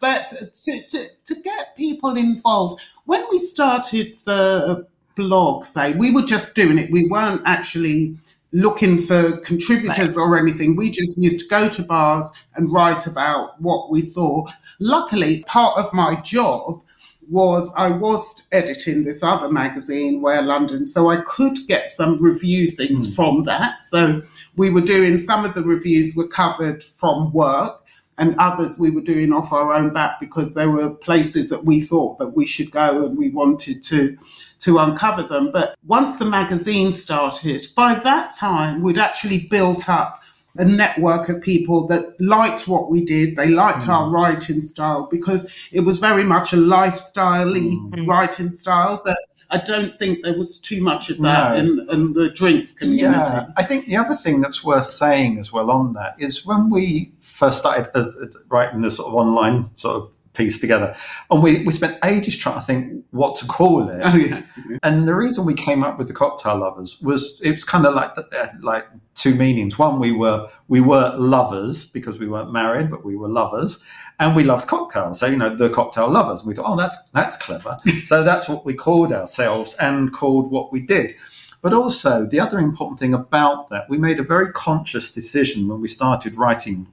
But, 0.00 0.32
but 0.32 0.52
to, 0.64 0.86
to 0.88 1.06
to 1.26 1.34
get 1.42 1.76
people 1.76 2.16
involved, 2.16 2.80
when 3.06 3.24
we 3.30 3.38
started 3.38 4.16
the 4.24 4.86
blog, 5.16 5.64
say 5.64 5.92
we 5.94 6.10
were 6.12 6.22
just 6.22 6.54
doing 6.54 6.78
it. 6.78 6.90
We 6.90 7.06
weren't 7.08 7.42
actually 7.44 8.16
looking 8.52 8.98
for 8.98 9.38
contributors 9.38 10.16
or 10.16 10.38
anything. 10.38 10.76
We 10.76 10.90
just 10.90 11.18
used 11.18 11.40
to 11.40 11.48
go 11.48 11.68
to 11.68 11.82
bars 11.82 12.28
and 12.54 12.72
write 12.72 13.06
about 13.06 13.60
what 13.60 13.90
we 13.90 14.00
saw. 14.00 14.46
Luckily, 14.80 15.44
part 15.44 15.78
of 15.78 15.92
my 15.92 16.16
job 16.22 16.82
was 17.30 17.72
I 17.76 17.90
was 17.90 18.48
editing 18.52 19.04
this 19.04 19.22
other 19.22 19.50
magazine, 19.50 20.22
Where 20.22 20.42
London, 20.42 20.86
so 20.86 21.10
I 21.10 21.20
could 21.22 21.58
get 21.66 21.90
some 21.90 22.22
review 22.22 22.70
things 22.70 23.06
hmm. 23.08 23.14
from 23.14 23.44
that. 23.44 23.82
So 23.82 24.22
we 24.56 24.70
were 24.70 24.80
doing 24.80 25.18
some 25.18 25.44
of 25.44 25.54
the 25.54 25.62
reviews 25.62 26.16
were 26.16 26.28
covered 26.28 26.82
from 26.82 27.32
work, 27.32 27.84
and 28.18 28.34
others 28.36 28.78
we 28.78 28.90
were 28.90 29.00
doing 29.00 29.32
off 29.32 29.52
our 29.52 29.72
own 29.72 29.92
back 29.92 30.20
because 30.20 30.54
there 30.54 30.70
were 30.70 30.90
places 30.90 31.48
that 31.50 31.64
we 31.64 31.80
thought 31.80 32.18
that 32.18 32.36
we 32.36 32.44
should 32.44 32.70
go 32.70 33.04
and 33.04 33.16
we 33.16 33.30
wanted 33.30 33.82
to 33.84 34.18
to 34.60 34.78
uncover 34.78 35.22
them. 35.22 35.50
But 35.52 35.76
once 35.86 36.16
the 36.16 36.24
magazine 36.24 36.92
started, 36.92 37.68
by 37.76 37.94
that 37.94 38.34
time 38.34 38.82
we'd 38.82 38.98
actually 38.98 39.46
built 39.46 39.88
up 39.88 40.20
a 40.56 40.64
network 40.64 41.28
of 41.28 41.40
people 41.40 41.86
that 41.86 42.20
liked 42.20 42.66
what 42.66 42.90
we 42.90 43.04
did. 43.04 43.36
They 43.36 43.48
liked 43.48 43.84
mm. 43.84 43.88
our 43.88 44.10
writing 44.10 44.60
style 44.60 45.06
because 45.10 45.48
it 45.70 45.80
was 45.80 46.00
very 46.00 46.24
much 46.24 46.52
a 46.52 46.56
lifestyle 46.56 47.46
mm. 47.46 48.06
writing 48.08 48.50
style 48.50 49.00
that 49.04 49.18
I 49.50 49.58
don't 49.58 49.98
think 49.98 50.22
there 50.22 50.36
was 50.36 50.58
too 50.58 50.82
much 50.82 51.08
of 51.08 51.18
that 51.18 51.52
no. 51.52 51.58
in, 51.58 51.86
in, 51.90 52.12
the 52.12 52.28
drinks 52.28 52.74
community. 52.74 53.02
Yeah. 53.02 53.46
I 53.56 53.62
think 53.62 53.86
the 53.86 53.96
other 53.96 54.14
thing 54.14 54.42
that's 54.42 54.62
worth 54.62 54.86
saying 54.86 55.38
as 55.38 55.52
well 55.52 55.70
on 55.70 55.94
that 55.94 56.16
is 56.18 56.44
when 56.44 56.68
we 56.68 57.12
first 57.38 57.60
started 57.60 57.88
uh, 57.94 58.10
writing 58.48 58.80
this 58.82 58.96
sort 58.96 59.08
of 59.08 59.14
online 59.14 59.70
sort 59.76 59.94
of 59.94 60.16
piece 60.34 60.60
together. 60.60 60.96
And 61.30 61.40
we, 61.40 61.62
we 61.64 61.72
spent 61.72 61.98
ages 62.04 62.36
trying 62.36 62.56
to 62.56 62.60
think 62.60 63.04
what 63.10 63.36
to 63.36 63.46
call 63.46 63.88
it. 63.88 64.00
Oh, 64.02 64.16
yeah. 64.16 64.42
And 64.82 65.06
the 65.06 65.14
reason 65.14 65.44
we 65.44 65.54
came 65.54 65.84
up 65.84 65.98
with 65.98 66.08
the 66.08 66.14
cocktail 66.14 66.58
lovers 66.58 67.00
was 67.00 67.40
it 67.44 67.52
was 67.52 67.64
kind 67.64 67.86
of 67.86 67.94
like 67.94 68.12
uh, 68.18 68.48
like 68.60 68.86
two 69.14 69.34
meanings. 69.36 69.78
One, 69.78 70.00
we 70.00 70.10
were 70.10 70.48
we 70.66 70.80
were 70.80 71.14
lovers 71.16 71.86
because 71.86 72.18
we 72.18 72.26
weren't 72.26 72.52
married, 72.52 72.90
but 72.90 73.04
we 73.04 73.14
were 73.14 73.28
lovers, 73.28 73.84
and 74.18 74.34
we 74.34 74.42
loved 74.42 74.66
cocktails. 74.66 75.20
So 75.20 75.26
you 75.26 75.36
know, 75.36 75.54
the 75.54 75.70
cocktail 75.70 76.10
lovers. 76.10 76.44
We 76.44 76.54
thought, 76.54 76.72
oh, 76.72 76.76
that's 76.76 77.08
that's 77.10 77.36
clever. 77.36 77.76
so 78.04 78.24
that's 78.24 78.48
what 78.48 78.64
we 78.64 78.74
called 78.74 79.12
ourselves 79.12 79.76
and 79.78 80.12
called 80.12 80.50
what 80.50 80.72
we 80.72 80.80
did. 80.80 81.14
But 81.60 81.72
also, 81.72 82.24
the 82.24 82.38
other 82.38 82.58
important 82.58 83.00
thing 83.00 83.14
about 83.14 83.68
that, 83.70 83.90
we 83.90 83.98
made 83.98 84.20
a 84.20 84.22
very 84.22 84.52
conscious 84.52 85.12
decision 85.12 85.66
when 85.66 85.80
we 85.80 85.88
started 85.88 86.36
writing 86.36 86.86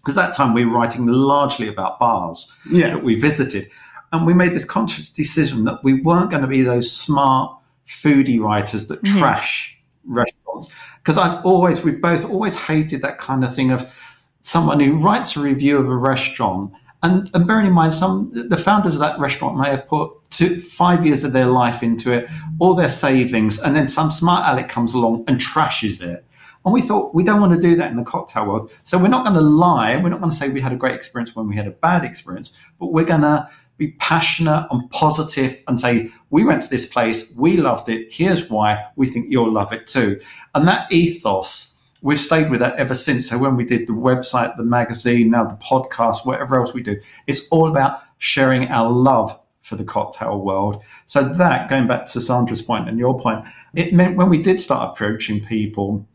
because 0.00 0.14
that 0.14 0.34
time 0.34 0.54
we 0.54 0.64
were 0.64 0.72
writing 0.72 1.06
largely 1.06 1.68
about 1.68 1.98
bars 1.98 2.56
yes. 2.70 2.94
that 2.94 3.04
we 3.04 3.20
visited. 3.20 3.70
And 4.12 4.26
we 4.26 4.34
made 4.34 4.52
this 4.52 4.64
conscious 4.64 5.08
decision 5.08 5.64
that 5.64 5.84
we 5.84 6.00
weren't 6.00 6.30
going 6.30 6.42
to 6.42 6.48
be 6.48 6.62
those 6.62 6.90
smart 6.90 7.56
foodie 7.86 8.40
writers 8.40 8.88
that 8.88 9.02
mm-hmm. 9.02 9.18
trash 9.18 9.78
restaurants. 10.04 10.68
Because 10.98 11.18
I've 11.18 11.44
always, 11.44 11.82
we've 11.82 12.00
both 12.00 12.24
always 12.28 12.56
hated 12.56 13.02
that 13.02 13.18
kind 13.18 13.44
of 13.44 13.54
thing 13.54 13.70
of 13.70 13.94
someone 14.42 14.80
who 14.80 14.96
writes 15.02 15.36
a 15.36 15.40
review 15.40 15.78
of 15.78 15.86
a 15.86 15.96
restaurant. 15.96 16.72
And, 17.02 17.30
and 17.34 17.46
bearing 17.46 17.66
in 17.66 17.72
mind, 17.72 17.94
some 17.94 18.30
the 18.32 18.56
founders 18.56 18.94
of 18.94 19.00
that 19.00 19.18
restaurant 19.18 19.56
may 19.58 19.70
have 19.70 19.86
put 19.86 20.12
two, 20.30 20.60
five 20.60 21.04
years 21.04 21.24
of 21.24 21.32
their 21.32 21.46
life 21.46 21.82
into 21.82 22.12
it, 22.12 22.28
all 22.58 22.74
their 22.74 22.88
savings, 22.88 23.58
and 23.58 23.74
then 23.74 23.88
some 23.88 24.10
smart 24.10 24.46
aleck 24.46 24.68
comes 24.68 24.92
along 24.92 25.24
and 25.26 25.40
trashes 25.40 26.02
it. 26.02 26.24
And 26.64 26.74
we 26.74 26.82
thought 26.82 27.14
we 27.14 27.24
don't 27.24 27.40
want 27.40 27.54
to 27.54 27.60
do 27.60 27.74
that 27.76 27.90
in 27.90 27.96
the 27.96 28.04
cocktail 28.04 28.46
world. 28.46 28.70
So 28.82 28.98
we're 28.98 29.08
not 29.08 29.24
going 29.24 29.36
to 29.36 29.40
lie. 29.40 29.96
We're 29.96 30.10
not 30.10 30.20
going 30.20 30.30
to 30.30 30.36
say 30.36 30.50
we 30.50 30.60
had 30.60 30.72
a 30.72 30.76
great 30.76 30.94
experience 30.94 31.34
when 31.34 31.48
we 31.48 31.56
had 31.56 31.66
a 31.66 31.70
bad 31.70 32.04
experience, 32.04 32.58
but 32.78 32.92
we're 32.92 33.04
going 33.04 33.22
to 33.22 33.48
be 33.78 33.92
passionate 33.92 34.68
and 34.70 34.90
positive 34.90 35.62
and 35.66 35.80
say, 35.80 36.10
we 36.28 36.44
went 36.44 36.60
to 36.60 36.68
this 36.68 36.84
place, 36.84 37.34
we 37.34 37.56
loved 37.56 37.88
it, 37.88 38.12
here's 38.12 38.50
why, 38.50 38.84
we 38.94 39.06
think 39.06 39.26
you'll 39.30 39.50
love 39.50 39.72
it 39.72 39.86
too. 39.86 40.20
And 40.54 40.68
that 40.68 40.92
ethos, 40.92 41.80
we've 42.02 42.20
stayed 42.20 42.50
with 42.50 42.60
that 42.60 42.76
ever 42.76 42.94
since. 42.94 43.30
So 43.30 43.38
when 43.38 43.56
we 43.56 43.64
did 43.64 43.88
the 43.88 43.94
website, 43.94 44.54
the 44.58 44.64
magazine, 44.64 45.30
now 45.30 45.44
the 45.44 45.56
podcast, 45.56 46.26
whatever 46.26 46.60
else 46.60 46.74
we 46.74 46.82
do, 46.82 47.00
it's 47.26 47.48
all 47.48 47.68
about 47.68 48.02
sharing 48.18 48.68
our 48.68 48.90
love 48.90 49.40
for 49.62 49.76
the 49.76 49.84
cocktail 49.84 50.42
world. 50.42 50.82
So 51.06 51.22
that, 51.22 51.70
going 51.70 51.86
back 51.86 52.04
to 52.08 52.20
Sandra's 52.20 52.60
point 52.60 52.86
and 52.86 52.98
your 52.98 53.18
point, 53.18 53.46
it 53.74 53.94
meant 53.94 54.16
when 54.16 54.28
we 54.28 54.42
did 54.42 54.60
start 54.60 54.90
approaching 54.90 55.42
people, 55.42 56.06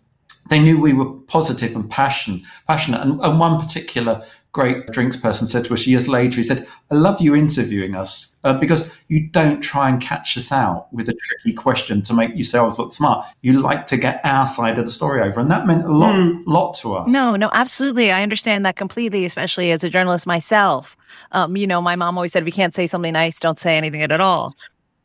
they 0.49 0.59
knew 0.59 0.79
we 0.79 0.93
were 0.93 1.11
positive 1.11 1.75
and 1.75 1.89
passion, 1.89 2.43
passionate. 2.67 3.01
And, 3.01 3.19
and, 3.21 3.39
one 3.39 3.59
particular 3.59 4.23
great 4.51 4.87
drinks 4.87 5.17
person 5.17 5.47
said 5.47 5.65
to 5.65 5.73
us 5.73 5.85
years 5.85 6.07
later, 6.07 6.37
he 6.37 6.43
said, 6.43 6.65
I 6.89 6.95
love 6.95 7.19
you 7.19 7.35
interviewing 7.35 7.95
us 7.95 8.39
uh, 8.43 8.57
because 8.57 8.89
you 9.09 9.27
don't 9.27 9.59
try 9.59 9.89
and 9.89 10.01
catch 10.01 10.37
us 10.37 10.51
out 10.51 10.87
with 10.93 11.09
a 11.09 11.13
tricky 11.13 11.53
question 11.53 12.01
to 12.03 12.13
make 12.13 12.33
yourselves 12.35 12.79
look 12.79 12.93
smart. 12.93 13.25
You 13.41 13.59
like 13.59 13.87
to 13.87 13.97
get 13.97 14.21
our 14.23 14.47
side 14.47 14.77
of 14.77 14.85
the 14.85 14.91
story 14.91 15.21
over. 15.21 15.41
And 15.41 15.51
that 15.51 15.67
meant 15.67 15.83
a 15.83 15.91
lot, 15.91 16.15
mm. 16.15 16.41
lot 16.45 16.75
to 16.75 16.95
us. 16.95 17.09
No, 17.09 17.35
no, 17.35 17.49
absolutely. 17.51 18.11
I 18.11 18.23
understand 18.23 18.65
that 18.65 18.77
completely, 18.77 19.25
especially 19.25 19.71
as 19.71 19.83
a 19.83 19.89
journalist 19.89 20.25
myself. 20.25 20.95
Um, 21.31 21.57
you 21.57 21.67
know, 21.67 21.81
my 21.81 21.95
mom 21.95 22.17
always 22.17 22.31
said, 22.31 22.43
if 22.43 22.47
you 22.47 22.53
can't 22.53 22.73
say 22.73 22.87
something 22.87 23.13
nice, 23.13 23.39
don't 23.39 23.59
say 23.59 23.75
anything 23.77 24.03
at 24.03 24.21
all. 24.21 24.55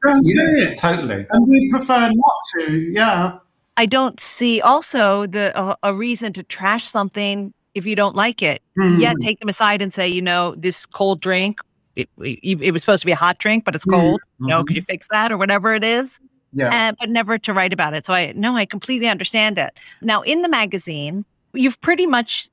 Don't 0.06 0.22
yeah, 0.24 0.34
say 0.34 0.72
it. 0.72 0.78
Totally. 0.78 1.26
And 1.30 1.48
we 1.48 1.70
prefer 1.70 2.10
not 2.12 2.34
to, 2.58 2.72
yeah. 2.72 3.38
I 3.80 3.86
don't 3.86 4.20
see 4.20 4.60
also 4.60 5.26
the 5.26 5.56
uh, 5.56 5.74
a 5.82 5.94
reason 5.94 6.34
to 6.34 6.42
trash 6.42 6.86
something 6.86 7.54
if 7.74 7.86
you 7.86 7.96
don't 7.96 8.14
like 8.14 8.42
it. 8.42 8.60
Mm-hmm. 8.78 9.00
Yet 9.00 9.16
take 9.22 9.40
them 9.40 9.48
aside 9.48 9.80
and 9.80 9.90
say, 9.90 10.06
you 10.06 10.20
know, 10.20 10.54
this 10.54 10.84
cold 10.84 11.22
drink, 11.22 11.60
it, 11.96 12.06
it, 12.18 12.60
it 12.60 12.72
was 12.72 12.82
supposed 12.82 13.00
to 13.00 13.06
be 13.06 13.12
a 13.12 13.16
hot 13.16 13.38
drink, 13.38 13.64
but 13.64 13.74
it's 13.74 13.86
mm-hmm. 13.86 13.98
cold. 13.98 14.20
Mm-hmm. 14.20 14.44
You 14.44 14.50
know, 14.50 14.64
could 14.64 14.76
you 14.76 14.82
fix 14.82 15.08
that 15.10 15.32
or 15.32 15.38
whatever 15.38 15.72
it 15.72 15.82
is? 15.82 16.20
Yeah. 16.52 16.68
And, 16.70 16.94
but 17.00 17.08
never 17.08 17.38
to 17.38 17.54
write 17.54 17.72
about 17.72 17.94
it. 17.94 18.04
So 18.04 18.12
I 18.12 18.32
no, 18.36 18.54
I 18.54 18.66
completely 18.66 19.08
understand 19.08 19.56
it. 19.56 19.70
Now 20.02 20.20
in 20.20 20.42
the 20.42 20.50
magazine, 20.50 21.24
you've 21.54 21.80
pretty 21.80 22.04
much, 22.04 22.50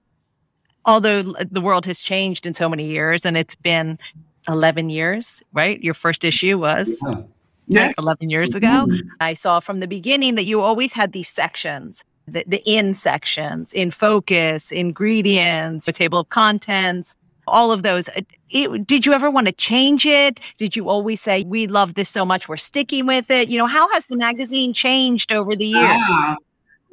although 0.85 1.23
the 1.23 1.59
world 1.59 1.85
has 1.87 1.99
changed 1.99 2.45
in 2.45 2.53
so 2.53 2.69
many 2.69 2.85
years, 2.85 3.25
and 3.25 3.35
it's 3.35 3.55
been 3.55 3.99
eleven 4.47 4.89
years, 4.89 5.43
right? 5.51 5.77
Your 5.83 5.93
first 5.93 6.23
issue 6.23 6.57
was. 6.57 6.97
Yeah 7.05 7.23
yeah. 7.67 7.87
like 7.87 7.95
11 7.97 8.29
years 8.29 8.55
ago. 8.55 8.67
Mm-hmm. 8.87 9.07
I 9.19 9.33
saw 9.33 9.59
from 9.59 9.79
the 9.79 9.87
beginning 9.87 10.35
that 10.35 10.45
you 10.45 10.61
always 10.61 10.93
had 10.93 11.11
these 11.11 11.29
sections. 11.29 12.03
The, 12.29 12.43
the 12.45 12.61
in 12.65 12.93
sections, 12.93 13.71
in 13.71 13.89
focus, 13.89 14.71
ingredients, 14.73 15.87
a 15.87 15.93
table 15.93 16.19
of 16.19 16.27
contents, 16.27 17.15
all 17.47 17.71
of 17.71 17.83
those. 17.83 18.09
It, 18.49 18.85
did 18.85 19.05
you 19.05 19.13
ever 19.13 19.31
want 19.31 19.47
to 19.47 19.53
change 19.53 20.05
it? 20.05 20.41
Did 20.57 20.75
you 20.75 20.89
always 20.89 21.21
say, 21.21 21.43
we 21.43 21.67
love 21.67 21.93
this 21.93 22.09
so 22.09 22.25
much, 22.25 22.49
we're 22.49 22.57
sticking 22.57 23.07
with 23.07 23.31
it? 23.31 23.47
You 23.47 23.57
know, 23.57 23.65
how 23.65 23.89
has 23.93 24.07
the 24.07 24.17
magazine 24.17 24.73
changed 24.73 25.31
over 25.31 25.55
the 25.55 25.67
years? 25.67 25.85
Ah, 25.85 26.35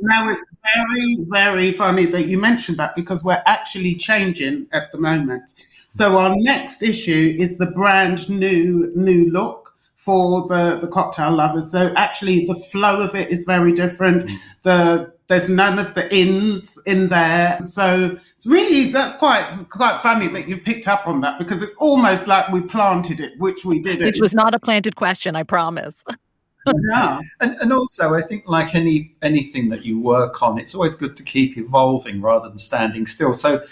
now 0.01 0.29
it's 0.29 0.45
very, 0.77 1.19
very 1.31 1.73
funny 1.73 2.07
that 2.07 2.27
you 2.27 2.39
mentioned 2.39 2.79
that 2.79 2.95
because 2.95 3.25
we're 3.25 3.43
actually 3.47 3.97
changing 3.97 4.67
at 4.73 4.93
the 4.93 4.99
moment. 4.99 5.51
So 5.89 6.19
our 6.19 6.35
next 6.37 6.83
issue 6.83 7.37
is 7.39 7.59
the 7.59 7.67
brand 7.67 8.29
new, 8.29 8.93
new 8.95 9.31
look 9.31 9.64
for 10.05 10.47
the, 10.49 10.77
the 10.77 10.87
cocktail 10.87 11.33
lovers. 11.33 11.73
So 11.73 11.93
actually 11.97 12.45
the 12.45 12.55
flow 12.55 13.01
of 13.01 13.15
it 13.15 13.31
is 13.31 13.45
very 13.45 13.73
different. 13.73 14.29
Mm. 14.29 14.39
The 14.63 15.15
there's 15.27 15.49
none 15.49 15.79
of 15.79 15.95
the 15.95 16.15
ins 16.15 16.79
in 16.85 17.09
there. 17.09 17.59
So 17.65 18.19
it's 18.37 18.47
really 18.47 18.93
that's 18.93 19.17
quite 19.17 19.51
quite 19.71 20.01
funny 20.03 20.29
that 20.29 20.47
you 20.47 20.59
picked 20.59 20.87
up 20.87 21.07
on 21.09 21.23
that 21.23 21.39
because 21.39 21.63
it's 21.63 21.77
almost 21.77 22.27
like 22.27 22.51
we 22.51 22.61
planted 22.61 23.21
it, 23.21 23.33
which 23.39 23.65
we 23.65 23.81
did. 23.81 24.01
Which 24.01 24.21
was 24.21 24.35
not 24.35 24.55
a 24.55 24.59
planted 24.59 24.97
question, 24.97 25.37
I 25.37 25.43
promise. 25.43 26.05
yeah. 26.91 27.21
And, 27.41 27.57
and 27.63 27.73
also 27.73 28.15
I 28.15 28.21
think 28.21 28.45
like 28.47 28.75
any 28.75 29.17
anything 29.23 29.71
that 29.71 29.87
you 29.87 29.99
work 29.99 30.43
on, 30.43 30.59
it's 30.59 30.75
always 30.75 30.97
good 30.97 31.17
to 31.17 31.23
keep 31.23 31.57
evolving 31.57 32.21
rather 32.21 32.51
than 32.51 32.59
standing 32.59 33.07
still. 33.07 33.33
So 33.33 33.65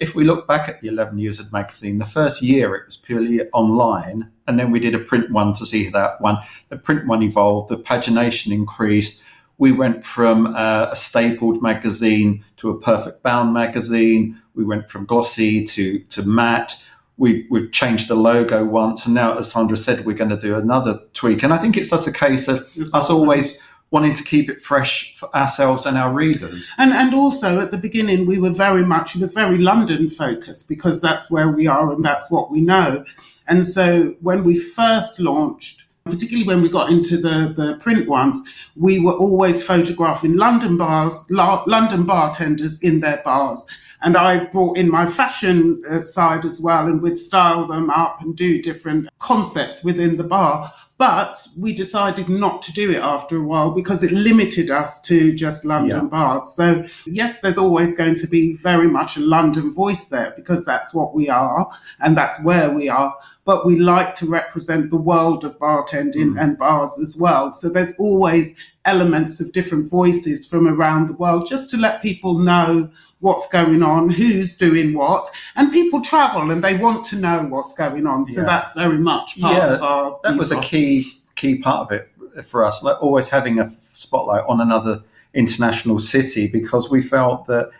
if 0.00 0.14
we 0.14 0.24
look 0.24 0.48
back 0.48 0.68
at 0.68 0.80
the 0.80 0.88
11 0.88 1.18
years 1.18 1.38
of 1.38 1.52
magazine, 1.52 1.98
the 1.98 2.06
first 2.06 2.40
year 2.40 2.74
it 2.74 2.86
was 2.86 2.96
purely 2.96 3.42
online, 3.50 4.30
and 4.48 4.58
then 4.58 4.70
we 4.70 4.80
did 4.80 4.94
a 4.94 4.98
print 4.98 5.30
one 5.30 5.52
to 5.54 5.66
see 5.66 5.90
that 5.90 6.20
one. 6.22 6.38
The 6.70 6.78
print 6.78 7.06
one 7.06 7.22
evolved, 7.22 7.68
the 7.68 7.76
pagination 7.76 8.50
increased. 8.50 9.22
We 9.58 9.72
went 9.72 10.06
from 10.06 10.56
uh, 10.56 10.88
a 10.90 10.96
stapled 10.96 11.62
magazine 11.62 12.42
to 12.56 12.70
a 12.70 12.80
perfect 12.80 13.22
bound 13.22 13.52
magazine. 13.52 14.40
We 14.54 14.64
went 14.64 14.90
from 14.90 15.04
glossy 15.04 15.64
to, 15.66 15.98
to 15.98 16.26
matte. 16.26 16.82
We, 17.18 17.46
we've 17.50 17.70
changed 17.70 18.08
the 18.08 18.14
logo 18.14 18.64
once, 18.64 19.04
and 19.04 19.14
now, 19.14 19.36
as 19.36 19.52
Sandra 19.52 19.76
said, 19.76 20.06
we're 20.06 20.16
going 20.16 20.30
to 20.30 20.40
do 20.40 20.56
another 20.56 21.02
tweak. 21.12 21.42
And 21.42 21.52
I 21.52 21.58
think 21.58 21.76
it's 21.76 21.90
just 21.90 22.08
a 22.08 22.12
case 22.12 22.48
of 22.48 22.66
us 22.94 23.10
always 23.10 23.60
wanting 23.90 24.14
to 24.14 24.24
keep 24.24 24.48
it 24.48 24.62
fresh 24.62 25.14
for 25.16 25.34
ourselves 25.34 25.86
and 25.86 25.98
our 25.98 26.12
readers. 26.12 26.72
And 26.78 26.92
and 26.92 27.14
also 27.14 27.60
at 27.60 27.70
the 27.70 27.78
beginning 27.78 28.26
we 28.26 28.38
were 28.38 28.50
very 28.50 28.84
much 28.84 29.14
it 29.14 29.20
was 29.20 29.32
very 29.32 29.58
London 29.58 30.10
focused 30.10 30.68
because 30.68 31.00
that's 31.00 31.30
where 31.30 31.48
we 31.48 31.66
are 31.66 31.92
and 31.92 32.04
that's 32.04 32.30
what 32.30 32.50
we 32.50 32.60
know. 32.60 33.04
And 33.48 33.66
so 33.66 34.14
when 34.20 34.44
we 34.44 34.58
first 34.58 35.18
launched 35.18 35.86
particularly 36.04 36.46
when 36.46 36.62
we 36.62 36.68
got 36.68 36.90
into 36.90 37.16
the, 37.16 37.52
the 37.56 37.76
print 37.80 38.08
ones, 38.08 38.42
we 38.76 38.98
were 38.98 39.12
always 39.12 39.62
photographing 39.62 40.36
London 40.36 40.76
bars, 40.76 41.26
la- 41.30 41.62
London 41.66 42.04
bartenders 42.04 42.82
in 42.82 43.00
their 43.00 43.18
bars. 43.18 43.66
And 44.02 44.16
I 44.16 44.44
brought 44.46 44.78
in 44.78 44.90
my 44.90 45.06
fashion 45.06 45.82
uh, 45.88 46.00
side 46.00 46.44
as 46.44 46.60
well 46.60 46.86
and 46.86 47.02
would 47.02 47.18
style 47.18 47.66
them 47.66 47.90
up 47.90 48.22
and 48.22 48.34
do 48.34 48.60
different 48.62 49.08
concepts 49.18 49.84
within 49.84 50.16
the 50.16 50.24
bar. 50.24 50.72
But 51.00 51.48
we 51.58 51.72
decided 51.72 52.28
not 52.28 52.60
to 52.60 52.74
do 52.74 52.90
it 52.90 52.98
after 52.98 53.38
a 53.38 53.42
while 53.42 53.70
because 53.70 54.02
it 54.02 54.12
limited 54.12 54.70
us 54.70 55.00
to 55.08 55.32
just 55.32 55.64
London 55.64 56.02
yeah. 56.02 56.08
bars. 56.08 56.52
So, 56.52 56.84
yes, 57.06 57.40
there's 57.40 57.56
always 57.56 57.94
going 57.94 58.16
to 58.16 58.26
be 58.26 58.52
very 58.52 58.86
much 58.86 59.16
a 59.16 59.20
London 59.20 59.72
voice 59.72 60.08
there 60.08 60.34
because 60.36 60.66
that's 60.66 60.92
what 60.92 61.14
we 61.14 61.30
are 61.30 61.70
and 62.00 62.14
that's 62.14 62.38
where 62.42 62.70
we 62.70 62.90
are. 62.90 63.16
But 63.46 63.64
we 63.64 63.78
like 63.78 64.12
to 64.16 64.26
represent 64.26 64.90
the 64.90 64.98
world 64.98 65.42
of 65.42 65.58
bartending 65.58 66.34
mm. 66.34 66.38
and 66.38 66.58
bars 66.58 66.98
as 66.98 67.16
well. 67.16 67.50
So, 67.50 67.70
there's 67.70 67.94
always 67.98 68.54
elements 68.84 69.40
of 69.40 69.52
different 69.52 69.88
voices 69.88 70.46
from 70.46 70.68
around 70.68 71.08
the 71.08 71.14
world 71.14 71.46
just 71.46 71.70
to 71.70 71.78
let 71.78 72.02
people 72.02 72.38
know 72.38 72.90
what's 73.20 73.48
going 73.48 73.82
on, 73.82 74.10
who's 74.10 74.56
doing 74.56 74.94
what, 74.94 75.30
and 75.56 75.70
people 75.72 76.00
travel 76.00 76.50
and 76.50 76.64
they 76.64 76.76
want 76.76 77.04
to 77.06 77.16
know 77.16 77.42
what's 77.44 77.72
going 77.74 78.06
on. 78.06 78.26
So 78.26 78.40
yeah. 78.40 78.46
that's 78.46 78.72
very 78.72 78.98
much 78.98 79.40
part 79.40 79.56
yeah, 79.56 79.74
of 79.74 79.82
our. 79.82 80.18
That 80.22 80.34
ethos. 80.34 80.50
was 80.50 80.52
a 80.52 80.60
key 80.60 81.06
key 81.36 81.58
part 81.58 81.90
of 81.90 81.92
it 81.92 82.48
for 82.48 82.64
us. 82.64 82.82
Like 82.82 83.02
always 83.02 83.28
having 83.28 83.60
a 83.60 83.70
spotlight 83.92 84.44
on 84.48 84.60
another 84.60 85.02
international 85.34 86.00
city 86.00 86.48
because 86.48 86.90
we 86.90 87.02
felt 87.02 87.46
that 87.46 87.70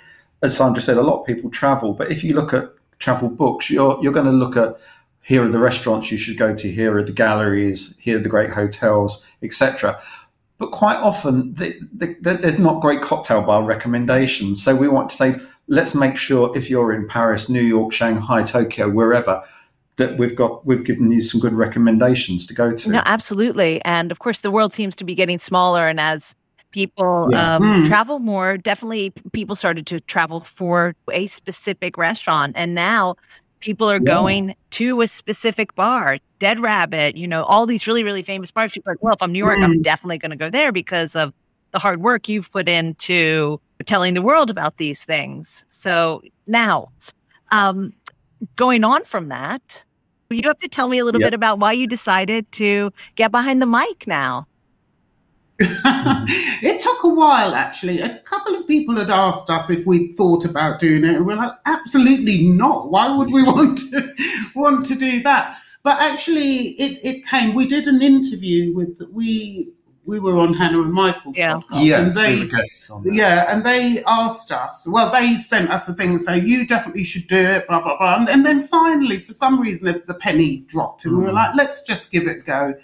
as 0.42 0.56
Sandra 0.56 0.82
said, 0.82 0.96
a 0.96 1.02
lot 1.02 1.20
of 1.20 1.26
people 1.26 1.50
travel, 1.50 1.92
but 1.92 2.10
if 2.10 2.24
you 2.24 2.34
look 2.34 2.54
at 2.54 2.70
travel 2.98 3.28
books, 3.28 3.70
you're 3.70 3.98
you're 4.02 4.12
going 4.12 4.26
to 4.26 4.32
look 4.32 4.56
at 4.56 4.78
here 5.22 5.44
are 5.44 5.48
the 5.48 5.58
restaurants 5.58 6.10
you 6.10 6.18
should 6.18 6.38
go 6.38 6.54
to, 6.54 6.70
here 6.70 6.96
are 6.96 7.02
the 7.02 7.12
galleries, 7.12 7.96
here 7.98 8.18
are 8.18 8.22
the 8.22 8.28
great 8.28 8.50
hotels, 8.50 9.26
etc. 9.42 10.00
But 10.60 10.72
quite 10.72 10.98
often, 10.98 11.54
they, 11.54 11.72
they, 11.90 12.14
they're 12.20 12.58
not 12.58 12.82
great 12.82 13.00
cocktail 13.00 13.40
bar 13.40 13.64
recommendations. 13.64 14.62
So 14.62 14.76
we 14.76 14.88
want 14.88 15.08
to 15.08 15.16
say, 15.16 15.34
let's 15.68 15.94
make 15.94 16.18
sure 16.18 16.54
if 16.54 16.68
you're 16.68 16.92
in 16.92 17.08
Paris, 17.08 17.48
New 17.48 17.62
York, 17.62 17.94
Shanghai, 17.94 18.42
Tokyo, 18.42 18.90
wherever, 18.90 19.42
that 19.96 20.18
we've 20.18 20.36
got 20.36 20.66
we've 20.66 20.84
given 20.84 21.10
you 21.10 21.22
some 21.22 21.40
good 21.40 21.54
recommendations 21.54 22.46
to 22.46 22.54
go 22.54 22.74
to. 22.74 22.90
No, 22.90 23.02
absolutely. 23.06 23.82
And 23.86 24.12
of 24.12 24.18
course, 24.18 24.40
the 24.40 24.50
world 24.50 24.74
seems 24.74 24.94
to 24.96 25.04
be 25.04 25.14
getting 25.14 25.38
smaller, 25.38 25.88
and 25.88 25.98
as 25.98 26.36
people 26.72 27.30
yeah. 27.32 27.56
um, 27.56 27.62
mm. 27.62 27.86
travel 27.86 28.18
more, 28.18 28.58
definitely 28.58 29.14
people 29.32 29.56
started 29.56 29.86
to 29.86 29.98
travel 30.00 30.40
for 30.40 30.94
a 31.10 31.24
specific 31.24 31.96
restaurant, 31.96 32.52
and 32.54 32.74
now 32.74 33.16
people 33.60 33.90
are 33.90 33.94
yeah. 33.94 34.14
going 34.14 34.54
to 34.72 35.00
a 35.00 35.06
specific 35.06 35.74
bar. 35.74 36.18
Dead 36.40 36.58
Rabbit, 36.58 37.16
you 37.16 37.28
know, 37.28 37.44
all 37.44 37.66
these 37.66 37.86
really 37.86 38.02
really 38.02 38.22
famous 38.22 38.50
bars. 38.50 38.72
People 38.72 38.90
are 38.90 38.94
like, 38.94 39.02
well, 39.02 39.14
if 39.14 39.22
I'm 39.22 39.30
New 39.30 39.38
York, 39.38 39.58
mm. 39.58 39.64
I'm 39.64 39.82
definitely 39.82 40.18
going 40.18 40.30
to 40.30 40.36
go 40.36 40.50
there 40.50 40.72
because 40.72 41.14
of 41.14 41.32
the 41.70 41.78
hard 41.78 42.02
work 42.02 42.28
you've 42.28 42.50
put 42.50 42.68
into 42.68 43.60
telling 43.86 44.14
the 44.14 44.22
world 44.22 44.50
about 44.50 44.78
these 44.78 45.04
things. 45.04 45.64
So 45.70 46.22
now, 46.48 46.90
um, 47.52 47.92
going 48.56 48.82
on 48.82 49.04
from 49.04 49.28
that, 49.28 49.84
you 50.30 50.42
have 50.44 50.58
to 50.58 50.68
tell 50.68 50.88
me 50.88 50.98
a 50.98 51.04
little 51.04 51.20
yep. 51.20 51.28
bit 51.28 51.34
about 51.34 51.58
why 51.58 51.72
you 51.72 51.86
decided 51.86 52.50
to 52.52 52.92
get 53.16 53.30
behind 53.30 53.60
the 53.60 53.66
mic 53.66 54.06
now. 54.06 54.46
it 55.62 56.80
took 56.80 57.04
a 57.04 57.08
while, 57.08 57.54
actually. 57.54 58.00
A 58.00 58.18
couple 58.20 58.54
of 58.54 58.66
people 58.66 58.96
had 58.96 59.10
asked 59.10 59.50
us 59.50 59.68
if 59.68 59.86
we'd 59.86 60.16
thought 60.16 60.46
about 60.46 60.80
doing 60.80 61.04
it, 61.04 61.16
and 61.16 61.26
we're 61.26 61.36
like, 61.36 61.52
absolutely 61.66 62.44
not. 62.46 62.90
Why 62.90 63.14
would 63.14 63.30
we 63.30 63.42
want 63.46 63.78
to 63.90 64.14
want 64.54 64.86
to 64.86 64.94
do 64.94 65.20
that? 65.22 65.59
But 65.82 66.00
actually, 66.00 66.68
it, 66.72 67.00
it 67.02 67.26
came. 67.26 67.54
We 67.54 67.66
did 67.66 67.86
an 67.86 68.02
interview 68.02 68.74
with 68.74 69.00
we 69.10 69.72
we 70.10 70.18
were 70.18 70.36
on 70.38 70.54
Hannah 70.54 70.82
and 70.82 70.92
Michael's 70.92 71.36
yeah. 71.36 71.54
podcast. 71.54 71.84
Yes, 71.84 72.00
and 72.00 72.14
they, 72.14 72.40
we 72.40 72.48
guests 72.48 72.90
on 72.90 73.04
that. 73.04 73.14
Yeah, 73.14 73.46
and 73.48 73.64
they 73.64 74.02
asked 74.04 74.50
us, 74.50 74.86
well, 74.90 75.12
they 75.12 75.36
sent 75.36 75.70
us 75.70 75.88
a 75.88 75.92
thing 75.92 76.18
saying, 76.18 76.46
you 76.46 76.66
definitely 76.66 77.04
should 77.04 77.28
do 77.28 77.38
it, 77.38 77.68
blah, 77.68 77.80
blah, 77.80 77.96
blah. 77.96 78.16
And, 78.16 78.28
and 78.28 78.44
then 78.44 78.60
finally, 78.62 79.20
for 79.20 79.34
some 79.34 79.60
reason, 79.60 80.02
the 80.06 80.14
penny 80.14 80.58
dropped 80.66 81.04
and 81.04 81.14
mm. 81.14 81.18
we 81.18 81.24
were 81.26 81.30
mm. 81.30 81.34
like, 81.34 81.54
let's 81.54 81.82
just 81.84 82.10
give 82.10 82.26
it 82.26 82.38
a 82.38 82.40
go. 82.40 82.74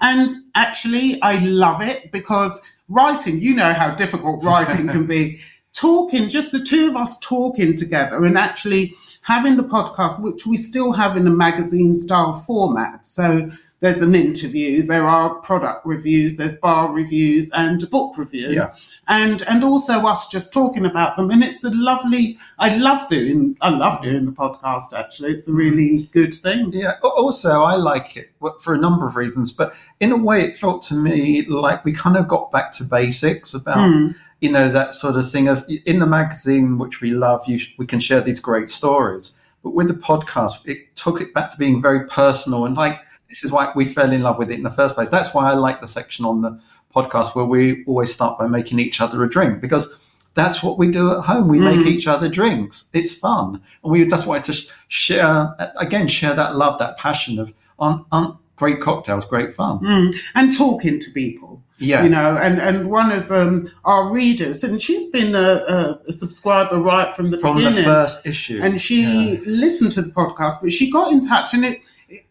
And 0.00 0.30
actually, 0.54 1.20
I 1.20 1.38
love 1.40 1.82
it 1.82 2.12
because 2.12 2.60
writing, 2.88 3.40
you 3.40 3.54
know 3.54 3.72
how 3.72 3.94
difficult 3.94 4.44
writing 4.44 4.86
can 4.88 5.06
be. 5.06 5.40
Talking, 5.72 6.28
just 6.28 6.52
the 6.52 6.62
two 6.62 6.88
of 6.88 6.96
us 6.96 7.18
talking 7.20 7.76
together 7.76 8.24
and 8.24 8.38
actually 8.38 8.94
having 9.28 9.58
the 9.58 9.62
podcast, 9.62 10.22
which 10.22 10.46
we 10.46 10.56
still 10.56 10.90
have 10.90 11.14
in 11.14 11.26
a 11.26 11.30
magazine 11.30 11.94
style 11.94 12.32
format. 12.32 13.06
So 13.06 13.50
there's 13.80 14.00
an 14.00 14.14
interview, 14.14 14.82
there 14.82 15.06
are 15.06 15.34
product 15.34 15.84
reviews, 15.84 16.38
there's 16.38 16.56
bar 16.58 16.90
reviews 16.90 17.50
and 17.52 17.82
a 17.82 17.86
book 17.86 18.16
review. 18.16 18.48
Yeah. 18.48 18.74
And 19.06 19.42
and 19.42 19.62
also 19.62 20.06
us 20.06 20.28
just 20.28 20.52
talking 20.52 20.86
about 20.86 21.18
them. 21.18 21.30
And 21.30 21.44
it's 21.44 21.62
a 21.62 21.70
lovely 21.70 22.38
I 22.58 22.76
love 22.78 23.06
doing 23.08 23.54
I 23.60 23.68
love 23.68 24.02
doing 24.02 24.24
the 24.24 24.32
podcast 24.32 24.94
actually. 24.94 25.32
It's 25.32 25.46
a 25.46 25.52
really 25.52 26.08
good 26.10 26.32
thing. 26.32 26.72
Yeah. 26.72 26.94
Also 27.02 27.62
I 27.62 27.76
like 27.76 28.16
it 28.16 28.32
for 28.60 28.72
a 28.72 28.78
number 28.78 29.06
of 29.06 29.14
reasons, 29.14 29.52
but 29.52 29.74
in 30.00 30.10
a 30.10 30.16
way 30.16 30.42
it 30.42 30.56
felt 30.56 30.82
to 30.84 30.94
me 30.94 31.42
like 31.42 31.84
we 31.84 31.92
kind 31.92 32.16
of 32.16 32.28
got 32.28 32.50
back 32.50 32.72
to 32.78 32.84
basics 32.84 33.52
about 33.52 33.90
mm. 33.90 34.14
You 34.40 34.50
know 34.50 34.68
that 34.70 34.94
sort 34.94 35.16
of 35.16 35.30
thing 35.30 35.48
of 35.48 35.64
in 35.86 35.98
the 35.98 36.06
magazine 36.06 36.78
which 36.78 37.00
we 37.00 37.10
love 37.10 37.46
you 37.46 37.58
we 37.76 37.86
can 37.86 38.00
share 38.00 38.20
these 38.20 38.40
great 38.40 38.70
stories. 38.70 39.40
But 39.64 39.74
with 39.74 39.88
the 39.88 39.94
podcast, 39.94 40.66
it 40.68 40.94
took 40.94 41.20
it 41.20 41.34
back 41.34 41.50
to 41.50 41.58
being 41.58 41.82
very 41.82 42.06
personal 42.06 42.64
and 42.64 42.76
like 42.76 43.00
this 43.28 43.44
is 43.44 43.52
why 43.52 43.72
we 43.74 43.84
fell 43.84 44.12
in 44.12 44.22
love 44.22 44.38
with 44.38 44.50
it 44.50 44.54
in 44.54 44.62
the 44.62 44.70
first 44.70 44.94
place. 44.94 45.10
That's 45.10 45.34
why 45.34 45.50
I 45.50 45.54
like 45.54 45.80
the 45.80 45.88
section 45.88 46.24
on 46.24 46.40
the 46.40 46.60
podcast 46.94 47.34
where 47.34 47.44
we 47.44 47.84
always 47.84 48.12
start 48.12 48.38
by 48.38 48.46
making 48.46 48.78
each 48.78 49.00
other 49.00 49.22
a 49.22 49.28
drink 49.28 49.60
because 49.60 49.98
that's 50.34 50.62
what 50.62 50.78
we 50.78 50.90
do 50.90 51.12
at 51.12 51.24
home. 51.24 51.48
We 51.48 51.58
mm. 51.58 51.76
make 51.76 51.86
each 51.86 52.06
other 52.06 52.28
drinks. 52.28 52.88
It's 52.92 53.12
fun, 53.12 53.60
and 53.82 53.92
we 53.92 54.06
just 54.06 54.26
wanted 54.26 54.52
to 54.52 54.72
share 54.86 55.54
again, 55.76 56.06
share 56.08 56.34
that 56.34 56.56
love, 56.56 56.78
that 56.78 56.96
passion 56.96 57.38
of 57.38 57.52
on, 57.78 58.04
on 58.12 58.38
great 58.56 58.80
cocktails, 58.80 59.24
great 59.24 59.52
fun, 59.52 59.80
mm. 59.80 60.14
and 60.34 60.56
talking 60.56 61.00
to 61.00 61.10
people. 61.10 61.62
Yeah, 61.78 62.02
you 62.02 62.08
know, 62.08 62.36
and 62.36 62.60
and 62.60 62.90
one 62.90 63.12
of 63.12 63.30
um, 63.30 63.70
our 63.84 64.10
readers, 64.10 64.64
and 64.64 64.82
she's 64.82 65.10
been 65.10 65.34
a, 65.36 65.98
a, 66.06 66.12
subscriber 66.12 66.76
right 66.78 67.14
from 67.14 67.30
the 67.30 67.38
from 67.38 67.56
beginning, 67.56 67.78
the 67.78 67.84
first 67.84 68.26
issue, 68.26 68.60
and 68.62 68.80
she 68.80 69.02
yeah. 69.02 69.40
listened 69.46 69.92
to 69.92 70.02
the 70.02 70.10
podcast, 70.10 70.60
but 70.60 70.72
she 70.72 70.90
got 70.90 71.12
in 71.12 71.20
touch, 71.20 71.54
and 71.54 71.64
it 71.64 71.80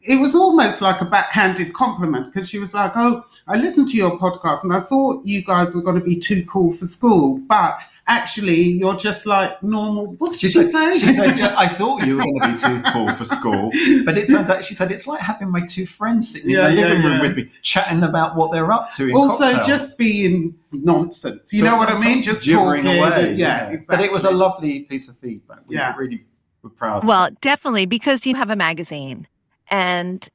it 0.02 0.20
was 0.20 0.36
almost 0.36 0.82
like 0.82 1.00
a 1.00 1.06
backhanded 1.06 1.74
compliment 1.74 2.34
because 2.34 2.50
she 2.50 2.60
was 2.60 2.74
like, 2.74 2.92
"Oh, 2.96 3.24
I 3.48 3.56
listened 3.56 3.88
to 3.90 3.98
your 3.98 4.20
podcast 4.20 4.64
and 4.64 4.74
I 4.74 4.82
thought 4.82 5.26
you 5.26 5.42
guys 5.42 5.74
were 5.74 5.82
going 5.82 5.98
to 5.98 6.04
be 6.04 6.20
too 6.20 6.46
cool 6.46 6.70
for 6.70 6.86
school, 6.86 7.38
but 7.48 7.78
actually 8.08 8.62
you're 8.62 8.96
just 8.96 9.26
like 9.26 9.62
normal." 9.62 10.14
What 10.18 10.32
did 10.32 10.40
she, 10.40 10.50
she 10.50 10.64
say? 10.64 10.98
She 10.98 11.14
said, 11.14 11.38
yeah, 11.38 11.56
"I 11.58 11.68
thought 11.68 12.06
you 12.06 12.18
were 12.18 12.24
going 12.24 12.42
to 12.42 12.52
be 12.54 12.58
too 12.58 12.82
cool 12.92 13.10
for 13.14 13.26
school, 13.26 13.72
but 14.06 14.18
it 14.18 14.28
turns 14.28 14.50
out 14.50 14.64
she 14.64 14.76
said 14.76 14.92
it's 14.92 15.08
like 15.08 15.22
having 15.22 15.52
my 15.52 15.62
two 15.66 15.86
friends 15.86 16.32
sitting 16.32 16.50
yeah, 16.50 16.70
in 16.70 16.76
the 16.76 16.82
living 16.82 17.02
yeah, 17.02 17.08
room 17.08 17.22
with 17.22 17.36
me, 17.36 17.52
chatting 17.62 18.04
about 18.04 18.36
what 18.36 18.52
they're 18.52 18.72
up 18.72 18.92
to." 18.94 19.12
also, 19.14 19.44
cocktails. 19.44 19.68
just 19.68 19.98
being 19.98 20.56
nonsense. 20.72 21.54
You 21.54 21.60
so, 21.60 21.66
know 21.66 21.78
what 21.78 21.90
I 21.90 22.00
mean? 22.00 22.22
Just 22.22 22.50
talking 22.50 22.86
away. 22.86 23.34
Yeah, 23.36 23.70
exactly. 23.70 23.98
But 23.98 24.06
it 24.06 24.12
was 24.12 24.24
a 24.24 24.32
lovely 24.32 24.82
piece 24.82 25.10
of 25.10 25.18
feedback. 25.18 25.60
We 25.68 25.76
yeah, 25.76 25.96
really 25.96 26.26
were 26.62 26.70
proud. 26.70 27.06
Well, 27.06 27.30
definitely 27.42 27.86
because 27.86 28.26
you 28.26 28.36
have 28.36 28.50
a 28.50 28.56
magazine 28.56 29.28
and 29.70 30.28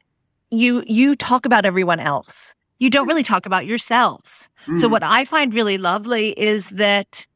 you 0.50 0.85
you 0.87 1.16
talk 1.16 1.46
about 1.46 1.64
everyone 1.64 2.00
else. 2.00 2.54
You 2.78 2.90
don't 2.90 3.06
really 3.06 3.22
talk 3.22 3.46
about 3.46 3.64
yourselves. 3.66 4.48
Mm. 4.66 4.76
So 4.76 4.88
what 4.88 5.02
I 5.02 5.24
find 5.24 5.54
really 5.54 5.78
lovely 5.78 6.30
is 6.30 6.68
that 6.70 7.26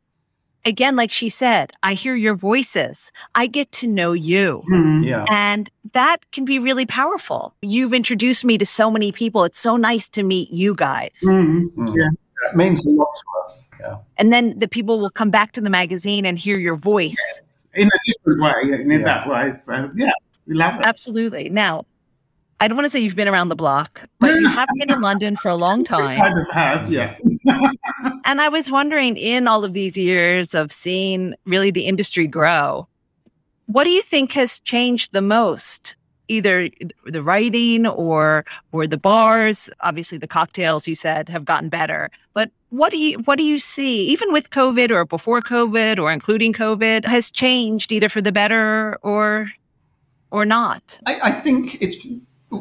again 0.66 0.96
like 0.96 1.10
she 1.10 1.28
said, 1.28 1.72
I 1.82 1.94
hear 1.94 2.14
your 2.14 2.34
voices. 2.34 3.10
I 3.34 3.46
get 3.46 3.72
to 3.72 3.86
know 3.86 4.12
you. 4.12 4.62
Mm. 4.70 5.06
Yeah. 5.06 5.24
And 5.30 5.70
that 5.92 6.30
can 6.32 6.44
be 6.44 6.58
really 6.58 6.84
powerful. 6.84 7.54
You've 7.62 7.94
introduced 7.94 8.44
me 8.44 8.58
to 8.58 8.66
so 8.66 8.90
many 8.90 9.12
people. 9.12 9.44
It's 9.44 9.60
so 9.60 9.76
nice 9.76 10.08
to 10.10 10.22
meet 10.22 10.50
you 10.50 10.74
guys. 10.74 11.18
Mm. 11.24 11.70
Yeah. 11.96 12.08
That 12.42 12.56
means 12.56 12.86
a 12.86 12.90
lot 12.90 13.08
to 13.14 13.42
us. 13.44 13.70
Yeah. 13.80 13.96
And 14.18 14.32
then 14.32 14.58
the 14.58 14.68
people 14.68 15.00
will 15.00 15.10
come 15.10 15.30
back 15.30 15.52
to 15.52 15.60
the 15.60 15.70
magazine 15.70 16.26
and 16.26 16.38
hear 16.38 16.58
your 16.58 16.76
voice. 16.76 17.16
Yes. 17.16 17.70
In 17.74 17.88
a 17.88 17.98
different 18.06 18.42
way, 18.42 18.80
in 18.80 18.90
yeah. 18.90 18.98
that 18.98 19.28
way. 19.28 19.52
So 19.52 19.90
yeah. 19.96 20.12
We 20.46 20.54
love 20.54 20.80
it. 20.80 20.86
Absolutely. 20.86 21.48
Now, 21.48 21.86
I 22.60 22.68
don't 22.68 22.76
want 22.76 22.86
to 22.86 22.90
say 22.90 23.00
you've 23.00 23.16
been 23.16 23.28
around 23.28 23.50
the 23.50 23.56
block, 23.56 24.08
but 24.18 24.40
you 24.40 24.48
have 24.48 24.68
been 24.78 24.90
in 24.90 25.00
London 25.00 25.36
for 25.36 25.50
a 25.50 25.56
long 25.56 25.84
time. 25.96 26.20
I 26.20 26.28
kind 26.28 26.38
of 26.38 26.48
have, 26.50 26.90
yeah. 26.90 27.16
and 28.24 28.40
I 28.40 28.48
was 28.48 28.70
wondering, 28.70 29.16
in 29.16 29.46
all 29.46 29.64
of 29.64 29.74
these 29.74 29.96
years 29.96 30.54
of 30.54 30.72
seeing 30.72 31.34
really 31.44 31.70
the 31.70 31.86
industry 31.86 32.26
grow, 32.26 32.88
what 33.66 33.84
do 33.84 33.90
you 33.90 34.02
think 34.02 34.32
has 34.32 34.58
changed 34.60 35.12
the 35.12 35.22
most? 35.22 35.96
Either 36.28 36.68
the 37.04 37.22
writing 37.22 37.86
or 37.86 38.44
or 38.72 38.88
the 38.88 38.98
bars. 38.98 39.70
Obviously, 39.82 40.18
the 40.18 40.26
cocktails 40.26 40.88
you 40.88 40.96
said 40.96 41.28
have 41.28 41.44
gotten 41.44 41.68
better. 41.68 42.10
But 42.32 42.50
what 42.70 42.90
do 42.90 42.98
you 42.98 43.18
what 43.20 43.38
do 43.38 43.44
you 43.44 43.58
see, 43.58 44.06
even 44.08 44.32
with 44.32 44.50
COVID 44.50 44.90
or 44.90 45.04
before 45.04 45.40
COVID 45.40 46.00
or 46.00 46.10
including 46.10 46.52
COVID, 46.52 47.04
has 47.04 47.30
changed 47.30 47.92
either 47.92 48.08
for 48.08 48.20
the 48.20 48.32
better 48.32 48.98
or 49.02 49.52
or 50.32 50.44
not? 50.44 50.98
I, 51.06 51.20
I 51.22 51.32
think 51.32 51.80
it's 51.80 51.96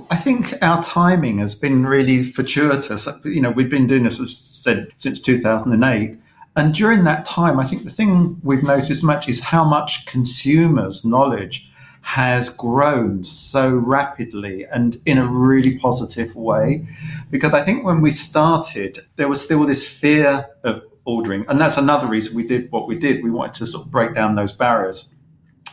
I 0.09 0.15
think 0.15 0.55
our 0.61 0.83
timing 0.83 1.37
has 1.39 1.55
been 1.55 1.85
really 1.85 2.23
fortuitous. 2.23 3.07
You 3.23 3.41
know, 3.41 3.51
we've 3.51 3.69
been 3.69 3.87
doing 3.87 4.03
this, 4.03 4.19
as 4.19 4.35
said, 4.35 4.87
since 4.97 5.21
2008. 5.21 6.19
And 6.55 6.73
during 6.73 7.03
that 7.03 7.25
time, 7.25 7.59
I 7.59 7.65
think 7.65 7.83
the 7.83 7.89
thing 7.89 8.39
we've 8.43 8.63
noticed 8.63 9.03
much 9.03 9.29
is 9.29 9.41
how 9.41 9.63
much 9.63 10.05
consumers' 10.05 11.05
knowledge 11.05 11.69
has 12.01 12.49
grown 12.49 13.23
so 13.23 13.69
rapidly 13.69 14.65
and 14.65 15.01
in 15.05 15.17
a 15.17 15.27
really 15.27 15.77
positive 15.77 16.35
way. 16.35 16.87
Because 17.29 17.53
I 17.53 17.61
think 17.61 17.83
when 17.83 18.01
we 18.01 18.11
started, 18.11 18.99
there 19.17 19.27
was 19.27 19.43
still 19.43 19.65
this 19.65 19.89
fear 19.89 20.47
of 20.63 20.83
ordering. 21.03 21.45
And 21.47 21.59
that's 21.59 21.77
another 21.77 22.07
reason 22.07 22.35
we 22.35 22.47
did 22.47 22.71
what 22.71 22.87
we 22.87 22.97
did. 22.97 23.23
We 23.23 23.31
wanted 23.31 23.55
to 23.55 23.67
sort 23.67 23.85
of 23.85 23.91
break 23.91 24.15
down 24.15 24.35
those 24.35 24.53
barriers 24.53 25.09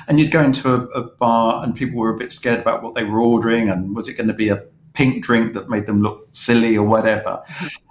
and 0.09 0.19
you'd 0.19 0.31
go 0.31 0.43
into 0.43 0.73
a, 0.73 0.81
a, 0.89 1.03
bar 1.03 1.63
and 1.63 1.75
people 1.75 1.99
were 1.99 2.15
a 2.15 2.19
bit 2.19 2.33
scared 2.33 2.61
about 2.61 2.83
what 2.83 2.95
they 2.95 3.05
were 3.05 3.21
ordering 3.21 3.69
and 3.69 3.95
was 3.95 4.09
it 4.09 4.17
going 4.17 4.29
to 4.29 4.35
be 4.35 4.49
a 4.49 4.65
pink 4.95 5.23
drink 5.23 5.55
that 5.55 5.69
made 5.69 5.87
them 5.87 6.03
look 6.03 6.29
silly 6.33 6.77
or 6.77 6.87
whatever. 6.87 7.43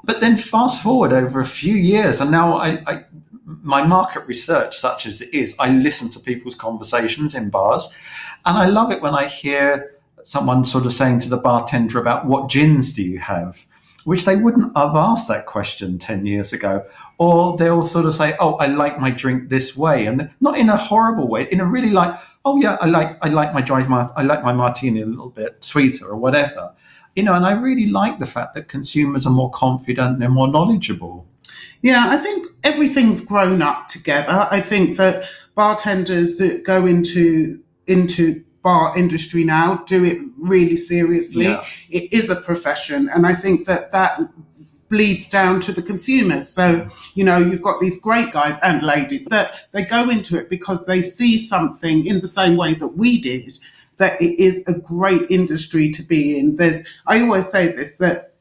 But 0.03 0.20
then 0.20 0.38
fast 0.38 0.84
forward 0.84 1.14
over 1.14 1.39
a 1.39 1.45
few 1.45 1.76
years, 1.76 2.22
and 2.22 2.32
now 2.32 2.57
I, 2.57 2.84
I 2.88 3.05
my 3.45 3.84
market 3.84 4.26
research, 4.28 4.78
such 4.78 5.05
as 5.05 5.22
it 5.22 5.34
is, 5.34 5.55
I 5.59 5.70
listen 5.72 6.09
to 6.09 6.20
people's 6.20 6.55
conversations 6.55 7.36
in 7.36 7.49
bars, 7.49 7.95
and 8.45 8.57
I 8.57 8.68
love 8.68 8.91
it 8.91 9.01
when 9.01 9.14
I 9.14 9.28
hear 9.28 9.95
someone 10.24 10.64
sort 10.64 10.86
of 10.86 10.93
saying 10.93 11.20
to 11.20 11.30
the 11.30 11.38
bartender 11.38 11.99
about 11.99 12.26
what 12.26 12.49
gins 12.49 12.93
do 12.93 13.03
you 13.03 13.20
have 13.20 13.66
which 14.06 14.26
they 14.26 14.36
wouldn't 14.36 14.76
have 14.76 14.95
asked 14.95 15.28
that 15.28 15.45
question 15.45 15.99
10 15.99 16.26
years 16.26 16.54
ago. 16.54 16.86
Or 17.18 17.58
they'll 17.58 17.86
sort 17.86 18.06
of 18.06 18.16
say, 18.16 18.36
Oh, 18.39 18.56
I 18.56 18.68
like 18.68 18.99
my 18.99 19.12
drink 19.12 19.49
this 19.49 19.76
way. 19.78 20.06
And 20.06 20.32
not 20.39 20.58
in 20.58 20.70
a 20.70 20.78
horrible 20.78 21.28
way, 21.28 21.47
in 21.52 21.60
a 21.60 21.66
really 21.66 21.89
like, 21.89 22.20
Oh 22.43 22.58
yeah, 22.58 22.78
I 22.82 22.88
like, 22.88 23.18
I 23.22 23.30
like 23.30 23.54
my 23.54 23.62
dry, 23.62 23.86
my 23.88 24.10
I 24.16 24.24
like 24.24 24.43
my 24.43 24.54
martini 24.54 25.02
a 25.02 25.06
little 25.06 25.30
bit 25.30 25.64
sweeter 25.64 26.08
or 26.08 26.18
whatever. 26.18 26.74
You 27.16 27.24
know, 27.24 27.34
and 27.34 27.45
I 27.45 27.54
really 27.54 27.88
like 27.88 28.20
the 28.20 28.26
fact 28.26 28.56
that 28.56 28.68
consumers 28.68 29.26
are 29.26 29.34
more 29.34 29.52
confident, 29.52 30.20
they're 30.20 30.30
more 30.30 30.47
knowledgeable. 30.47 31.28
Yeah, 31.82 32.06
I 32.10 32.18
think 32.18 32.47
everything's 32.64 33.26
grown 33.26 33.62
up 33.62 33.88
together. 33.88 34.47
I 34.49 34.62
think 34.62 34.97
that 34.97 35.26
bartenders 35.56 36.38
that 36.38 36.64
go 36.64 36.86
into 36.86 37.62
into 37.88 38.43
bar 38.64 38.97
industry 38.97 39.43
now 39.43 39.84
do 39.88 40.03
it 40.03 40.20
really 40.38 40.76
seriously. 40.76 41.45
Yeah. 41.45 41.66
It 41.89 42.12
is 42.14 42.30
a 42.30 42.36
profession, 42.36 43.09
and 43.09 43.26
I 43.26 43.34
think 43.34 43.66
that 43.68 43.91
that 43.91 44.20
bleeds 44.89 45.30
down 45.30 45.62
to 45.62 45.72
the 45.72 45.82
consumers. 45.82 46.49
So, 46.49 46.89
you 47.14 47.24
know, 47.24 47.38
you've 47.38 47.62
got 47.62 47.80
these 47.80 47.99
great 47.99 48.34
guys 48.34 48.59
and 48.62 48.84
ladies 48.84 49.26
that 49.28 49.72
they 49.72 49.86
go 49.86 50.09
into 50.09 50.38
it 50.38 50.49
because 50.49 50.86
they 50.86 51.01
see 51.01 51.38
something 51.38 52.05
in 52.05 52.20
the 52.20 52.28
same 52.28 52.57
way 52.57 52.74
that 52.74 52.89
we 52.89 53.20
did, 53.20 53.57
that 53.97 54.22
it 54.22 54.38
is 54.38 54.66
a 54.68 54.74
great 54.74 55.32
industry 55.32 55.89
to 55.91 56.03
be 56.03 56.38
in. 56.38 56.57
There's, 56.57 56.84
I 57.07 57.22
always 57.22 57.47
say 57.47 57.72
this, 57.72 57.97
that 57.99 58.34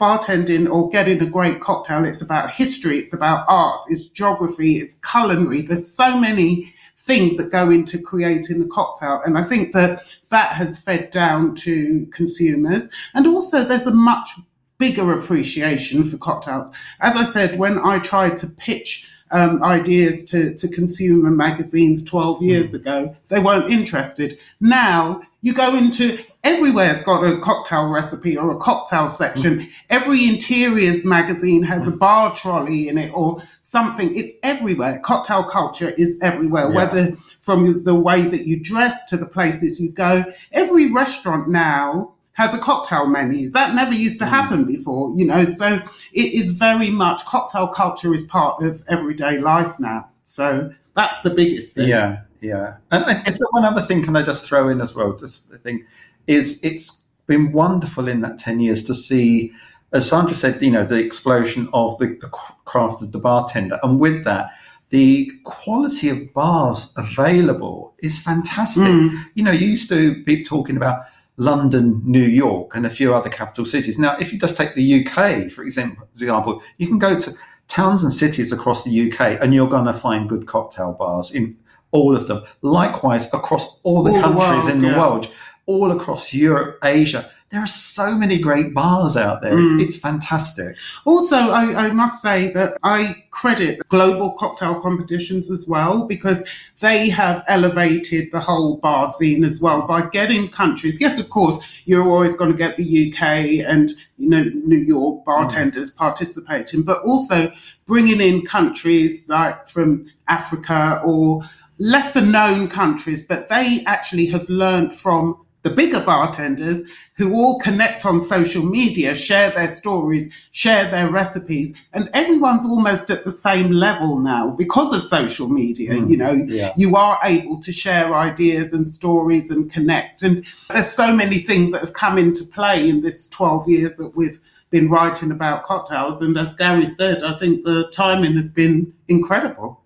bartending 0.00 0.70
or 0.70 0.88
getting 0.90 1.20
a 1.22 1.26
great 1.26 1.60
cocktail, 1.60 2.04
it's 2.04 2.22
about 2.22 2.52
history, 2.52 3.00
it's 3.00 3.12
about 3.12 3.44
art, 3.48 3.82
it's 3.88 4.06
geography, 4.06 4.78
it's 4.78 5.00
culinary. 5.10 5.62
There's 5.62 5.92
so 5.92 6.16
many 6.20 6.72
things 7.06 7.36
that 7.36 7.52
go 7.52 7.70
into 7.70 8.02
creating 8.02 8.58
the 8.58 8.66
cocktail. 8.66 9.22
And 9.24 9.38
I 9.38 9.44
think 9.44 9.72
that 9.72 10.04
that 10.30 10.52
has 10.52 10.80
fed 10.80 11.10
down 11.12 11.54
to 11.56 12.06
consumers. 12.12 12.88
And 13.14 13.28
also 13.28 13.64
there's 13.64 13.86
a 13.86 13.94
much 13.94 14.30
bigger 14.78 15.16
appreciation 15.16 16.02
for 16.02 16.18
cocktails. 16.18 16.68
As 17.00 17.16
I 17.16 17.22
said, 17.22 17.58
when 17.60 17.78
I 17.78 18.00
tried 18.00 18.36
to 18.38 18.48
pitch 18.48 19.08
um, 19.30 19.62
ideas 19.62 20.24
to, 20.26 20.54
to 20.54 20.68
consumer 20.68 21.30
magazines 21.30 22.04
12 22.04 22.42
years 22.42 22.72
mm. 22.72 22.80
ago, 22.80 23.16
they 23.28 23.38
weren't 23.38 23.70
interested. 23.70 24.36
Now 24.60 25.22
you 25.46 25.54
go 25.54 25.76
into 25.76 26.18
everywhere's 26.42 27.02
got 27.02 27.22
a 27.22 27.38
cocktail 27.38 27.86
recipe 27.86 28.36
or 28.36 28.50
a 28.50 28.56
cocktail 28.56 29.08
section. 29.08 29.60
Mm. 29.60 29.70
Every 29.90 30.28
interiors 30.28 31.04
magazine 31.04 31.62
has 31.62 31.86
a 31.86 31.92
bar 31.92 32.34
trolley 32.34 32.88
in 32.88 32.98
it 32.98 33.14
or 33.14 33.40
something. 33.60 34.12
It's 34.16 34.32
everywhere. 34.42 34.98
Cocktail 35.04 35.44
culture 35.44 35.90
is 35.90 36.18
everywhere, 36.20 36.68
yeah. 36.68 36.74
whether 36.74 37.16
from 37.42 37.84
the 37.84 37.94
way 37.94 38.22
that 38.22 38.48
you 38.48 38.58
dress 38.58 39.04
to 39.04 39.16
the 39.16 39.24
places 39.24 39.78
you 39.78 39.88
go. 39.88 40.24
Every 40.50 40.90
restaurant 40.90 41.48
now 41.48 42.14
has 42.32 42.52
a 42.52 42.58
cocktail 42.58 43.06
menu. 43.06 43.48
That 43.50 43.76
never 43.76 43.94
used 43.94 44.18
to 44.18 44.24
mm. 44.24 44.30
happen 44.30 44.64
before, 44.64 45.16
you 45.16 45.26
know. 45.26 45.44
So 45.44 45.78
it 46.12 46.32
is 46.32 46.50
very 46.50 46.90
much 46.90 47.24
cocktail 47.24 47.68
culture 47.68 48.12
is 48.12 48.24
part 48.24 48.64
of 48.64 48.82
everyday 48.88 49.38
life 49.38 49.78
now. 49.78 50.08
So 50.24 50.74
that's 50.96 51.20
the 51.20 51.30
biggest 51.30 51.76
thing. 51.76 51.88
Yeah, 51.88 52.22
yeah. 52.40 52.76
And 52.90 53.04
I 53.04 53.14
think 53.14 53.52
one 53.52 53.64
other 53.64 53.82
thing 53.82 54.02
can 54.02 54.16
I 54.16 54.22
just 54.22 54.46
throw 54.48 54.68
in 54.68 54.80
as 54.80 54.94
well? 54.94 55.12
Just 55.14 55.44
I 55.52 55.56
think 55.56 55.84
is 56.26 56.60
it's 56.62 57.04
been 57.26 57.52
wonderful 57.52 58.08
in 58.08 58.20
that 58.20 58.38
10 58.38 58.60
years 58.60 58.84
to 58.84 58.94
see, 58.94 59.52
as 59.92 60.08
Sandra 60.08 60.34
said, 60.34 60.62
you 60.62 60.70
know, 60.70 60.84
the 60.84 60.96
explosion 60.96 61.68
of 61.72 61.98
the, 61.98 62.06
the 62.20 62.28
craft 62.28 63.02
of 63.02 63.12
the 63.12 63.18
bartender. 63.18 63.78
And 63.82 63.98
with 63.98 64.24
that, 64.24 64.50
the 64.90 65.32
quality 65.44 66.08
of 66.08 66.32
bars 66.32 66.92
available 66.96 67.94
is 67.98 68.18
fantastic. 68.18 68.84
Mm. 68.84 69.24
You 69.34 69.42
know, 69.42 69.50
you 69.50 69.66
used 69.66 69.88
to 69.88 70.22
be 70.24 70.44
talking 70.44 70.76
about 70.76 71.06
London, 71.36 72.00
New 72.04 72.22
York, 72.22 72.76
and 72.76 72.86
a 72.86 72.90
few 72.90 73.14
other 73.14 73.28
capital 73.28 73.64
cities. 73.64 73.98
Now, 73.98 74.16
if 74.18 74.32
you 74.32 74.38
just 74.38 74.56
take 74.56 74.74
the 74.74 75.04
UK, 75.04 75.50
for 75.50 75.64
example, 75.64 76.62
you 76.78 76.86
can 76.86 76.98
go 76.98 77.18
to 77.18 77.32
towns 77.68 78.04
and 78.04 78.12
cities 78.12 78.52
across 78.52 78.84
the 78.84 79.10
UK 79.10 79.38
and 79.40 79.52
you're 79.52 79.68
going 79.68 79.86
to 79.86 79.92
find 79.92 80.28
good 80.28 80.46
cocktail 80.46 80.92
bars 80.92 81.32
in 81.32 81.56
all 81.90 82.16
of 82.16 82.28
them. 82.28 82.44
Likewise, 82.62 83.32
across 83.32 83.78
all 83.82 84.02
the 84.02 84.12
all 84.12 84.20
countries 84.20 84.64
the 84.64 84.70
world, 84.70 84.70
in 84.70 84.80
the 84.80 84.88
yeah. 84.88 84.98
world 84.98 85.30
all 85.66 85.90
across 85.90 86.32
Europe, 86.32 86.78
Asia. 86.82 87.30
There 87.50 87.60
are 87.60 87.66
so 87.66 88.16
many 88.16 88.38
great 88.38 88.74
bars 88.74 89.16
out 89.16 89.40
there. 89.40 89.54
Mm. 89.54 89.80
It's 89.80 89.96
fantastic. 89.96 90.76
Also, 91.04 91.36
I, 91.36 91.86
I, 91.86 91.90
must 91.92 92.20
say 92.20 92.52
that 92.52 92.76
I 92.82 93.24
credit 93.30 93.78
global 93.88 94.32
cocktail 94.32 94.80
competitions 94.80 95.48
as 95.48 95.64
well 95.68 96.06
because 96.06 96.46
they 96.80 97.08
have 97.08 97.44
elevated 97.46 98.32
the 98.32 98.40
whole 98.40 98.78
bar 98.78 99.06
scene 99.06 99.44
as 99.44 99.60
well 99.60 99.82
by 99.82 100.08
getting 100.08 100.48
countries. 100.48 101.00
Yes, 101.00 101.20
of 101.20 101.30
course, 101.30 101.58
you're 101.84 102.08
always 102.08 102.36
going 102.36 102.50
to 102.50 102.58
get 102.58 102.76
the 102.76 103.12
UK 103.12 103.22
and 103.64 103.90
you 104.18 104.28
know 104.28 104.42
New 104.42 104.78
York 104.78 105.24
bartenders 105.24 105.94
mm. 105.94 105.98
participating, 105.98 106.82
but 106.82 107.00
also 107.02 107.52
bringing 107.86 108.20
in 108.20 108.44
countries 108.44 109.28
like 109.28 109.68
from 109.68 110.06
Africa 110.26 111.00
or 111.04 111.42
lesser 111.78 112.24
known 112.24 112.68
countries, 112.68 113.26
but 113.26 113.48
they 113.48 113.82
actually 113.86 114.26
have 114.26 114.48
learned 114.48 114.94
from 114.94 115.46
the 115.66 115.74
bigger 115.74 115.98
bartenders 115.98 116.80
who 117.16 117.34
all 117.34 117.58
connect 117.58 118.06
on 118.06 118.20
social 118.20 118.62
media, 118.62 119.16
share 119.16 119.50
their 119.50 119.66
stories, 119.66 120.32
share 120.52 120.88
their 120.90 121.10
recipes, 121.10 121.74
and 121.92 122.08
everyone's 122.14 122.64
almost 122.64 123.10
at 123.10 123.24
the 123.24 123.32
same 123.32 123.72
level 123.72 124.20
now 124.20 124.50
because 124.50 124.94
of 124.94 125.02
social 125.02 125.48
media. 125.48 125.94
Mm, 125.94 126.10
you 126.10 126.16
know, 126.16 126.32
yeah. 126.32 126.72
you 126.76 126.94
are 126.94 127.18
able 127.24 127.60
to 127.62 127.72
share 127.72 128.14
ideas 128.14 128.72
and 128.72 128.88
stories 128.88 129.50
and 129.50 129.68
connect. 129.68 130.22
And 130.22 130.46
there's 130.68 130.92
so 130.92 131.12
many 131.12 131.40
things 131.40 131.72
that 131.72 131.80
have 131.80 131.94
come 131.94 132.16
into 132.16 132.44
play 132.44 132.88
in 132.88 133.00
this 133.00 133.28
12 133.30 133.68
years 133.68 133.96
that 133.96 134.14
we've 134.14 134.40
been 134.70 134.88
writing 134.88 135.32
about 135.32 135.64
cocktails. 135.64 136.22
And 136.22 136.38
as 136.38 136.54
Gary 136.54 136.86
said, 136.86 137.24
I 137.24 137.36
think 137.38 137.64
the 137.64 137.90
timing 137.92 138.34
has 138.34 138.52
been 138.52 138.92
incredible. 139.08 139.82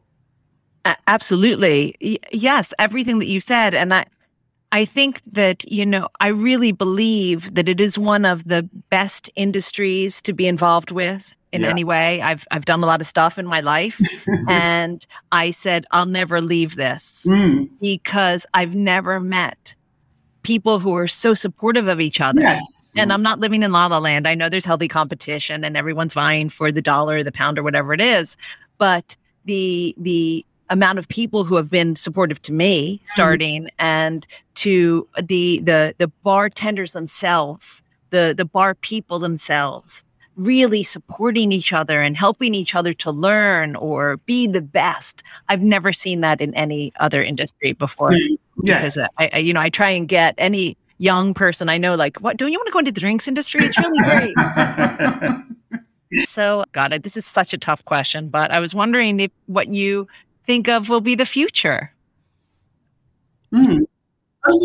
Absolutely. 1.07 1.95
Y- 2.01 2.19
yes, 2.33 2.73
everything 2.79 3.19
that 3.19 3.29
you 3.29 3.41
said. 3.41 3.75
And 3.75 3.93
I, 3.93 4.07
I 4.73 4.85
think 4.85 5.21
that, 5.27 5.71
you 5.71 5.85
know, 5.85 6.09
I 6.21 6.29
really 6.29 6.73
believe 6.73 7.55
that 7.55 7.69
it 7.69 7.81
is 7.81 7.99
one 7.99 8.25
of 8.25 8.45
the 8.45 8.69
best 8.89 9.29
industries 9.37 10.23
to 10.23 10.33
be 10.33 10.47
involved 10.47 10.91
with 10.91 11.35
in 11.53 11.63
yeah. 11.63 11.69
any 11.69 11.85
way. 11.85 12.23
I've 12.23 12.47
I've 12.51 12.65
done 12.65 12.83
a 12.83 12.87
lot 12.87 13.01
of 13.01 13.07
stuff 13.07 13.39
in 13.39 13.47
my 13.47 13.61
life 13.61 14.01
and 14.49 15.05
I 15.33 15.51
said 15.51 15.87
I'll 15.91 16.07
never 16.07 16.41
leave 16.41 16.77
this 16.77 17.27
mm. 17.29 17.69
because 17.81 18.47
I've 18.55 18.75
never 18.75 19.21
met 19.21 19.75
people 20.43 20.79
who 20.79 20.97
are 20.97 21.09
so 21.09 21.35
supportive 21.35 21.89
of 21.89 22.01
each 22.01 22.21
other. 22.21 22.41
Yes. 22.41 22.93
And 22.97 23.13
I'm 23.13 23.23
not 23.23 23.41
living 23.41 23.63
in 23.63 23.73
la 23.73 23.87
la 23.87 23.99
land. 23.99 24.27
I 24.27 24.35
know 24.35 24.49
there's 24.49 24.65
healthy 24.65 24.89
competition 24.89 25.65
and 25.65 25.77
everyone's 25.77 26.15
vying 26.15 26.49
for 26.49 26.73
the 26.73 26.83
dollar, 26.83 27.23
the 27.23 27.33
pound 27.33 27.59
or 27.59 27.63
whatever 27.63 27.93
it 27.93 28.01
is, 28.01 28.37
but 28.79 29.17
the 29.45 29.95
the 29.99 30.45
amount 30.71 30.99
of 30.99 31.09
people 31.09 31.45
who 31.45 31.57
have 31.57 31.69
been 31.69 31.97
supportive 31.97 32.41
to 32.43 32.53
me 32.53 32.97
mm-hmm. 32.97 33.07
starting 33.07 33.65
mm. 33.65 33.71
and 33.79 34.27
to 34.55 35.07
the 35.23 35.61
the 35.61 35.95
the 35.99 36.09
bartenders 36.23 36.93
themselves 36.93 37.83
the 38.11 38.33
the 38.37 38.45
bar 38.45 38.75
people 38.77 39.19
themselves 39.19 40.03
really 40.37 40.83
supporting 40.83 41.53
each 41.53 41.73
other 41.73 42.01
and 42.01 42.17
helping 42.17 42.55
each 42.55 42.75
other 42.75 42.95
to 42.95 43.11
learn 43.11 43.77
or 43.77 44.17
be 44.19 44.47
the 44.47 44.63
best 44.63 45.23
i've 45.49 45.61
never 45.61 45.93
seen 45.93 46.21
that 46.21 46.41
in 46.41 46.55
any 46.55 46.93
other 47.01 47.23
industry 47.23 47.73
before 47.73 48.11
mm. 48.11 48.37
yeah. 48.63 48.79
because 48.79 48.97
I, 49.19 49.31
I 49.33 49.39
you 49.39 49.53
know 49.53 49.61
i 49.61 49.69
try 49.69 49.91
and 49.91 50.09
get 50.09 50.35
any 50.39 50.77
young 50.99 51.35
person 51.35 51.69
i 51.69 51.79
know 51.79 51.95
like 51.95 52.19
what 52.19 52.37
don't 52.37 52.53
you 52.53 52.59
want 52.59 52.69
to 52.69 52.73
go 52.73 52.79
into 52.79 52.93
the 52.93 53.01
drinks 53.01 53.27
industry 53.27 53.65
it's 53.65 53.79
really 53.79 53.99
great 53.99 54.35
so 56.27 56.65
god 56.73 56.93
this 57.03 57.17
is 57.17 57.25
such 57.27 57.53
a 57.53 57.59
tough 57.59 57.85
question 57.85 58.29
but 58.29 58.51
i 58.51 58.61
was 58.61 58.75
wondering 58.75 59.19
if 59.21 59.31
what 59.47 59.69
you 59.69 60.07
think 60.45 60.69
of 60.69 60.89
will 60.89 61.01
be 61.01 61.15
the 61.15 61.27
future? 61.27 61.93
Mm. 63.53 63.87
You, 64.49 64.57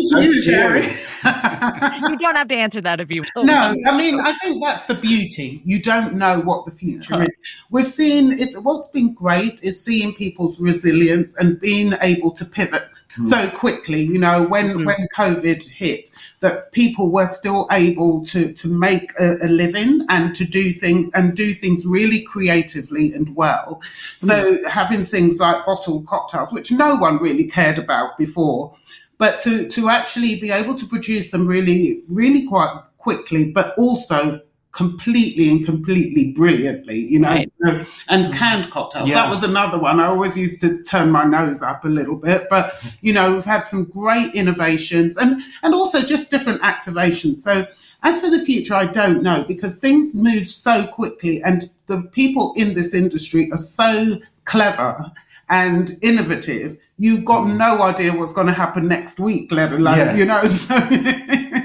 you 2.10 2.18
don't 2.18 2.36
have 2.36 2.48
to 2.48 2.54
answer 2.54 2.80
that 2.80 2.98
if 2.98 3.10
you 3.10 3.22
no 3.36 3.74
i 3.86 3.96
mean 3.96 4.18
i 4.20 4.32
think 4.34 4.62
that's 4.64 4.86
the 4.86 4.94
beauty. 4.94 5.60
You 5.64 5.82
don't 5.82 6.14
know 6.14 6.40
what 6.40 6.64
the 6.64 6.70
future 6.70 7.24
is. 7.24 7.38
We've 7.70 7.86
seen 7.86 8.32
it 8.32 8.54
what's 8.62 8.88
been 8.88 9.12
great 9.12 9.62
is 9.62 9.82
seeing 9.82 10.14
people's 10.14 10.58
resilience 10.60 11.36
and 11.36 11.60
being 11.60 11.92
able 12.00 12.30
to 12.32 12.44
pivot 12.44 12.84
mm. 13.18 13.22
so 13.22 13.50
quickly 13.50 14.02
you 14.02 14.18
know 14.18 14.42
when 14.42 14.78
mm. 14.78 14.86
when 14.86 15.08
covid 15.14 15.66
hit 15.68 16.10
that 16.40 16.70
people 16.72 17.10
were 17.10 17.26
still 17.26 17.66
able 17.70 18.24
to 18.24 18.52
to 18.52 18.68
make 18.68 19.12
a, 19.18 19.36
a, 19.42 19.48
living 19.48 20.04
and 20.08 20.34
to 20.34 20.44
do 20.44 20.72
things 20.72 21.10
and 21.14 21.34
do 21.34 21.54
things 21.54 21.86
really 21.86 22.20
creatively 22.20 23.12
and 23.14 23.34
well. 23.34 23.80
So 24.16 24.56
mm. 24.56 24.66
having 24.66 25.04
things 25.04 25.40
like 25.40 25.64
bottled 25.64 26.06
cocktails, 26.06 26.52
which 26.52 26.70
no 26.70 26.94
one 26.94 27.18
really 27.18 27.44
cared 27.44 27.78
about 27.78 28.18
before, 28.18 28.74
but 29.18 29.38
to 29.40 29.68
to 29.68 29.88
actually 29.88 30.38
be 30.38 30.50
able 30.50 30.74
to 30.74 30.86
produce 30.86 31.30
them 31.30 31.46
really 31.46 32.02
really 32.08 32.46
quite 32.46 32.82
quickly, 32.98 33.50
but 33.50 33.76
also 33.78 34.40
completely 34.76 35.48
and 35.48 35.64
completely 35.64 36.32
brilliantly, 36.32 36.98
you 36.98 37.18
know. 37.18 37.30
Right. 37.30 37.48
So, 37.48 37.86
and 38.08 38.32
canned 38.34 38.70
cocktails. 38.70 39.08
Yeah. 39.08 39.14
That 39.14 39.30
was 39.30 39.42
another 39.42 39.78
one. 39.78 40.00
I 40.00 40.04
always 40.06 40.36
used 40.36 40.60
to 40.60 40.82
turn 40.82 41.10
my 41.10 41.24
nose 41.24 41.62
up 41.62 41.86
a 41.86 41.88
little 41.88 42.16
bit, 42.16 42.46
but 42.50 42.78
you 43.00 43.14
know, 43.14 43.34
we've 43.34 43.44
had 43.44 43.66
some 43.66 43.84
great 43.86 44.34
innovations 44.34 45.16
and 45.16 45.42
and 45.62 45.74
also 45.74 46.02
just 46.02 46.30
different 46.30 46.60
activations. 46.60 47.38
So 47.38 47.66
as 48.02 48.20
for 48.20 48.28
the 48.28 48.38
future, 48.38 48.74
I 48.74 48.84
don't 48.84 49.22
know 49.22 49.44
because 49.44 49.78
things 49.78 50.14
move 50.14 50.46
so 50.46 50.86
quickly 50.86 51.42
and 51.42 51.70
the 51.86 52.02
people 52.12 52.52
in 52.56 52.74
this 52.74 52.92
industry 52.92 53.50
are 53.52 53.56
so 53.56 54.20
clever 54.44 55.10
and 55.48 55.92
innovative. 56.02 56.76
You've 56.98 57.24
got 57.24 57.48
no 57.48 57.82
idea 57.82 58.14
what's 58.14 58.34
going 58.34 58.46
to 58.48 58.52
happen 58.52 58.88
next 58.88 59.18
week, 59.18 59.50
let 59.52 59.72
alone, 59.72 59.96
Yeah. 59.98 60.14
you 60.16 60.26
know. 60.26 60.42
So 60.66 60.74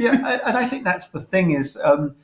yeah, 0.06 0.40
and 0.46 0.58
I 0.58 0.66
think 0.66 0.86
that's 0.86 1.10
the 1.10 1.20
thing 1.20 1.52
is 1.52 1.78
um, 1.84 2.16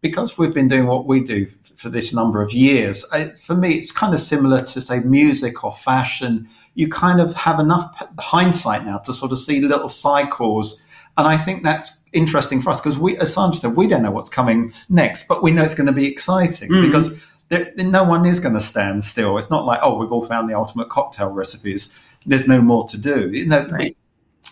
because 0.00 0.38
we've 0.38 0.54
been 0.54 0.68
doing 0.68 0.86
what 0.86 1.06
we 1.06 1.20
do 1.20 1.46
for 1.76 1.88
this 1.88 2.12
number 2.14 2.42
of 2.42 2.52
years. 2.52 3.04
I, 3.12 3.30
for 3.30 3.54
me, 3.54 3.74
it's 3.74 3.92
kind 3.92 4.14
of 4.14 4.20
similar 4.20 4.62
to 4.62 4.80
say 4.80 5.00
music 5.00 5.64
or 5.64 5.72
fashion. 5.72 6.48
You 6.74 6.88
kind 6.88 7.20
of 7.20 7.34
have 7.34 7.58
enough 7.60 7.90
hindsight 8.18 8.84
now 8.84 8.98
to 8.98 9.12
sort 9.12 9.32
of 9.32 9.38
see 9.38 9.60
little 9.60 9.88
cycles, 9.88 10.84
and 11.16 11.26
I 11.26 11.36
think 11.36 11.62
that's 11.62 12.04
interesting 12.12 12.60
for 12.62 12.70
us 12.70 12.80
because 12.80 12.98
we, 12.98 13.16
as 13.18 13.34
Sandra 13.34 13.56
said, 13.56 13.76
we 13.76 13.86
don't 13.86 14.02
know 14.02 14.10
what's 14.10 14.30
coming 14.30 14.72
next, 14.88 15.28
but 15.28 15.42
we 15.42 15.50
know 15.50 15.62
it's 15.62 15.74
going 15.74 15.86
to 15.86 15.92
be 15.92 16.08
exciting 16.08 16.70
Mm. 16.70 16.82
because. 16.86 17.18
There, 17.50 17.72
no 17.78 18.04
one 18.04 18.26
is 18.26 18.38
going 18.38 18.54
to 18.54 18.60
stand 18.60 19.02
still. 19.02 19.36
It's 19.36 19.50
not 19.50 19.66
like, 19.66 19.80
oh, 19.82 19.98
we've 19.98 20.12
all 20.12 20.24
found 20.24 20.48
the 20.48 20.54
ultimate 20.54 20.88
cocktail 20.88 21.30
recipes. 21.30 21.98
There's 22.24 22.46
no 22.46 22.62
more 22.62 22.86
to 22.86 22.96
do. 22.96 23.28
You 23.32 23.46
know, 23.46 23.66
Right. 23.66 23.96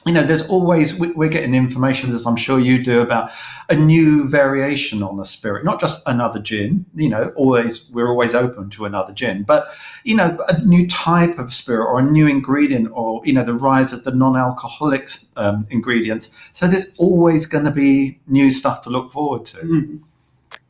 You 0.09 0.15
know, 0.15 0.23
there's 0.23 0.49
always 0.49 0.99
we- 0.99 1.13
we're 1.13 1.29
getting 1.29 1.55
information, 1.55 2.11
as 2.15 2.27
I'm 2.27 2.37
sure 2.37 2.59
you 2.59 2.83
do, 2.83 3.03
about 3.03 3.31
a 3.69 3.77
new 3.77 4.27
variation 4.27 5.03
on 5.03 5.21
a 5.21 5.25
spirit, 5.27 5.67
not 5.67 5.79
just 5.79 6.03
another 6.07 6.41
gin. 6.41 6.87
You 6.95 7.11
know, 7.11 7.33
always 7.37 7.89
we're 7.93 8.09
always 8.09 8.35
open 8.35 8.71
to 8.71 8.87
another 8.87 9.13
gin, 9.13 9.43
but 9.43 9.69
you 10.05 10.17
know, 10.17 10.43
a 10.49 10.59
new 10.65 10.87
type 10.89 11.39
of 11.39 11.53
spirit 11.53 11.85
or 11.85 11.99
a 11.99 12.03
new 12.03 12.27
ingredient, 12.27 12.89
or 12.93 13.21
you 13.27 13.35
know, 13.35 13.45
the 13.45 13.53
rise 13.53 13.93
of 13.93 14.05
the 14.05 14.11
non-alcoholic 14.11 15.11
um, 15.37 15.67
ingredients. 15.69 16.31
So 16.55 16.67
there's 16.67 16.95
always 16.97 17.45
going 17.45 17.67
to 17.67 17.71
be 17.71 18.19
new 18.27 18.51
stuff 18.51 18.81
to 18.83 18.91
look 18.91 19.13
forward 19.13 19.45
to. 19.47 19.59
Mm, 19.59 20.01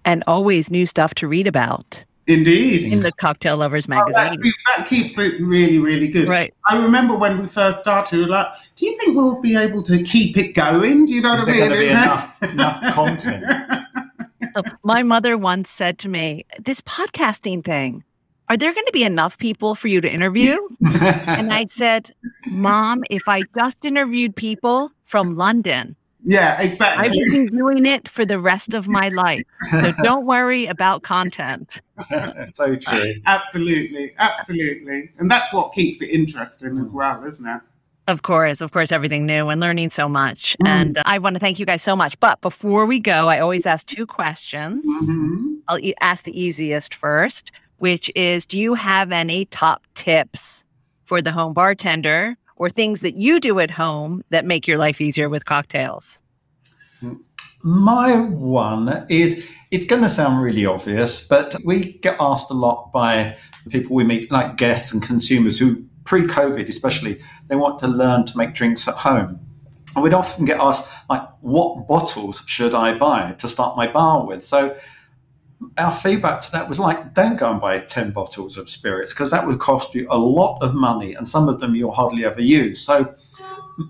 And 0.04 0.24
always 0.26 0.68
new 0.68 0.86
stuff 0.86 1.14
to 1.14 1.28
read 1.28 1.46
about 1.46 2.04
indeed. 2.28 2.92
in 2.92 3.00
the 3.00 3.10
Cocktail 3.12 3.56
Lovers 3.56 3.86
Oh, 3.86 3.94
that, 3.94 4.06
magazine. 4.32 4.52
that 4.76 4.86
keeps 4.86 5.18
it 5.18 5.40
really, 5.40 5.78
really 5.78 6.08
good. 6.08 6.28
Right. 6.28 6.54
I 6.66 6.76
remember 6.80 7.14
when 7.16 7.38
we 7.40 7.46
first 7.48 7.80
started, 7.80 8.16
we 8.16 8.22
were 8.24 8.28
like, 8.30 8.46
do 8.76 8.86
you 8.86 8.96
think 8.98 9.16
we'll 9.16 9.40
be 9.40 9.56
able 9.56 9.82
to 9.84 10.02
keep 10.02 10.36
it 10.36 10.52
going? 10.52 11.06
Do 11.06 11.14
you 11.14 11.20
know 11.20 11.34
Is 11.34 11.40
what 11.40 11.48
I 11.48 11.52
mean? 11.52 11.58
going 11.60 11.72
to 11.72 11.78
be 11.78 11.88
enough, 11.90 12.42
enough 12.42 12.94
content? 12.94 13.44
Oh, 14.56 14.62
my 14.82 15.02
mother 15.02 15.36
once 15.36 15.68
said 15.68 15.98
to 16.00 16.08
me, 16.08 16.44
This 16.64 16.80
podcasting 16.80 17.62
thing, 17.64 18.02
are 18.48 18.56
there 18.56 18.72
going 18.72 18.86
to 18.86 18.92
be 18.92 19.04
enough 19.04 19.36
people 19.36 19.74
for 19.74 19.88
you 19.88 20.00
to 20.00 20.10
interview? 20.10 20.56
and 21.26 21.52
I 21.52 21.66
said, 21.66 22.10
Mom, 22.46 23.02
if 23.10 23.28
I 23.28 23.42
just 23.56 23.84
interviewed 23.84 24.34
people 24.34 24.90
from 25.04 25.36
London, 25.36 25.96
yeah, 26.24 26.60
exactly. 26.60 27.06
I've 27.06 27.12
been 27.30 27.46
doing 27.46 27.86
it 27.86 28.08
for 28.08 28.24
the 28.24 28.38
rest 28.38 28.74
of 28.74 28.88
my 28.88 29.08
life. 29.08 29.42
So 29.70 29.92
don't 30.02 30.26
worry 30.26 30.66
about 30.66 31.02
content. 31.02 31.80
so 32.52 32.76
true. 32.76 33.14
Absolutely, 33.26 34.14
absolutely. 34.18 35.10
And 35.18 35.30
that's 35.30 35.52
what 35.52 35.72
keeps 35.72 36.02
it 36.02 36.10
interesting 36.10 36.78
as 36.78 36.92
well, 36.92 37.24
isn't 37.24 37.46
it? 37.46 37.60
Of 38.08 38.22
course, 38.22 38.62
of 38.62 38.72
course, 38.72 38.90
everything 38.90 39.26
new 39.26 39.48
and 39.50 39.60
learning 39.60 39.90
so 39.90 40.08
much. 40.08 40.56
And 40.64 40.96
uh, 40.96 41.02
I 41.04 41.18
want 41.18 41.34
to 41.36 41.40
thank 41.40 41.58
you 41.58 41.66
guys 41.66 41.82
so 41.82 41.94
much. 41.94 42.18
But 42.20 42.40
before 42.40 42.86
we 42.86 42.98
go, 43.00 43.28
I 43.28 43.38
always 43.38 43.66
ask 43.66 43.86
two 43.86 44.06
questions. 44.06 44.86
Mhm. 45.08 45.58
I'll 45.68 45.78
e- 45.78 45.94
ask 46.00 46.24
the 46.24 46.40
easiest 46.40 46.94
first, 46.94 47.52
which 47.76 48.10
is 48.16 48.46
Do 48.46 48.58
you 48.58 48.72
have 48.74 49.12
any 49.12 49.44
top 49.44 49.86
tips 49.94 50.64
for 51.04 51.20
the 51.20 51.32
home 51.32 51.52
bartender 51.52 52.36
or 52.58 52.68
things 52.68 53.00
that 53.00 53.16
you 53.16 53.40
do 53.40 53.58
at 53.60 53.70
home 53.70 54.22
that 54.30 54.44
make 54.44 54.68
your 54.68 54.78
life 54.78 55.00
easier 55.00 55.28
with 55.28 55.44
cocktails? 55.44 56.18
My 57.62 58.20
one 58.20 59.06
is 59.08 59.46
it's 59.70 59.86
going 59.86 60.02
to 60.02 60.08
sound 60.08 60.42
really 60.42 60.64
obvious, 60.64 61.26
but 61.26 61.56
we 61.64 61.94
get 61.94 62.16
asked 62.20 62.50
a 62.50 62.54
lot 62.54 62.92
by 62.92 63.36
people 63.68 63.96
we 63.96 64.04
meet, 64.04 64.30
like 64.30 64.56
guests 64.56 64.92
and 64.92 65.02
consumers 65.02 65.58
who 65.58 65.84
pre 66.04 66.22
COVID 66.22 66.68
especially, 66.68 67.20
they 67.48 67.56
want 67.56 67.78
to 67.80 67.86
learn 67.86 68.26
to 68.26 68.36
make 68.36 68.54
drinks 68.54 68.88
at 68.88 68.94
home. 68.94 69.40
And 69.94 70.02
we'd 70.02 70.14
often 70.14 70.44
get 70.44 70.60
asked, 70.60 70.88
like, 71.10 71.22
what 71.40 71.86
bottles 71.86 72.42
should 72.46 72.74
I 72.74 72.96
buy 72.96 73.32
to 73.38 73.48
start 73.48 73.76
my 73.76 73.90
bar 73.90 74.24
with? 74.24 74.44
So 74.44 74.76
our 75.76 75.92
feedback 75.92 76.40
to 76.42 76.52
that 76.52 76.68
was 76.68 76.78
like, 76.78 77.14
don't 77.14 77.36
go 77.36 77.50
and 77.50 77.60
buy 77.60 77.78
10 77.80 78.12
bottles 78.12 78.56
of 78.56 78.68
spirits 78.68 79.12
because 79.12 79.30
that 79.30 79.46
would 79.46 79.58
cost 79.58 79.94
you 79.94 80.06
a 80.10 80.18
lot 80.18 80.58
of 80.62 80.74
money 80.74 81.14
and 81.14 81.28
some 81.28 81.48
of 81.48 81.60
them 81.60 81.74
you'll 81.74 81.92
hardly 81.92 82.24
ever 82.24 82.40
use. 82.40 82.80
So 82.80 83.14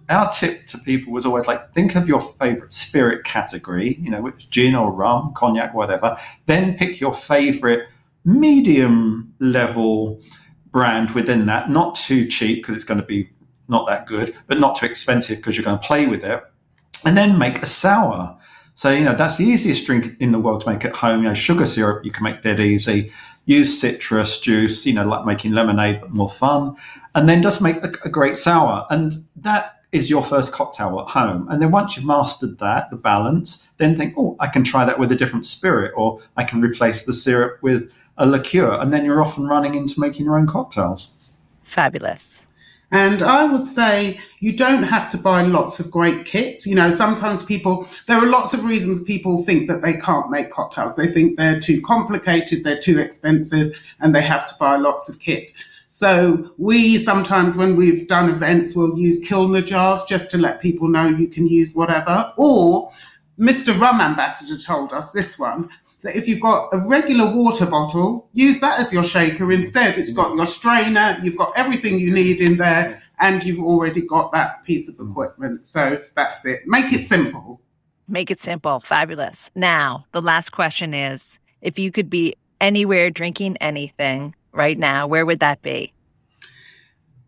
our 0.08 0.30
tip 0.30 0.66
to 0.68 0.78
people 0.78 1.12
was 1.12 1.26
always 1.26 1.46
like, 1.46 1.72
think 1.72 1.94
of 1.94 2.08
your 2.08 2.20
favorite 2.20 2.72
spirit 2.72 3.24
category, 3.24 3.98
you 4.00 4.10
know, 4.10 4.20
which 4.22 4.50
gin 4.50 4.74
or 4.74 4.92
rum, 4.92 5.32
cognac, 5.34 5.74
whatever. 5.74 6.18
Then 6.46 6.76
pick 6.76 7.00
your 7.00 7.14
favorite 7.14 7.88
medium 8.24 9.34
level 9.38 10.20
brand 10.70 11.10
within 11.10 11.46
that, 11.46 11.70
not 11.70 11.94
too 11.94 12.26
cheap 12.26 12.62
because 12.62 12.76
it's 12.76 12.84
going 12.84 13.00
to 13.00 13.06
be 13.06 13.30
not 13.68 13.86
that 13.86 14.06
good, 14.06 14.34
but 14.46 14.58
not 14.58 14.76
too 14.76 14.86
expensive 14.86 15.36
because 15.38 15.56
you're 15.56 15.64
going 15.64 15.78
to 15.78 15.86
play 15.86 16.06
with 16.06 16.24
it. 16.24 16.42
And 17.04 17.16
then 17.16 17.38
make 17.38 17.62
a 17.62 17.66
sour. 17.66 18.38
So, 18.78 18.92
you 18.92 19.02
know, 19.02 19.12
that's 19.12 19.38
the 19.38 19.44
easiest 19.44 19.86
drink 19.86 20.14
in 20.20 20.30
the 20.30 20.38
world 20.38 20.60
to 20.60 20.70
make 20.70 20.84
at 20.84 20.94
home. 20.94 21.24
You 21.24 21.30
know, 21.30 21.34
sugar 21.34 21.66
syrup 21.66 22.04
you 22.04 22.12
can 22.12 22.22
make 22.22 22.42
dead 22.42 22.60
easy. 22.60 23.12
Use 23.44 23.80
citrus 23.80 24.38
juice, 24.38 24.86
you 24.86 24.92
know, 24.92 25.04
like 25.04 25.26
making 25.26 25.50
lemonade, 25.50 26.00
but 26.00 26.10
more 26.10 26.30
fun. 26.30 26.76
And 27.16 27.28
then 27.28 27.42
just 27.42 27.60
make 27.60 27.78
a, 27.78 27.92
a 28.04 28.08
great 28.08 28.36
sour. 28.36 28.86
And 28.88 29.26
that 29.34 29.80
is 29.90 30.08
your 30.08 30.22
first 30.22 30.52
cocktail 30.52 31.00
at 31.00 31.08
home. 31.08 31.48
And 31.50 31.60
then 31.60 31.72
once 31.72 31.96
you've 31.96 32.06
mastered 32.06 32.60
that, 32.60 32.88
the 32.90 32.96
balance, 32.96 33.68
then 33.78 33.96
think, 33.96 34.14
oh, 34.16 34.36
I 34.38 34.46
can 34.46 34.62
try 34.62 34.84
that 34.84 35.00
with 35.00 35.10
a 35.10 35.16
different 35.16 35.44
spirit, 35.44 35.92
or 35.96 36.20
I 36.36 36.44
can 36.44 36.60
replace 36.60 37.02
the 37.02 37.12
syrup 37.12 37.60
with 37.60 37.92
a 38.16 38.26
liqueur. 38.26 38.74
And 38.80 38.92
then 38.92 39.04
you're 39.04 39.20
off 39.20 39.36
and 39.36 39.48
running 39.48 39.74
into 39.74 39.98
making 39.98 40.24
your 40.24 40.38
own 40.38 40.46
cocktails. 40.46 41.34
Fabulous. 41.64 42.46
And 42.90 43.20
I 43.20 43.44
would 43.44 43.66
say 43.66 44.18
you 44.40 44.56
don't 44.56 44.82
have 44.82 45.10
to 45.10 45.18
buy 45.18 45.42
lots 45.42 45.78
of 45.78 45.90
great 45.90 46.24
kit. 46.24 46.64
You 46.64 46.74
know, 46.74 46.90
sometimes 46.90 47.44
people, 47.44 47.86
there 48.06 48.16
are 48.16 48.30
lots 48.30 48.54
of 48.54 48.64
reasons 48.64 49.02
people 49.02 49.44
think 49.44 49.68
that 49.68 49.82
they 49.82 49.94
can't 49.94 50.30
make 50.30 50.50
cocktails. 50.50 50.96
They 50.96 51.08
think 51.08 51.36
they're 51.36 51.60
too 51.60 51.82
complicated, 51.82 52.64
they're 52.64 52.80
too 52.80 52.98
expensive, 52.98 53.78
and 54.00 54.14
they 54.14 54.22
have 54.22 54.46
to 54.46 54.54
buy 54.58 54.76
lots 54.76 55.08
of 55.08 55.18
kit. 55.18 55.50
So 55.88 56.50
we 56.56 56.98
sometimes, 56.98 57.56
when 57.56 57.76
we've 57.76 58.06
done 58.06 58.30
events, 58.30 58.74
we'll 58.74 58.98
use 58.98 59.26
Kilner 59.26 59.64
jars 59.64 60.04
just 60.04 60.30
to 60.30 60.38
let 60.38 60.62
people 60.62 60.88
know 60.88 61.08
you 61.08 61.28
can 61.28 61.46
use 61.46 61.74
whatever. 61.74 62.32
Or 62.36 62.92
Mr. 63.38 63.78
Rum 63.78 64.00
Ambassador 64.00 64.58
told 64.58 64.92
us 64.92 65.12
this 65.12 65.38
one 65.38 65.68
that 66.02 66.16
if 66.16 66.28
you've 66.28 66.40
got 66.40 66.68
a 66.72 66.78
regular 66.78 67.30
water 67.30 67.66
bottle, 67.66 68.28
use 68.32 68.60
that 68.60 68.78
as 68.78 68.92
your 68.92 69.04
shaker 69.04 69.50
instead. 69.52 69.98
It's 69.98 70.12
got 70.12 70.36
your 70.36 70.46
strainer, 70.46 71.18
you've 71.22 71.36
got 71.36 71.52
everything 71.56 71.98
you 71.98 72.12
need 72.12 72.40
in 72.40 72.56
there, 72.56 73.02
and 73.20 73.42
you've 73.42 73.64
already 73.64 74.06
got 74.06 74.32
that 74.32 74.64
piece 74.64 74.88
of 74.88 74.94
equipment. 75.06 75.66
So 75.66 76.02
that's 76.14 76.44
it. 76.46 76.60
Make 76.66 76.92
it 76.92 77.04
simple. 77.04 77.60
Make 78.06 78.30
it 78.30 78.40
simple. 78.40 78.80
Fabulous. 78.80 79.50
Now, 79.54 80.06
the 80.12 80.22
last 80.22 80.50
question 80.50 80.94
is 80.94 81.38
if 81.60 81.78
you 81.78 81.90
could 81.90 82.08
be 82.08 82.34
anywhere 82.60 83.10
drinking 83.10 83.56
anything 83.58 84.34
right 84.52 84.78
now, 84.78 85.06
where 85.06 85.26
would 85.26 85.40
that 85.40 85.62
be? 85.62 85.92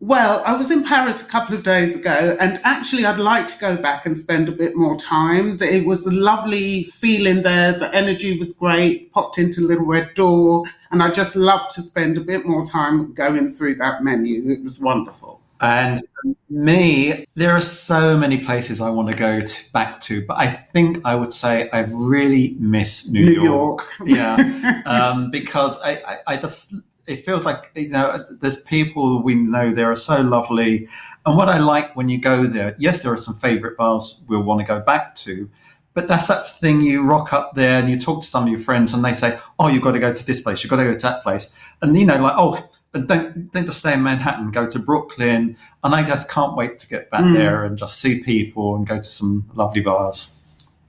Well, 0.02 0.42
I 0.46 0.56
was 0.56 0.70
in 0.70 0.82
Paris 0.82 1.22
a 1.22 1.28
couple 1.28 1.54
of 1.54 1.62
days 1.62 1.94
ago, 1.94 2.34
and 2.40 2.58
actually, 2.64 3.04
I'd 3.04 3.18
like 3.18 3.46
to 3.48 3.58
go 3.58 3.76
back 3.76 4.06
and 4.06 4.18
spend 4.18 4.48
a 4.48 4.52
bit 4.52 4.74
more 4.74 4.96
time. 4.96 5.58
It 5.60 5.84
was 5.84 6.06
a 6.06 6.10
lovely 6.10 6.84
feeling 6.84 7.42
there. 7.42 7.78
The 7.78 7.94
energy 7.94 8.38
was 8.38 8.54
great. 8.54 9.12
Popped 9.12 9.36
into 9.36 9.60
Little 9.60 9.84
Red 9.84 10.14
Door, 10.14 10.64
and 10.90 11.02
I 11.02 11.10
just 11.10 11.36
loved 11.36 11.72
to 11.72 11.82
spend 11.82 12.16
a 12.16 12.22
bit 12.22 12.46
more 12.46 12.64
time 12.64 13.12
going 13.12 13.50
through 13.50 13.74
that 13.74 14.02
menu. 14.02 14.50
It 14.50 14.62
was 14.62 14.80
wonderful. 14.80 15.42
And 15.60 16.00
me, 16.48 17.26
there 17.34 17.54
are 17.54 17.60
so 17.60 18.16
many 18.16 18.38
places 18.38 18.80
I 18.80 18.88
want 18.88 19.10
to 19.10 19.16
go 19.16 19.42
to, 19.42 19.72
back 19.72 20.00
to, 20.02 20.24
but 20.24 20.38
I 20.38 20.46
think 20.46 21.04
I 21.04 21.14
would 21.14 21.34
say 21.34 21.68
I 21.70 21.80
really 21.80 22.56
miss 22.58 23.06
New, 23.06 23.26
New 23.26 23.42
York. 23.42 23.86
York. 23.98 24.08
yeah, 24.08 24.82
um, 24.86 25.30
because 25.30 25.78
I, 25.82 25.96
I, 25.96 26.16
I 26.28 26.36
just 26.38 26.72
it 27.06 27.24
feels 27.24 27.44
like 27.44 27.70
you 27.74 27.88
know 27.88 28.24
there's 28.40 28.60
people 28.62 29.22
we 29.22 29.34
know 29.34 29.72
there 29.72 29.90
are 29.90 29.96
so 29.96 30.20
lovely, 30.20 30.88
and 31.26 31.36
what 31.36 31.48
I 31.48 31.58
like 31.58 31.96
when 31.96 32.08
you 32.08 32.18
go 32.18 32.46
there, 32.46 32.74
yes, 32.78 33.02
there 33.02 33.12
are 33.12 33.16
some 33.18 33.36
favourite 33.36 33.76
bars 33.76 34.24
we'll 34.28 34.42
want 34.42 34.60
to 34.60 34.66
go 34.66 34.80
back 34.80 35.14
to. 35.16 35.48
But 35.92 36.06
that's 36.06 36.28
that 36.28 36.48
thing 36.48 36.80
you 36.82 37.02
rock 37.02 37.32
up 37.32 37.54
there 37.56 37.80
and 37.80 37.90
you 37.90 37.98
talk 37.98 38.20
to 38.22 38.26
some 38.26 38.44
of 38.44 38.48
your 38.50 38.60
friends 38.60 38.94
and 38.94 39.04
they 39.04 39.12
say, 39.12 39.38
"Oh, 39.58 39.66
you've 39.68 39.82
got 39.82 39.92
to 39.92 39.98
go 39.98 40.12
to 40.12 40.26
this 40.26 40.40
place, 40.40 40.62
you've 40.62 40.70
got 40.70 40.76
to 40.76 40.84
go 40.84 40.94
to 40.94 41.02
that 41.02 41.22
place," 41.24 41.50
and 41.82 41.98
you 41.98 42.06
know, 42.06 42.22
like, 42.22 42.34
"Oh, 42.36 42.68
and 42.94 43.08
don't 43.08 43.52
don't 43.52 43.66
just 43.66 43.80
stay 43.80 43.94
in 43.94 44.02
Manhattan. 44.02 44.50
Go 44.52 44.66
to 44.68 44.78
Brooklyn, 44.78 45.56
and 45.82 45.94
I 45.94 46.06
just 46.06 46.30
can't 46.30 46.56
wait 46.56 46.78
to 46.80 46.88
get 46.88 47.10
back 47.10 47.22
Mm. 47.22 47.34
there 47.34 47.64
and 47.64 47.76
just 47.76 47.98
see 47.98 48.20
people 48.22 48.76
and 48.76 48.86
go 48.86 48.98
to 48.98 49.04
some 49.04 49.50
lovely 49.54 49.80
bars. 49.80 50.36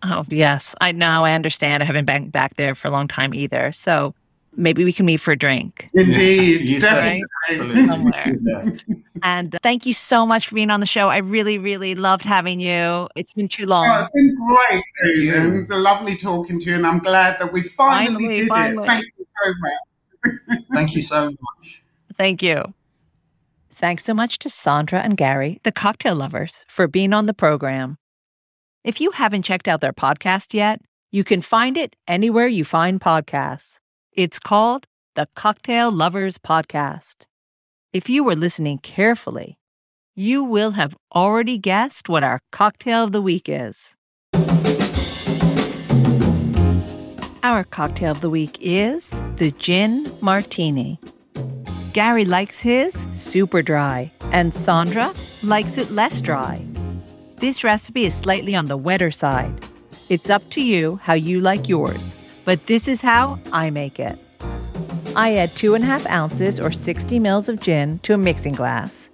Oh, 0.03 0.26
yes. 0.30 0.74
I 0.82 0.91
now 0.93 1.24
I 1.26 1.34
understand. 1.34 1.84
I 1.84 1.86
haven't 1.86 2.05
been 2.05 2.30
back 2.30 2.55
there 2.57 2.74
for 2.74 2.88
a 2.88 2.91
long 2.91 3.07
time 3.07 3.36
either. 3.36 3.72
So 3.72 4.16
maybe 4.56 4.84
we 4.84 4.91
can 4.93 5.06
meet 5.06 5.18
for 5.18 5.32
a 5.32 5.38
drink. 5.38 5.88
Indeed, 5.93 6.70
You 6.70 6.80
definitely. 6.80 7.24
Absolutely. 7.49 7.86
Somewhere. 7.86 8.36
Yeah. 8.43 8.97
And 9.24 9.54
uh, 9.56 9.60
thank 9.62 9.86
you 9.86 9.93
so 9.93 10.26
much 10.26 10.47
for 10.47 10.56
being 10.56 10.72
on 10.72 10.80
the 10.80 10.86
show. 10.88 11.10
I 11.10 11.18
really, 11.18 11.58
really 11.60 11.93
loved 11.93 12.26
having 12.26 12.60
you. 12.60 13.08
It's 13.16 13.34
been 13.34 13.47
too 13.47 13.66
Oh, 13.66 13.68
long. 13.68 13.99
it's 13.99 14.10
been 14.12 14.36
great, 14.36 14.84
Thank 15.04 15.16
you. 15.16 15.32
Susan. 15.32 15.56
It's 15.62 15.70
lovely 15.72 16.16
talking 16.18 16.60
to 16.60 16.70
you, 16.72 16.76
and 16.76 16.88
I'm 16.88 16.97
glad 16.99 17.38
that 17.39 17.54
we 17.54 17.62
finally, 17.62 18.16
Finally, 18.16 18.36
did 18.41 18.47
finally. 18.49 18.84
it. 18.84 18.88
Thank 18.88 19.06
you 19.18 19.26
so 19.43 19.54
much. 19.60 20.64
Thank 20.74 20.95
you 20.95 21.02
so 21.04 21.26
much. 21.30 21.82
Thank 22.16 22.41
you. 22.41 22.74
Thanks 23.74 24.04
so 24.06 24.14
much 24.14 24.39
to 24.39 24.49
Sandra 24.49 24.99
and 25.02 25.18
Gary, 25.18 25.60
the 25.64 25.72
cocktail 25.72 26.16
lovers, 26.16 26.66
for 26.68 26.88
being 26.88 27.14
on 27.14 27.26
the 27.28 27.34
program. 27.34 27.97
If 28.84 28.99
you 29.02 29.12
haven't 29.12 29.43
checked 29.43 29.68
out 29.68 29.82
their 29.82 29.93
podcast 29.93 30.54
yet, 30.56 30.82
you 31.12 31.24
can 31.24 31.41
find 31.41 31.78
it 31.78 31.95
anywhere 32.08 32.47
you 32.47 32.64
find 32.66 32.99
podcasts. 32.99 33.78
It's 34.14 34.39
called 34.39 34.88
the 35.16 35.30
Cocktail 35.38 35.89
Lovers 35.89 36.38
Podcast. 36.38 37.28
If 37.93 38.09
you 38.09 38.26
were 38.26 38.36
listening 38.36 38.80
carefully, 38.80 39.57
you 40.14 40.43
will 40.43 40.72
have 40.72 40.97
already 41.16 41.57
guessed 41.57 42.09
what 42.09 42.22
our 42.22 42.41
cocktail 42.51 43.05
of 43.05 43.14
the 43.14 43.22
week 43.22 43.47
is. 43.47 43.95
Our 47.41 47.64
cocktail 47.64 48.12
of 48.12 48.20
the 48.20 48.30
week 48.30 48.57
is 48.59 49.24
the 49.38 49.51
Gin 49.57 50.12
Martini. 50.20 50.99
Gary 51.93 52.26
likes 52.26 52.59
his 52.59 53.07
super 53.16 53.62
dry, 53.62 54.12
and 54.34 54.53
Sandra 54.53 55.14
likes 55.41 55.78
it 55.78 55.89
less 55.89 56.20
dry. 56.20 56.62
This 57.36 57.64
recipe 57.64 58.03
is 58.03 58.14
slightly 58.14 58.55
on 58.55 58.66
the 58.66 58.76
wetter 58.76 59.09
side. 59.09 59.66
It's 60.09 60.30
up 60.30 60.49
to 60.49 60.62
you 60.62 60.97
how 60.97 61.14
you 61.14 61.39
like 61.39 61.70
yours, 61.70 62.20
but 62.46 62.68
this 62.68 62.88
is 62.88 63.02
how 63.02 63.39
I 63.52 63.70
make 63.70 64.00
it. 64.00 64.18
I 65.16 65.36
add 65.36 65.52
two 65.52 65.76
and 65.76 65.84
a 65.84 65.88
half 65.88 66.06
ounces 66.08 66.60
or 66.60 66.72
60 66.72 67.20
mils 67.20 67.50
of 67.50 67.60
gin 67.62 68.00
to 68.00 68.14
a 68.14 68.18
mixing 68.18 68.54
glass. 68.54 69.10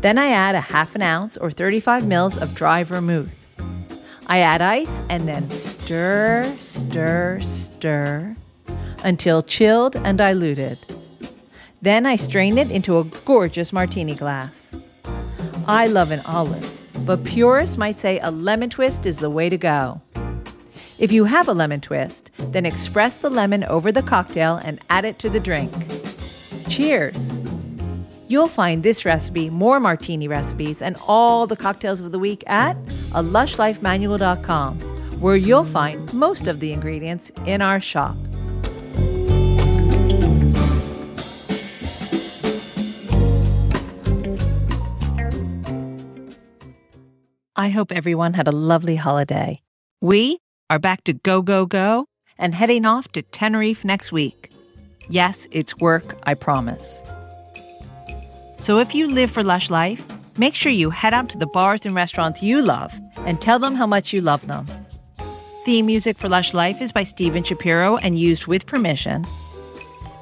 Then 0.00 0.18
I 0.18 0.28
add 0.28 0.54
a 0.54 0.60
half 0.60 0.94
an 0.94 1.02
ounce 1.02 1.36
or 1.36 1.50
35 1.50 2.06
mils 2.06 2.38
of 2.38 2.54
dry 2.54 2.84
vermouth. 2.84 3.34
I 4.28 4.38
add 4.38 4.60
ice 4.60 5.02
and 5.08 5.28
then 5.28 5.50
stir, 5.50 6.56
stir, 6.60 7.40
stir 7.42 8.34
until 9.04 9.42
chilled 9.42 9.96
and 9.96 10.18
diluted. 10.18 10.78
Then 11.82 12.06
I 12.06 12.16
strain 12.16 12.58
it 12.58 12.70
into 12.70 12.98
a 12.98 13.04
gorgeous 13.04 13.72
martini 13.72 14.14
glass. 14.14 14.74
I 15.68 15.86
love 15.86 16.10
an 16.10 16.20
olive, 16.26 16.68
but 17.06 17.24
purists 17.24 17.76
might 17.76 18.00
say 18.00 18.18
a 18.20 18.30
lemon 18.30 18.70
twist 18.70 19.06
is 19.06 19.18
the 19.18 19.30
way 19.30 19.48
to 19.48 19.58
go. 19.58 20.00
If 20.98 21.12
you 21.12 21.24
have 21.24 21.46
a 21.46 21.52
lemon 21.52 21.82
twist, 21.82 22.30
then 22.38 22.64
express 22.64 23.16
the 23.16 23.28
lemon 23.28 23.64
over 23.64 23.92
the 23.92 24.00
cocktail 24.00 24.56
and 24.64 24.80
add 24.88 25.04
it 25.04 25.18
to 25.18 25.28
the 25.28 25.38
drink. 25.38 25.70
Cheers! 26.70 27.38
You'll 28.28 28.48
find 28.48 28.82
this 28.82 29.04
recipe, 29.04 29.50
more 29.50 29.78
martini 29.78 30.26
recipes, 30.26 30.80
and 30.80 30.96
all 31.06 31.46
the 31.46 31.54
cocktails 31.54 32.00
of 32.00 32.12
the 32.12 32.18
week 32.18 32.42
at 32.46 32.76
a 33.12 33.22
lushlifemanual.com, 33.22 34.80
where 35.20 35.36
you'll 35.36 35.64
find 35.64 36.12
most 36.14 36.46
of 36.46 36.60
the 36.60 36.72
ingredients 36.72 37.30
in 37.44 37.60
our 37.60 37.78
shop. 37.78 38.16
I 47.54 47.68
hope 47.68 47.92
everyone 47.92 48.32
had 48.32 48.48
a 48.48 48.52
lovely 48.52 48.96
holiday. 48.96 49.60
We 50.00 50.40
are 50.68 50.78
back 50.78 51.04
to 51.04 51.12
go, 51.12 51.42
go, 51.42 51.64
go 51.64 52.06
and 52.38 52.54
heading 52.54 52.84
off 52.84 53.08
to 53.12 53.22
Tenerife 53.22 53.84
next 53.84 54.12
week. 54.12 54.50
Yes, 55.08 55.46
it's 55.52 55.78
work, 55.78 56.18
I 56.24 56.34
promise. 56.34 57.02
So 58.58 58.78
if 58.78 58.94
you 58.94 59.08
live 59.08 59.30
for 59.30 59.42
Lush 59.42 59.70
Life, 59.70 60.04
make 60.38 60.54
sure 60.54 60.72
you 60.72 60.90
head 60.90 61.14
out 61.14 61.28
to 61.30 61.38
the 61.38 61.46
bars 61.46 61.86
and 61.86 61.94
restaurants 61.94 62.42
you 62.42 62.62
love 62.62 62.92
and 63.18 63.40
tell 63.40 63.58
them 63.58 63.74
how 63.74 63.86
much 63.86 64.12
you 64.12 64.20
love 64.20 64.46
them. 64.46 64.66
Theme 65.64 65.86
music 65.86 66.18
for 66.18 66.28
Lush 66.28 66.52
Life 66.52 66.82
is 66.82 66.92
by 66.92 67.04
Steven 67.04 67.44
Shapiro 67.44 67.96
and 67.98 68.18
used 68.18 68.46
with 68.46 68.66
permission. 68.66 69.24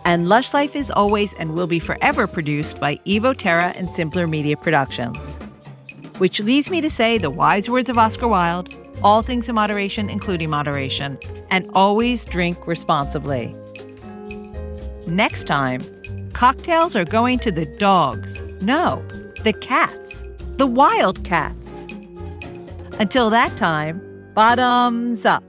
And 0.04 0.28
Lush 0.28 0.52
Life 0.52 0.76
is 0.76 0.90
always 0.90 1.32
and 1.34 1.54
will 1.54 1.66
be 1.66 1.78
forever 1.78 2.26
produced 2.26 2.80
by 2.80 2.96
Evo 3.06 3.36
Terra 3.36 3.68
and 3.76 3.88
Simpler 3.88 4.26
Media 4.26 4.56
Productions. 4.56 5.38
Which 6.18 6.40
leads 6.40 6.68
me 6.68 6.82
to 6.82 6.90
say 6.90 7.16
the 7.16 7.30
wise 7.30 7.70
words 7.70 7.88
of 7.88 7.96
Oscar 7.96 8.28
Wilde 8.28 8.83
all 9.02 9.22
things 9.22 9.48
in 9.48 9.54
moderation, 9.54 10.08
including 10.08 10.50
moderation, 10.50 11.18
and 11.50 11.70
always 11.74 12.24
drink 12.24 12.66
responsibly. 12.66 13.54
Next 15.06 15.44
time, 15.44 15.82
cocktails 16.32 16.96
are 16.96 17.04
going 17.04 17.38
to 17.40 17.52
the 17.52 17.66
dogs. 17.66 18.42
No, 18.60 19.04
the 19.42 19.52
cats. 19.52 20.24
The 20.56 20.66
wild 20.66 21.24
cats. 21.24 21.82
Until 22.98 23.28
that 23.30 23.56
time, 23.56 24.00
bottoms 24.34 25.26
up. 25.26 25.44